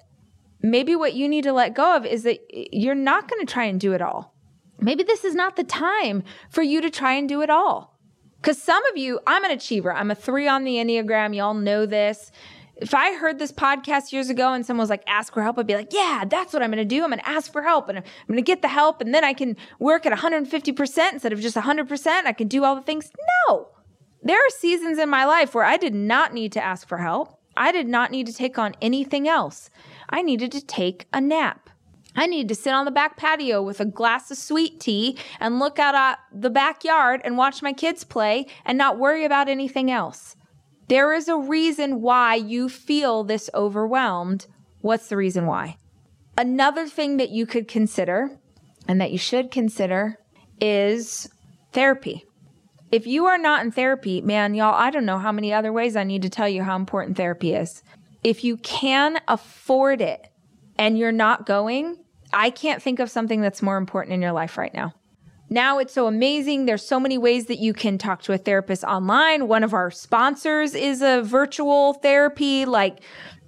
Maybe 0.65 0.95
what 0.95 1.13
you 1.13 1.29
need 1.29 1.43
to 1.43 1.53
let 1.53 1.75
go 1.75 1.95
of 1.95 2.07
is 2.07 2.23
that 2.23 2.39
you're 2.49 2.95
not 2.95 3.29
going 3.29 3.45
to 3.45 3.51
try 3.51 3.65
and 3.65 3.79
do 3.79 3.93
it 3.93 4.01
all. 4.01 4.33
Maybe 4.79 5.03
this 5.03 5.23
is 5.23 5.35
not 5.35 5.57
the 5.57 5.63
time 5.63 6.23
for 6.49 6.63
you 6.63 6.81
to 6.81 6.89
try 6.89 7.13
and 7.13 7.29
do 7.29 7.43
it 7.43 7.51
all. 7.51 7.99
Because 8.37 8.59
some 8.59 8.83
of 8.87 8.97
you, 8.97 9.19
I'm 9.27 9.43
an 9.43 9.51
achiever. 9.51 9.93
I'm 9.93 10.09
a 10.09 10.15
three 10.15 10.47
on 10.47 10.63
the 10.63 10.77
Enneagram. 10.77 11.35
Y'all 11.35 11.53
know 11.53 11.85
this. 11.85 12.31
If 12.77 12.95
I 12.95 13.13
heard 13.13 13.37
this 13.37 13.51
podcast 13.51 14.11
years 14.11 14.31
ago 14.31 14.53
and 14.53 14.65
someone 14.65 14.81
was 14.81 14.89
like, 14.89 15.03
ask 15.05 15.35
for 15.35 15.43
help, 15.43 15.59
I'd 15.59 15.67
be 15.67 15.75
like, 15.75 15.93
yeah, 15.93 16.25
that's 16.27 16.51
what 16.51 16.63
I'm 16.63 16.71
going 16.71 16.77
to 16.77 16.95
do. 16.95 17.03
I'm 17.03 17.11
going 17.11 17.19
to 17.19 17.29
ask 17.29 17.51
for 17.51 17.61
help 17.61 17.87
and 17.87 17.99
I'm 17.99 18.03
going 18.27 18.37
to 18.37 18.41
get 18.41 18.63
the 18.63 18.67
help. 18.67 19.01
And 19.01 19.13
then 19.13 19.23
I 19.23 19.33
can 19.33 19.55
work 19.77 20.07
at 20.07 20.17
150% 20.17 21.13
instead 21.13 21.31
of 21.31 21.39
just 21.41 21.55
100%. 21.55 22.07
I 22.25 22.33
can 22.33 22.47
do 22.47 22.63
all 22.63 22.75
the 22.75 22.81
things. 22.81 23.11
No. 23.47 23.69
There 24.23 24.37
are 24.39 24.49
seasons 24.49 24.97
in 24.97 25.09
my 25.09 25.25
life 25.25 25.53
where 25.53 25.63
I 25.63 25.77
did 25.77 25.93
not 25.93 26.33
need 26.33 26.51
to 26.53 26.63
ask 26.63 26.87
for 26.87 26.97
help. 26.97 27.39
I 27.55 27.71
did 27.71 27.87
not 27.87 28.11
need 28.11 28.25
to 28.27 28.33
take 28.33 28.57
on 28.57 28.73
anything 28.81 29.27
else. 29.27 29.69
I 30.09 30.21
needed 30.21 30.51
to 30.53 30.65
take 30.65 31.07
a 31.13 31.21
nap. 31.21 31.69
I 32.15 32.27
needed 32.27 32.47
to 32.49 32.55
sit 32.55 32.73
on 32.73 32.85
the 32.85 32.91
back 32.91 33.17
patio 33.17 33.61
with 33.61 33.79
a 33.79 33.85
glass 33.85 34.31
of 34.31 34.37
sweet 34.37 34.79
tea 34.79 35.17
and 35.39 35.59
look 35.59 35.79
out 35.79 35.95
at 35.95 36.19
the 36.31 36.49
backyard 36.49 37.21
and 37.25 37.37
watch 37.37 37.61
my 37.61 37.73
kids 37.73 38.03
play 38.03 38.47
and 38.63 38.77
not 38.77 38.97
worry 38.97 39.25
about 39.25 39.49
anything 39.49 39.91
else. 39.91 40.35
There 40.87 41.13
is 41.13 41.27
a 41.27 41.37
reason 41.37 42.01
why 42.01 42.35
you 42.35 42.69
feel 42.69 43.23
this 43.23 43.49
overwhelmed. 43.53 44.47
What's 44.81 45.07
the 45.07 45.17
reason 45.17 45.45
why? 45.45 45.77
Another 46.37 46.87
thing 46.87 47.17
that 47.17 47.31
you 47.31 47.45
could 47.45 47.67
consider 47.67 48.37
and 48.87 49.01
that 49.01 49.11
you 49.11 49.17
should 49.17 49.51
consider 49.51 50.19
is 50.61 51.27
therapy. 51.73 52.23
If 52.91 53.07
you 53.07 53.25
are 53.25 53.37
not 53.37 53.65
in 53.65 53.71
therapy, 53.71 54.21
man, 54.21 54.53
y'all, 54.53 54.75
I 54.75 54.91
don't 54.91 55.05
know 55.05 55.17
how 55.17 55.31
many 55.31 55.51
other 55.51 55.73
ways 55.73 55.95
I 55.95 56.03
need 56.03 56.21
to 56.21 56.29
tell 56.29 56.47
you 56.47 56.63
how 56.63 56.75
important 56.75 57.17
therapy 57.17 57.53
is. 57.53 57.81
If 58.25 58.43
you 58.43 58.57
can 58.57 59.19
afford 59.27 60.01
it 60.01 60.29
and 60.79 60.97
you're 60.97 61.11
not 61.11 61.45
going, 61.45 61.97
I 62.33 62.49
can't 62.49 62.81
think 62.81 62.97
of 62.97 63.11
something 63.11 63.39
that's 63.39 63.61
more 63.61 63.77
important 63.77 64.15
in 64.15 64.21
your 64.23 64.31
life 64.31 64.57
right 64.57 64.73
now. 64.73 64.95
Now 65.47 65.77
it's 65.77 65.93
so 65.93 66.07
amazing. 66.07 66.65
There's 66.65 66.83
so 66.83 66.99
many 66.99 67.19
ways 67.19 67.45
that 67.45 67.59
you 67.59 67.71
can 67.71 67.99
talk 67.99 68.23
to 68.23 68.33
a 68.33 68.39
therapist 68.39 68.83
online. 68.83 69.47
One 69.47 69.63
of 69.63 69.75
our 69.75 69.91
sponsors 69.91 70.73
is 70.73 71.03
a 71.03 71.21
virtual 71.21 71.93
therapy. 71.93 72.65
Like 72.65 72.97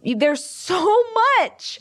there's 0.03 0.43
so 0.45 1.03
much 1.39 1.80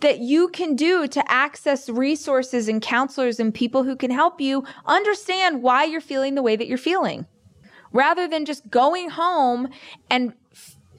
that 0.00 0.18
you 0.18 0.48
can 0.48 0.76
do 0.76 1.08
to 1.08 1.32
access 1.32 1.88
resources 1.88 2.68
and 2.68 2.82
counselors 2.82 3.40
and 3.40 3.54
people 3.54 3.84
who 3.84 3.96
can 3.96 4.10
help 4.10 4.38
you 4.38 4.64
understand 4.84 5.62
why 5.62 5.84
you're 5.84 6.02
feeling 6.02 6.34
the 6.34 6.42
way 6.42 6.56
that 6.56 6.66
you're 6.68 6.76
feeling 6.76 7.24
rather 7.92 8.28
than 8.28 8.44
just 8.44 8.70
going 8.70 9.08
home 9.08 9.68
and 10.10 10.34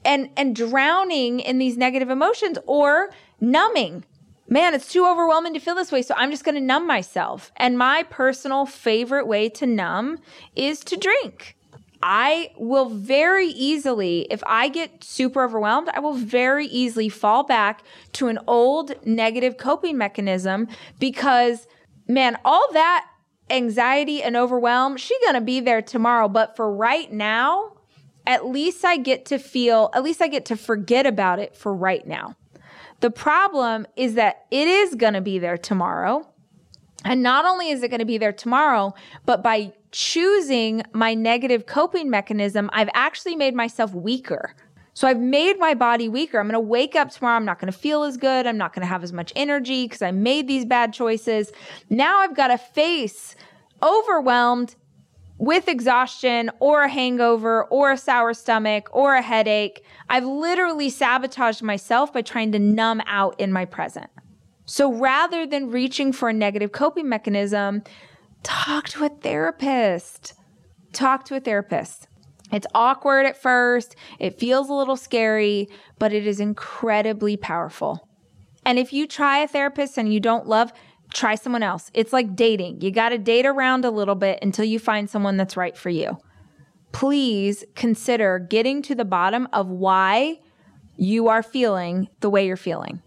and 0.04 0.30
and 0.36 0.54
drowning 0.56 1.40
in 1.40 1.58
these 1.58 1.76
negative 1.76 2.10
emotions 2.10 2.58
or 2.66 3.10
numbing 3.40 4.04
man, 4.50 4.74
it's 4.74 4.92
too 4.92 5.06
overwhelming 5.06 5.54
to 5.54 5.60
feel 5.60 5.76
this 5.76 5.92
way. 5.92 6.02
So 6.02 6.14
I'm 6.18 6.30
just 6.30 6.44
going 6.44 6.56
to 6.56 6.60
numb 6.60 6.86
myself. 6.86 7.52
And 7.56 7.78
my 7.78 8.02
personal 8.02 8.66
favorite 8.66 9.26
way 9.26 9.48
to 9.50 9.64
numb 9.64 10.18
is 10.56 10.80
to 10.80 10.96
drink. 10.96 11.56
I 12.02 12.50
will 12.56 12.88
very 12.88 13.48
easily, 13.48 14.26
if 14.30 14.42
I 14.46 14.68
get 14.68 15.04
super 15.04 15.44
overwhelmed, 15.44 15.90
I 15.92 16.00
will 16.00 16.14
very 16.14 16.66
easily 16.66 17.08
fall 17.08 17.44
back 17.44 17.84
to 18.14 18.28
an 18.28 18.38
old 18.46 18.94
negative 19.06 19.58
coping 19.58 19.98
mechanism 19.98 20.66
because, 20.98 21.68
man, 22.08 22.38
all 22.44 22.66
that 22.72 23.06
anxiety 23.50 24.22
and 24.22 24.34
overwhelm, 24.36 24.96
she's 24.96 25.18
going 25.20 25.34
to 25.34 25.42
be 25.42 25.60
there 25.60 25.82
tomorrow. 25.82 26.26
But 26.26 26.56
for 26.56 26.74
right 26.74 27.12
now, 27.12 27.72
at 28.30 28.46
least 28.46 28.84
I 28.84 28.96
get 28.96 29.26
to 29.26 29.38
feel, 29.38 29.90
at 29.92 30.04
least 30.04 30.22
I 30.22 30.28
get 30.28 30.44
to 30.46 30.56
forget 30.56 31.04
about 31.04 31.40
it 31.40 31.56
for 31.56 31.74
right 31.74 32.06
now. 32.06 32.36
The 33.00 33.10
problem 33.10 33.88
is 33.96 34.14
that 34.14 34.46
it 34.52 34.68
is 34.68 34.94
going 34.94 35.14
to 35.14 35.20
be 35.20 35.40
there 35.40 35.58
tomorrow. 35.58 36.28
And 37.04 37.24
not 37.24 37.44
only 37.44 37.70
is 37.70 37.82
it 37.82 37.88
going 37.88 38.00
to 38.00 38.06
be 38.06 38.18
there 38.18 38.32
tomorrow, 38.32 38.94
but 39.26 39.42
by 39.42 39.72
choosing 39.90 40.82
my 40.92 41.14
negative 41.14 41.66
coping 41.66 42.08
mechanism, 42.08 42.70
I've 42.72 42.90
actually 42.94 43.34
made 43.34 43.54
myself 43.54 43.92
weaker. 43.94 44.54
So 44.94 45.08
I've 45.08 45.18
made 45.18 45.58
my 45.58 45.74
body 45.74 46.08
weaker. 46.08 46.38
I'm 46.38 46.46
going 46.46 46.52
to 46.52 46.60
wake 46.60 46.94
up 46.94 47.10
tomorrow. 47.10 47.36
I'm 47.36 47.44
not 47.44 47.58
going 47.58 47.72
to 47.72 47.78
feel 47.78 48.04
as 48.04 48.16
good. 48.16 48.46
I'm 48.46 48.58
not 48.58 48.74
going 48.74 48.82
to 48.82 48.88
have 48.88 49.02
as 49.02 49.12
much 49.12 49.32
energy 49.34 49.86
because 49.86 50.02
I 50.02 50.12
made 50.12 50.46
these 50.46 50.64
bad 50.64 50.92
choices. 50.92 51.50
Now 51.88 52.20
I've 52.20 52.36
got 52.36 52.48
to 52.48 52.58
face 52.58 53.34
overwhelmed 53.82 54.76
with 55.40 55.68
exhaustion 55.68 56.50
or 56.60 56.82
a 56.82 56.88
hangover 56.88 57.64
or 57.64 57.92
a 57.92 57.96
sour 57.96 58.34
stomach 58.34 58.90
or 58.92 59.14
a 59.14 59.22
headache. 59.22 59.82
I've 60.10 60.26
literally 60.26 60.90
sabotaged 60.90 61.62
myself 61.62 62.12
by 62.12 62.20
trying 62.20 62.52
to 62.52 62.58
numb 62.58 63.00
out 63.06 63.40
in 63.40 63.50
my 63.50 63.64
present. 63.64 64.10
So 64.66 64.92
rather 64.92 65.46
than 65.46 65.70
reaching 65.70 66.12
for 66.12 66.28
a 66.28 66.34
negative 66.34 66.72
coping 66.72 67.08
mechanism, 67.08 67.82
talk 68.42 68.90
to 68.90 69.04
a 69.04 69.08
therapist. 69.08 70.34
Talk 70.92 71.24
to 71.24 71.36
a 71.36 71.40
therapist. 71.40 72.06
It's 72.52 72.66
awkward 72.74 73.24
at 73.24 73.40
first, 73.40 73.96
it 74.18 74.38
feels 74.38 74.68
a 74.68 74.74
little 74.74 74.96
scary, 74.96 75.68
but 75.98 76.12
it 76.12 76.26
is 76.26 76.38
incredibly 76.38 77.38
powerful. 77.38 78.08
And 78.66 78.78
if 78.78 78.92
you 78.92 79.06
try 79.06 79.38
a 79.38 79.48
therapist 79.48 79.96
and 79.96 80.12
you 80.12 80.20
don't 80.20 80.46
love, 80.46 80.72
try 81.12 81.34
someone 81.34 81.62
else. 81.62 81.90
It's 81.94 82.12
like 82.12 82.36
dating. 82.36 82.80
You 82.80 82.90
got 82.90 83.10
to 83.10 83.18
date 83.18 83.46
around 83.46 83.84
a 83.84 83.90
little 83.90 84.14
bit 84.14 84.38
until 84.42 84.64
you 84.64 84.78
find 84.78 85.08
someone 85.08 85.36
that's 85.36 85.56
right 85.56 85.76
for 85.76 85.90
you. 85.90 86.18
Please 86.92 87.64
consider 87.74 88.38
getting 88.38 88.82
to 88.82 88.94
the 88.94 89.04
bottom 89.04 89.48
of 89.52 89.68
why 89.68 90.40
you 90.96 91.28
are 91.28 91.42
feeling 91.42 92.08
the 92.20 92.30
way 92.30 92.46
you're 92.46 92.56
feeling. 92.56 93.00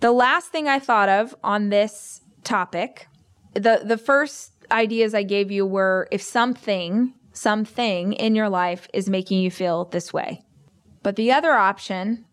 The 0.00 0.12
last 0.12 0.48
thing 0.48 0.68
I 0.68 0.78
thought 0.78 1.08
of 1.08 1.34
on 1.42 1.68
this 1.68 2.22
topic, 2.44 3.08
the 3.54 3.82
the 3.84 3.98
first 3.98 4.52
ideas 4.70 5.14
I 5.14 5.22
gave 5.22 5.50
you 5.50 5.66
were 5.66 6.08
if 6.10 6.22
something, 6.22 7.14
something 7.32 8.12
in 8.14 8.34
your 8.34 8.48
life 8.48 8.88
is 8.92 9.08
making 9.08 9.40
you 9.40 9.50
feel 9.50 9.86
this 9.86 10.12
way. 10.12 10.42
But 11.02 11.16
the 11.16 11.32
other 11.32 11.52
option 11.52 12.24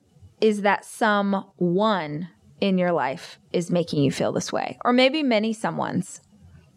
is 0.41 0.61
that 0.61 0.85
someone 0.85 2.29
in 2.59 2.77
your 2.77 2.91
life 2.91 3.39
is 3.51 3.71
making 3.71 4.03
you 4.03 4.11
feel 4.11 4.31
this 4.31 4.51
way, 4.51 4.77
or 4.85 4.93
maybe 4.93 5.23
many 5.23 5.53
someone's. 5.53 6.21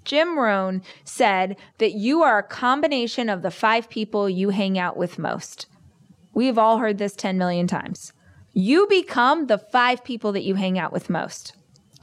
Jim 0.04 0.38
Rohn 0.38 0.82
said 1.04 1.56
that 1.78 1.92
you 1.92 2.22
are 2.22 2.38
a 2.38 2.42
combination 2.42 3.28
of 3.28 3.42
the 3.42 3.50
five 3.50 3.90
people 3.90 4.30
you 4.30 4.50
hang 4.50 4.78
out 4.78 4.96
with 4.96 5.18
most. 5.18 5.66
We've 6.32 6.58
all 6.58 6.78
heard 6.78 6.98
this 6.98 7.14
10 7.14 7.36
million 7.38 7.66
times. 7.66 8.12
You 8.52 8.86
become 8.88 9.46
the 9.46 9.58
five 9.58 10.04
people 10.04 10.32
that 10.32 10.44
you 10.44 10.54
hang 10.54 10.78
out 10.78 10.92
with 10.92 11.10
most. 11.10 11.54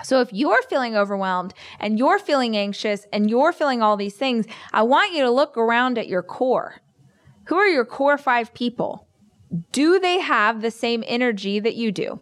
So 0.03 0.19
if 0.19 0.34
you're 0.34 0.61
feeling 0.63 0.95
overwhelmed 0.95 1.53
and 1.80 1.97
you're 1.97 2.19
feeling 2.19 2.57
anxious 2.57 3.05
and 3.13 3.30
you're 3.30 3.53
feeling 3.53 3.82
all 3.82 3.95
these 3.95 4.15
things, 4.15 4.45
I 4.74 4.84
want 4.84 5.13
you 5.13 5.24
to 5.24 5.32
look 5.32 5.57
around 5.57 5.97
at 5.97 6.07
your 6.07 6.24
core. 6.24 6.82
Who 7.45 7.55
are 7.55 7.67
your 7.67 7.86
core 7.86 8.17
five 8.17 8.53
people? 8.53 9.07
Do 9.71 9.99
they 9.99 10.19
have 10.19 10.61
the 10.61 10.71
same 10.71 11.03
energy 11.07 11.59
that 11.59 11.76
you 11.76 11.91
do? 11.91 12.21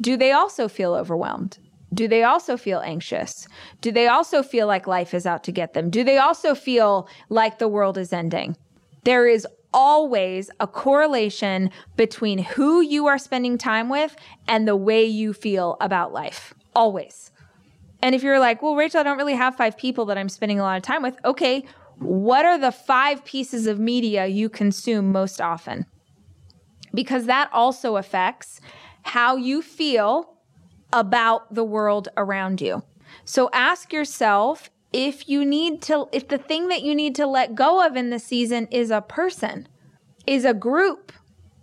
Do 0.00 0.16
they 0.16 0.32
also 0.32 0.68
feel 0.68 0.94
overwhelmed? 0.94 1.58
Do 1.92 2.08
they 2.08 2.24
also 2.24 2.56
feel 2.56 2.80
anxious? 2.80 3.46
Do 3.80 3.92
they 3.92 4.08
also 4.08 4.42
feel 4.42 4.66
like 4.66 4.86
life 4.86 5.14
is 5.14 5.26
out 5.26 5.44
to 5.44 5.52
get 5.52 5.74
them? 5.74 5.90
Do 5.90 6.02
they 6.02 6.18
also 6.18 6.54
feel 6.54 7.08
like 7.28 7.58
the 7.58 7.68
world 7.68 7.96
is 7.96 8.12
ending? 8.12 8.56
There 9.04 9.28
is 9.28 9.46
always 9.72 10.50
a 10.60 10.66
correlation 10.66 11.70
between 11.96 12.38
who 12.38 12.80
you 12.80 13.06
are 13.06 13.18
spending 13.18 13.58
time 13.58 13.88
with 13.88 14.16
and 14.48 14.66
the 14.66 14.76
way 14.76 15.04
you 15.04 15.32
feel 15.32 15.76
about 15.80 16.12
life. 16.12 16.54
Always. 16.74 17.30
And 18.02 18.14
if 18.14 18.22
you're 18.22 18.38
like, 18.38 18.62
well, 18.62 18.76
Rachel, 18.76 19.00
I 19.00 19.02
don't 19.02 19.18
really 19.18 19.34
have 19.34 19.56
five 19.56 19.76
people 19.76 20.04
that 20.06 20.18
I'm 20.18 20.28
spending 20.28 20.60
a 20.60 20.62
lot 20.62 20.76
of 20.76 20.82
time 20.82 21.02
with. 21.02 21.16
Okay, 21.24 21.64
what 21.98 22.44
are 22.44 22.58
the 22.58 22.72
five 22.72 23.24
pieces 23.24 23.66
of 23.66 23.78
media 23.78 24.26
you 24.26 24.48
consume 24.48 25.12
most 25.12 25.40
often? 25.40 25.86
Because 26.92 27.26
that 27.26 27.50
also 27.52 27.96
affects 27.96 28.60
how 29.04 29.36
you 29.36 29.62
feel 29.62 30.34
about 30.92 31.54
the 31.54 31.64
world 31.64 32.08
around 32.16 32.60
you. 32.60 32.82
So 33.24 33.48
ask 33.52 33.92
yourself 33.92 34.70
if 34.92 35.28
you 35.28 35.44
need 35.44 35.82
to, 35.82 36.06
if 36.12 36.28
the 36.28 36.38
thing 36.38 36.68
that 36.68 36.82
you 36.82 36.94
need 36.94 37.14
to 37.16 37.26
let 37.26 37.54
go 37.54 37.84
of 37.84 37.96
in 37.96 38.10
the 38.10 38.18
season 38.18 38.66
is 38.70 38.90
a 38.90 39.00
person, 39.00 39.68
is 40.26 40.44
a 40.44 40.54
group 40.54 41.12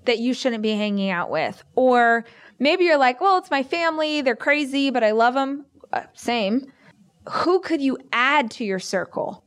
that 0.05 0.19
you 0.19 0.33
shouldn't 0.33 0.63
be 0.63 0.71
hanging 0.71 1.09
out 1.09 1.29
with. 1.29 1.63
Or 1.75 2.25
maybe 2.59 2.85
you're 2.85 2.97
like, 2.97 3.21
well, 3.21 3.37
it's 3.37 3.51
my 3.51 3.63
family, 3.63 4.21
they're 4.21 4.35
crazy, 4.35 4.89
but 4.89 5.03
I 5.03 5.11
love 5.11 5.33
them. 5.33 5.65
Uh, 5.91 6.03
same. 6.13 6.71
Who 7.29 7.59
could 7.59 7.81
you 7.81 7.97
add 8.11 8.51
to 8.51 8.65
your 8.65 8.79
circle? 8.79 9.43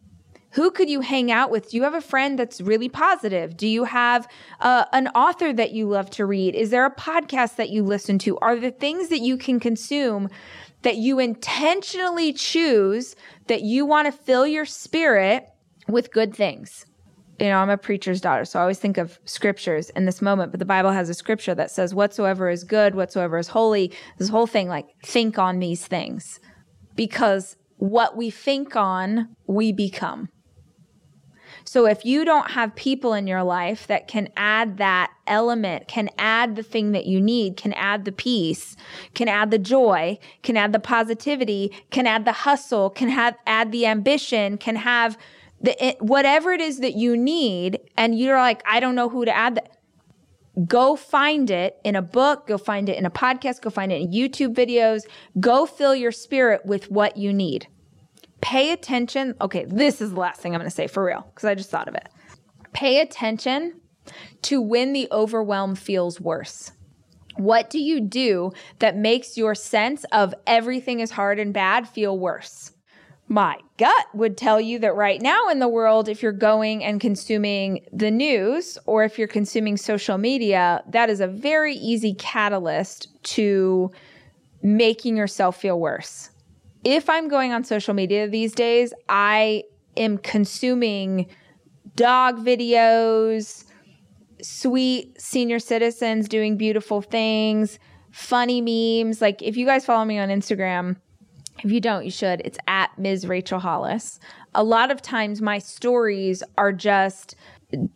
Who 0.55 0.71
could 0.71 0.89
you 0.89 1.01
hang 1.01 1.33
out 1.33 1.51
with? 1.51 1.71
Do 1.71 1.77
you 1.77 1.83
have 1.83 1.95
a 1.95 2.01
friend 2.01 2.39
that's 2.39 2.61
really 2.61 2.89
positive? 2.89 3.57
Do 3.57 3.67
you 3.67 3.85
have 3.85 4.29
uh, 4.61 4.85
an 4.93 5.09
author 5.09 5.53
that 5.53 5.73
you 5.73 5.89
love 5.89 6.11
to 6.11 6.25
read? 6.25 6.55
Is 6.55 6.71
there 6.71 6.87
a 6.87 6.95
podcast 6.95 7.57
that 7.57 7.71
you 7.71 7.83
listen 7.83 8.21
to? 8.21 8.39
Are 8.39 8.55
the 8.55 8.71
things 8.71 9.09
that 9.09 9.19
you 9.19 9.37
can 9.37 9.59
consume 9.59 10.29
that 10.83 10.97
you 10.97 11.19
intentionally 11.19 12.33
choose 12.33 13.17
that 13.49 13.63
you 13.63 13.85
want 13.85 14.07
to 14.07 14.13
fill 14.13 14.47
your 14.47 14.65
spirit 14.65 15.49
with 15.89 16.13
good 16.13 16.33
things? 16.33 16.87
You 17.41 17.49
know, 17.49 17.59
I'm 17.59 17.71
a 17.71 17.77
preacher's 17.77 18.21
daughter, 18.21 18.45
so 18.45 18.61
I 18.61 18.63
always 18.63 18.79
think 18.79 18.97
of 18.97 19.19
scriptures 19.25 19.91
in 19.91 20.05
this 20.05 20.23
moment, 20.23 20.53
but 20.53 20.61
the 20.61 20.65
Bible 20.65 20.93
has 20.93 21.09
a 21.09 21.15
scripture 21.15 21.57
that 21.57 21.73
says, 21.73 21.97
Whatsoever 21.97 22.49
is 22.49 22.63
good, 22.63 22.95
whatsoever 22.95 23.39
is 23.39 23.49
holy, 23.49 23.91
this 24.19 24.29
whole 24.29 24.47
thing, 24.47 24.69
like, 24.69 24.87
think 25.05 25.37
on 25.37 25.59
these 25.59 25.85
things. 25.85 26.39
Because 26.95 27.57
what 27.79 28.17
we 28.17 28.31
think 28.31 28.77
on, 28.77 29.35
we 29.49 29.73
become. 29.73 30.29
So 31.65 31.87
if 31.87 32.05
you 32.05 32.25
don't 32.25 32.51
have 32.51 32.75
people 32.77 33.15
in 33.15 33.27
your 33.27 33.43
life 33.43 33.87
that 33.87 34.07
can 34.07 34.29
add 34.37 34.77
that 34.77 35.13
element, 35.27 35.89
can 35.89 36.11
add 36.19 36.57
the 36.57 36.63
thing 36.63 36.93
that 36.93 37.07
you 37.07 37.21
need, 37.21 37.57
can 37.57 37.73
add 37.73 38.05
the 38.05 38.13
peace, 38.13 38.77
can 39.15 39.29
add 39.29 39.51
the 39.51 39.59
joy, 39.59 40.19
can 40.43 40.57
add 40.57 40.73
the 40.73 40.79
positivity, 40.79 41.73
can 41.91 42.07
add 42.07 42.27
the 42.27 42.33
hustle, 42.33 42.91
can 42.91 43.09
have 43.09 43.37
add 43.47 43.73
the 43.73 43.87
ambition, 43.87 44.59
can 44.59 44.77
have 44.77 45.17
the 45.61 45.83
eh, 45.83 45.95
whatever 46.01 46.53
it 46.53 46.61
is 46.61 46.81
that 46.81 46.95
you 46.95 47.17
need 47.17 47.81
and 47.97 48.19
you're 48.19 48.39
like 48.39 48.63
I 48.67 48.81
don't 48.81 48.95
know 48.95 49.09
who 49.09 49.25
to 49.25 49.35
add 49.35 49.55
that 49.55 49.71
go 50.69 50.95
find 50.95 51.51
it 51.51 51.79
in 51.83 51.97
a 51.97 52.03
book, 52.03 52.47
go 52.47 52.59
find 52.59 52.89
it 52.89 52.97
in 52.97 53.05
a 53.05 53.11
podcast, 53.11 53.61
go 53.61 53.71
find 53.71 53.91
it 53.91 54.01
in 54.01 54.13
YouTube 54.13 54.55
videos, 54.55 55.03
go 55.41 55.67
fill 55.67 55.97
your 55.97 56.13
spirit 56.13 56.65
with 56.65 56.91
what 56.91 57.17
you 57.17 57.33
need 57.33 57.67
pay 58.45 58.73
attention. 58.73 59.35
Okay, 59.41 59.65
this 59.65 60.03
is 60.03 60.13
the 60.13 60.21
last 60.21 60.43
thing 60.43 60.55
I'm 60.55 60.61
going 60.61 60.71
to 60.71 60.75
say 60.75 60.87
for 60.87 61.03
real 61.03 61.27
because 61.35 61.49
I 61.49 61.55
just 61.55 61.71
thought 61.71 61.89
of 61.89 61.95
it. 61.95 62.07
Pay 62.75 63.01
attention 63.01 63.81
to 64.43 64.61
when 64.61 64.93
the 64.93 65.09
overwhelm 65.11 65.75
feels 65.75 66.21
worse. 66.21 66.71
What 67.37 67.71
do 67.71 67.79
you 67.79 68.03
do 68.03 68.53
that 68.81 68.99
makes 68.99 69.39
your 69.39 69.55
sense 69.55 70.05
of 70.13 70.35
everything 70.47 71.01
is 71.01 71.11
hard 71.11 71.39
and 71.39 71.55
bad 71.55 71.89
feel 71.89 72.19
worse? 72.19 72.73
My 73.29 73.57
gut 73.79 74.07
would 74.13 74.37
tell 74.37 74.61
you 74.61 74.79
that 74.81 74.95
right 74.95 75.23
now 75.23 75.49
in 75.49 75.59
the 75.59 75.67
world, 75.67 76.11
if 76.11 76.23
you're 76.23 76.31
going 76.31 76.85
and 76.85 77.01
consuming 77.01 77.87
the 77.95 78.11
news 78.11 78.77
or 78.85 79.05
if 79.05 79.19
you're 79.19 79.27
consuming 79.27 79.79
social 79.79 80.19
media, 80.19 80.85
that 80.91 81.09
is 81.09 81.21
a 81.21 81.27
very 81.27 81.77
easy 81.77 82.13
catalyst 82.13 83.09
to 83.23 83.91
making 84.63 85.17
yourself 85.17 85.59
feel 85.59 85.81
worse 85.81 86.29
if 86.85 87.09
I'm 87.09 87.29
going 87.29 87.53
on 87.53 87.65
social 87.65 87.95
media 87.95 88.29
these 88.29 88.53
days, 88.53 88.93
I 89.09 89.65
am 89.97 90.19
consuming 90.19 91.27
dog 91.97 92.45
videos, 92.45 93.65
sweet 94.43 95.21
senior 95.21 95.59
citizens 95.59 96.29
doing 96.29 96.57
beautiful 96.57 97.01
things, 97.01 97.79
funny 98.13 98.61
memes. 98.61 99.23
Like 99.23 99.43
if 99.43 99.57
you 99.57 99.65
guys 99.65 99.87
follow 99.87 100.05
me 100.05 100.19
on 100.19 100.29
Instagram, 100.29 100.97
if 101.63 101.71
you 101.71 101.81
don't, 101.81 102.05
you 102.05 102.11
should. 102.11 102.43
It's 102.45 102.59
at 102.67 102.97
Ms. 102.99 103.27
Rachel 103.27 103.61
Hollis. 103.61 104.21
A 104.55 104.63
lot 104.63 104.91
of 104.91 105.01
times 105.01 105.41
my 105.41 105.59
stories 105.59 106.43
are 106.59 106.73
just 106.73 107.35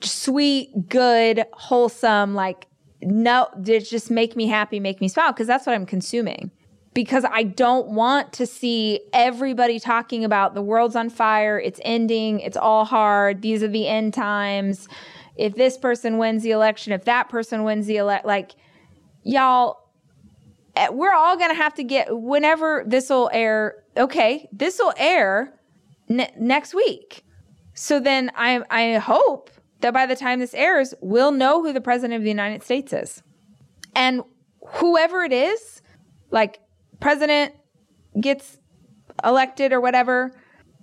sweet, 0.00 0.88
good, 0.88 1.44
wholesome, 1.52 2.34
like 2.34 2.66
no, 3.00 3.48
just 3.62 4.10
make 4.10 4.34
me 4.34 4.46
happy, 4.48 4.80
make 4.80 5.00
me 5.00 5.08
smile 5.08 5.32
because 5.32 5.46
that's 5.46 5.66
what 5.66 5.74
I'm 5.74 5.86
consuming 5.86 6.50
because 6.98 7.24
I 7.30 7.44
don't 7.44 7.90
want 7.90 8.32
to 8.32 8.44
see 8.44 8.98
everybody 9.12 9.78
talking 9.78 10.24
about 10.24 10.54
the 10.54 10.62
world's 10.62 10.96
on 10.96 11.10
fire, 11.10 11.56
it's 11.56 11.78
ending, 11.84 12.40
it's 12.40 12.56
all 12.56 12.84
hard, 12.84 13.40
these 13.40 13.62
are 13.62 13.68
the 13.68 13.86
end 13.86 14.14
times. 14.14 14.88
If 15.36 15.54
this 15.54 15.78
person 15.78 16.18
wins 16.18 16.42
the 16.42 16.50
election, 16.50 16.92
if 16.92 17.04
that 17.04 17.28
person 17.28 17.62
wins 17.62 17.86
the 17.86 17.98
elect, 17.98 18.26
like 18.26 18.56
y'all, 19.22 19.78
eh, 20.74 20.88
we're 20.88 21.14
all 21.14 21.38
gonna 21.38 21.54
have 21.54 21.72
to 21.74 21.84
get 21.84 22.08
whenever 22.10 22.82
this 22.84 23.10
will 23.10 23.30
air. 23.32 23.84
Okay, 23.96 24.48
this 24.50 24.80
will 24.80 24.94
air 24.96 25.54
ne- 26.08 26.34
next 26.36 26.74
week. 26.74 27.24
So 27.74 28.00
then 28.00 28.32
I 28.34 28.60
I 28.72 28.98
hope 28.98 29.52
that 29.82 29.94
by 29.94 30.06
the 30.06 30.16
time 30.16 30.40
this 30.40 30.52
airs, 30.52 30.94
we'll 31.00 31.30
know 31.30 31.62
who 31.62 31.72
the 31.72 31.80
president 31.80 32.16
of 32.16 32.24
the 32.24 32.28
United 32.28 32.64
States 32.64 32.92
is, 32.92 33.22
and 33.94 34.24
whoever 34.66 35.22
it 35.22 35.32
is, 35.32 35.80
like 36.32 36.58
president 37.00 37.54
gets 38.20 38.58
elected 39.24 39.72
or 39.72 39.80
whatever, 39.80 40.32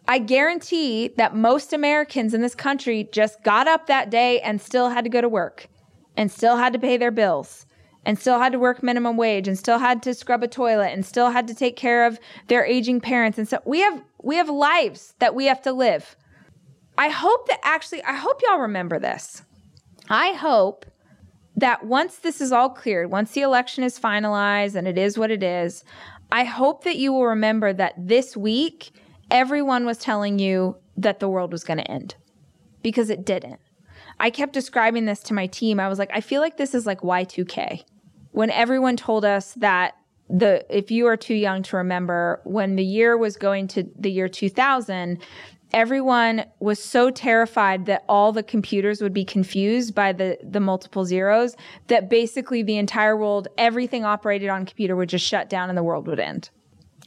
I 0.08 0.20
guarantee 0.20 1.10
that 1.18 1.36
most 1.36 1.74
Americans 1.74 2.34
in 2.34 2.42
this 2.42 2.56
country 2.56 3.10
just 3.12 3.44
got 3.44 3.68
up 3.68 3.88
that 3.88 4.10
day 4.10 4.40
and 4.42 4.62
still 4.62 4.90
had 4.90 5.04
to 5.04 5.10
go 5.10 5.22
to 5.22 5.30
work 5.30 5.68
and 6.16 6.32
still 6.32 6.58
had 6.58 6.74
to 6.74 6.80
pay 6.80 6.98
their 6.98 7.12
bills 7.12 7.66
and 8.06 8.20
still 8.20 8.40
had 8.40 8.52
to 8.52 8.60
work 8.60 8.84
minimum 8.84 9.18
wage 9.18 9.48
and 9.48 9.58
still 9.58 9.80
had 9.80 10.04
to 10.04 10.14
scrub 10.14 10.44
a 10.44 10.48
toilet 10.48 10.92
and 10.94 11.06
still 11.06 11.32
had 11.32 11.48
to 11.48 11.56
take 11.56 11.76
care 11.76 12.06
of 12.06 12.20
their 12.48 12.64
aging 12.66 13.02
parents 13.02 13.38
and 13.38 13.48
so 13.48 13.60
we 13.66 13.80
have 13.80 14.04
we 14.22 14.36
have 14.36 14.50
lives 14.50 15.16
that 15.20 15.36
we 15.36 15.46
have 15.46 15.62
to 15.62 15.74
live. 15.74 16.16
I 16.98 17.10
hope 17.10 17.48
that 17.48 17.60
actually 17.64 18.04
I 18.04 18.14
hope 18.14 18.42
y'all 18.48 18.60
remember 18.60 19.00
this. 19.00 19.44
I 20.10 20.34
hope 20.34 20.86
that 21.58 21.86
once 21.86 22.18
this 22.18 22.42
is 22.42 22.52
all 22.52 22.70
cleared, 22.70 23.12
once 23.12 23.32
the 23.32 23.42
election 23.42 23.84
is 23.84 24.00
finalized 24.00 24.76
and 24.76 24.88
it 24.88 24.98
is 24.98 25.18
what 25.18 25.32
it 25.32 25.44
is, 25.44 25.84
I 26.32 26.44
hope 26.44 26.84
that 26.84 26.98
you 26.98 27.14
will 27.14 27.28
remember 27.28 27.72
that 27.74 27.94
this 27.98 28.36
week, 28.36 28.92
everyone 29.32 29.86
was 29.86 29.98
telling 29.98 30.40
you 30.40 30.78
that 30.98 31.20
the 31.20 31.30
world 31.30 31.52
was 31.52 31.64
going 31.64 31.78
to 31.78 31.90
end 31.90 32.16
because 32.82 33.10
it 33.10 33.26
didn't. 33.26 33.60
I 34.20 34.30
kept 34.30 34.54
describing 34.54 35.06
this 35.06 35.22
to 35.24 35.34
my 35.34 35.48
team. 35.48 35.80
I 35.80 35.90
was 35.90 36.00
like, 36.00 36.12
I 36.14 36.22
feel 36.22 36.42
like 36.42 36.58
this 36.58 36.74
is 36.74 36.86
like 36.86 37.02
Y2K. 37.02 37.84
When 38.32 38.50
everyone 38.50 38.98
told 38.98 39.26
us 39.26 39.54
that 39.54 39.96
the 40.30 40.66
if 40.76 40.90
you 40.90 41.06
are 41.08 41.18
too 41.18 41.36
young 41.36 41.62
to 41.64 41.78
remember 41.78 42.42
when 42.46 42.76
the 42.76 42.84
year 42.84 43.16
was 43.16 43.38
going 43.38 43.68
to 43.68 43.88
the 43.98 44.12
year 44.12 44.28
2000 44.28 45.20
everyone 45.74 46.46
was 46.60 46.82
so 46.82 47.10
terrified 47.10 47.86
that 47.86 48.04
all 48.08 48.32
the 48.32 48.44
computers 48.44 49.02
would 49.02 49.14
be 49.14 49.26
confused 49.26 49.94
by 49.94 50.12
the 50.14 50.38
the 50.44 50.60
multiple 50.60 51.06
zeros 51.06 51.56
that 51.88 52.10
basically 52.10 52.64
the 52.64 52.78
entire 52.78 53.18
world 53.18 53.48
everything 53.58 54.06
operated 54.06 54.50
on 54.50 54.66
computer 54.66 54.96
would 54.96 55.10
just 55.10 55.26
shut 55.26 55.50
down 55.50 55.70
and 55.70 55.78
the 55.78 55.84
world 55.84 56.08
would 56.08 56.20
end. 56.20 56.50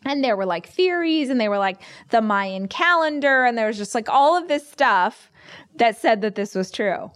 And 0.04 0.22
there 0.22 0.36
were 0.36 0.46
like 0.46 0.68
theories 0.68 1.28
and 1.28 1.40
they 1.40 1.48
were 1.48 1.58
like 1.58 1.82
the 2.10 2.22
mayan 2.22 2.68
calendar 2.68 3.44
and 3.44 3.58
there 3.58 3.66
was 3.66 3.78
just 3.78 3.94
like 3.94 4.08
all 4.08 4.36
of 4.36 4.48
this 4.48 4.68
stuff 4.68 5.30
that 5.76 5.96
said 5.96 6.20
that 6.22 6.34
this 6.34 6.54
was 6.54 6.70
true. 6.70 7.10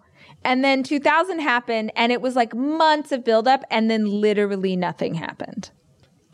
And 0.44 0.64
then 0.64 0.82
2000 0.82 1.38
happened 1.38 1.92
and 1.94 2.10
it 2.10 2.20
was 2.20 2.34
like 2.34 2.54
months 2.54 3.12
of 3.12 3.24
buildup 3.24 3.64
and 3.70 3.90
then 3.90 4.06
literally 4.06 4.74
nothing 4.74 5.14
happened. 5.14 5.70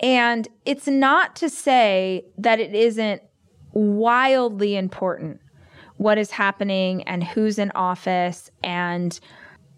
And 0.01 0.49
it's 0.65 0.87
not 0.87 1.37
to 1.37 1.51
say 1.51 2.25
that 2.39 2.61
it 2.61 2.75
isn't 2.75 3.23
wildly 3.73 4.77
important 4.77 5.41
what 5.97 6.16
is 6.16 6.31
happening 6.31 7.03
and 7.03 7.25
who's 7.25 7.59
in 7.59 7.71
office 7.75 8.51
and 8.62 9.19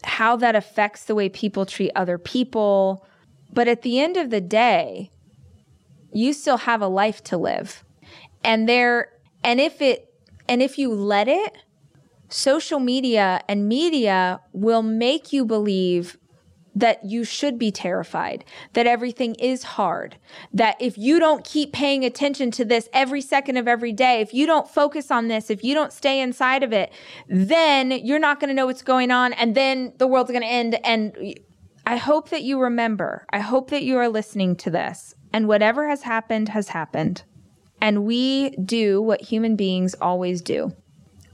how 0.05 0.37
that 0.37 0.55
affects 0.55 1.05
the 1.05 1.15
way 1.15 1.29
people 1.29 1.67
treat 1.67 1.91
other 1.97 2.19
people. 2.19 3.07
But 3.53 3.69
at 3.69 3.83
the 3.83 4.01
end 4.01 4.17
of 4.17 4.31
the 4.31 4.41
day, 4.41 5.11
you 6.13 6.33
still 6.33 6.59
have 6.59 6.83
a 6.83 6.89
life 6.89 7.25
to 7.25 7.37
live. 7.37 7.85
And 8.45 8.69
there 8.69 9.09
and 9.43 9.61
if 9.61 9.81
it 9.81 10.13
and 10.49 10.63
if 10.63 10.79
you 10.79 10.93
let 10.93 11.29
it, 11.29 11.57
social 12.29 12.81
media 12.81 13.41
and 13.49 13.69
media 13.69 14.41
will 14.53 14.83
make 14.83 15.33
you 15.33 15.45
believe 15.45 16.19
that 16.75 17.05
you 17.05 17.25
should 17.25 17.59
be 17.59 17.71
terrified, 17.71 18.45
that 18.75 18.87
everything 18.87 19.35
is 19.37 19.63
hard, 19.63 20.17
that 20.53 20.77
if 20.81 20.97
you 20.97 21.19
don't 21.19 21.45
keep 21.45 21.73
paying 21.73 22.05
attention 22.05 22.51
to 22.53 22.65
this 22.65 22.89
every 22.93 23.21
second 23.21 23.57
of 23.57 23.67
every 23.67 23.93
day, 23.93 24.21
if 24.21 24.33
you 24.33 24.47
don't 24.47 24.69
focus 24.69 25.11
on 25.11 25.29
this, 25.29 25.51
if 25.51 25.65
you 25.65 25.75
don't 25.75 25.93
stay 25.93 26.21
inside 26.21 26.63
of 26.63 26.73
it, 26.73 26.93
then 27.29 27.91
you're 27.91 28.19
not 28.19 28.41
going 28.41 28.49
to 28.49 28.55
know 28.55 28.67
what's 28.67 28.83
going 28.83 29.11
on 29.11 29.33
and 29.33 29.55
then 29.55 29.93
the 29.99 30.07
world's 30.07 30.31
going 30.31 30.43
to 30.43 30.49
end. 30.49 30.79
And 30.85 31.35
I 31.87 31.97
hope 31.97 32.29
that 32.29 32.43
you 32.43 32.61
remember, 32.61 33.27
I 33.31 33.41
hope 33.41 33.71
that 33.71 33.83
you 33.83 33.97
are 33.99 34.09
listening 34.09 34.55
to 34.57 34.71
this 34.71 35.15
and 35.33 35.49
whatever 35.49 35.89
has 35.89 36.03
happened 36.03 36.51
has 36.51 36.69
happened. 36.69 37.25
And 37.81 38.05
we 38.05 38.51
do 38.51 39.01
what 39.01 39.23
human 39.23 39.57
beings 39.57 39.95
always 39.95 40.43
do 40.43 40.73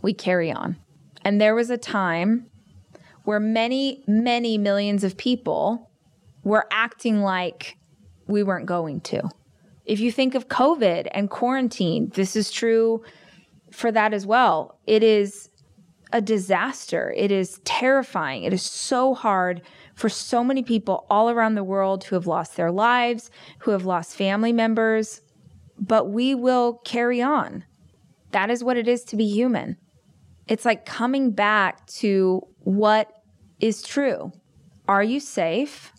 we 0.03 0.14
carry 0.14 0.53
on. 0.53 0.76
And 1.24 1.41
there 1.41 1.57
was 1.57 1.70
a 1.70 1.76
time 1.76 2.47
where 3.27 3.41
many, 3.41 4.05
many 4.07 4.57
millions 4.57 5.03
of 5.03 5.16
people 5.16 5.91
were 6.45 6.66
acting 6.70 7.20
like 7.20 7.77
we 8.29 8.43
weren't 8.43 8.66
going 8.66 9.01
to. 9.01 9.29
If 9.85 9.99
you 9.99 10.12
think 10.12 10.37
of 10.37 10.49
COVID 10.49 11.09
and 11.11 11.29
quarantine, 11.29 12.11
this 12.14 12.37
is 12.37 12.53
true 12.53 13.03
for 13.72 13.91
that 13.91 14.14
as 14.14 14.24
well. 14.27 14.79
It 14.87 15.03
is 15.03 15.51
a 16.12 16.20
disaster. 16.20 17.12
It 17.16 17.33
is 17.33 17.61
terrifying. 17.64 18.45
It 18.45 18.53
is 18.53 18.62
so 18.62 19.12
hard 19.12 19.61
for 19.95 20.09
so 20.09 20.45
many 20.45 20.62
people 20.62 21.05
all 21.11 21.29
around 21.29 21.57
the 21.57 21.64
world 21.64 22.05
who 22.05 22.14
have 22.14 22.29
lost 22.29 22.57
their 22.57 22.70
lives, 22.70 23.29
who 23.59 23.72
have 23.72 23.85
lost 23.85 24.16
family 24.16 24.53
members, 24.53 25.20
but 25.81 26.11
we 26.11 26.33
will 26.33 26.74
carry 26.85 27.20
on. 27.20 27.64
That 28.31 28.51
is 28.51 28.62
what 28.62 28.77
it 28.77 28.87
is 28.87 29.03
to 29.05 29.16
be 29.16 29.27
human. 29.27 29.79
It's 30.47 30.64
like 30.64 30.87
coming 30.87 31.33
back 31.33 31.85
to 31.87 32.47
what 32.61 33.16
is 33.61 33.83
true. 33.83 34.33
Are 34.89 35.03
you 35.03 35.21
safe? 35.21 35.93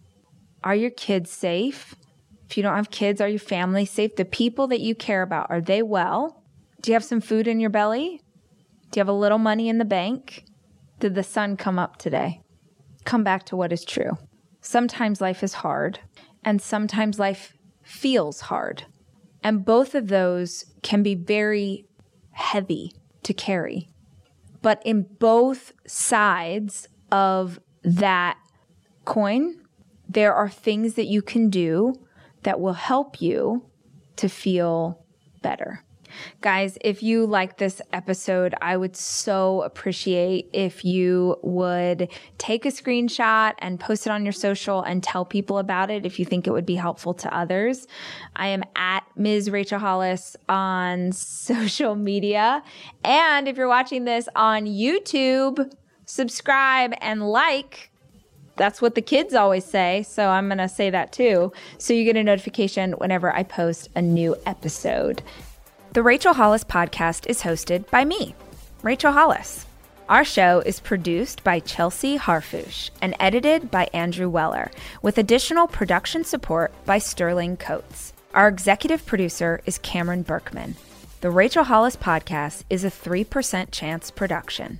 Are 0.64 0.76
your 0.76 0.92
kids 0.92 1.32
safe? 1.32 1.96
If 2.50 2.56
you 2.56 2.64
don't 2.64 2.76
have 2.76 2.92
kids, 2.92 3.20
are 3.20 3.28
your 3.28 3.40
family 3.40 3.86
safe? 3.86 4.16
The 4.16 4.26
people 4.26 4.68
that 4.68 4.80
you 4.80 4.96
care 4.96 5.22
about, 5.22 5.50
are 5.50 5.62
they 5.62 5.82
well? 5.82 6.44
Do 6.82 6.92
you 6.92 6.94
have 6.94 7.04
some 7.04 7.22
food 7.22 7.48
in 7.48 7.60
your 7.60 7.70
belly? 7.70 8.22
Do 8.92 9.00
you 9.00 9.02
have 9.02 9.10
a 9.10 9.14
little 9.14 9.38
money 9.38 9.68
in 9.68 9.78
the 9.78 9.86
bank? 9.86 10.46
Did 11.00 11.16
the 11.16 11.24
sun 11.24 11.58
come 11.58 11.78
up 11.78 11.98
today? 11.98 12.42
Come 13.04 13.24
back 13.24 13.46
to 13.48 13.56
what 13.56 13.74
is 13.74 13.84
true. 13.84 14.18
Sometimes 14.62 15.22
life 15.22 15.44
is 15.44 15.56
hard, 15.56 16.00
and 16.44 16.62
sometimes 16.62 17.20
life 17.20 17.54
feels 17.84 18.42
hard. 18.42 18.86
And 19.44 19.66
both 19.66 19.96
of 19.96 20.08
those 20.08 20.66
can 20.84 21.04
be 21.04 21.16
very 21.16 21.86
heavy 22.32 22.94
to 23.24 23.34
carry. 23.34 23.90
But 24.62 24.82
in 24.86 25.04
both 25.20 25.74
sides 25.86 26.88
of 27.12 27.60
that 27.84 28.38
coin, 29.06 29.56
there 30.08 30.34
are 30.34 30.50
things 30.50 30.96
that 30.96 31.06
you 31.06 31.22
can 31.22 31.50
do 31.50 31.94
that 32.44 32.60
will 32.60 32.74
help 32.74 33.22
you 33.22 33.66
to 34.18 34.30
feel 34.30 35.04
better. 35.42 35.84
Guys, 36.42 36.78
if 36.82 37.04
you 37.04 37.26
like 37.26 37.58
this 37.58 37.82
episode, 37.94 38.56
I 38.62 38.78
would 38.78 38.96
so 38.96 39.62
appreciate 39.64 40.50
if 40.54 40.84
you 40.86 41.38
would 41.44 42.10
take 42.38 42.66
a 42.66 42.70
screenshot 42.70 43.54
and 43.60 43.80
post 43.80 44.08
it 44.08 44.12
on 44.12 44.26
your 44.26 44.32
social 44.32 44.82
and 44.82 45.04
tell 45.04 45.26
people 45.26 45.58
about 45.58 45.92
it 45.92 46.06
if 46.06 46.20
you 46.20 46.26
think 46.26 46.48
it 46.48 46.52
would 46.52 46.66
be 46.66 46.76
helpful 46.76 47.14
to 47.16 47.36
others. 47.36 47.88
I 48.36 48.48
am 48.48 48.64
at 48.76 49.04
Ms. 49.16 49.50
Rachel 49.50 49.80
Hollis 49.80 50.36
on 50.48 51.12
social 51.12 51.96
media. 51.96 52.64
And 53.04 53.48
if 53.48 53.58
you're 53.58 53.68
watching 53.68 54.06
this 54.06 54.28
on 54.36 54.66
YouTube, 54.66 55.72
subscribe 56.08 56.94
and 57.02 57.30
like 57.30 57.92
that's 58.56 58.82
what 58.82 58.96
the 58.96 59.02
kids 59.02 59.36
always 59.36 59.64
say. 59.64 60.04
So 60.04 60.30
I'm 60.30 60.48
going 60.48 60.58
to 60.58 60.68
say 60.68 60.90
that 60.90 61.14
too. 61.14 61.54
So 61.78 61.94
you 61.94 62.04
get 62.04 62.18
a 62.18 62.24
notification 62.24 62.94
whenever 62.94 63.32
I 63.32 63.44
post 63.44 63.90
a 63.96 64.02
new 64.02 64.36
episode. 64.48 65.22
The 65.94 66.02
Rachel 66.02 66.34
Hollis 66.34 66.64
podcast 66.64 67.28
is 67.28 67.44
hosted 67.44 67.90
by 67.92 68.04
me, 68.04 68.36
Rachel 68.82 69.12
Hollis. 69.12 69.66
Our 70.10 70.24
show 70.24 70.64
is 70.66 70.80
produced 70.80 71.44
by 71.44 71.60
Chelsea 71.60 72.18
Harfouche 72.18 72.90
and 73.02 73.14
edited 73.20 73.70
by 73.70 73.90
Andrew 73.94 74.30
Weller, 74.30 74.72
with 75.02 75.18
additional 75.18 75.68
production 75.68 76.24
support 76.24 76.72
by 76.86 76.98
Sterling 76.98 77.58
Coates. 77.58 78.14
Our 78.34 78.48
executive 78.48 79.06
producer 79.06 79.60
is 79.66 79.78
Cameron 79.80 80.24
Berkman. 80.24 80.76
The 81.22 81.30
Rachel 81.30 81.66
Hollis 81.66 81.98
podcast 81.98 82.64
is 82.70 82.86
a 82.86 82.92
3% 82.92 83.68
chance 83.72 84.12
production. 84.12 84.80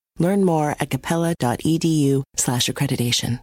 Learn 0.21 0.45
more 0.45 0.75
at 0.79 0.91
capella.edu 0.91 2.21
slash 2.35 2.69
accreditation. 2.69 3.39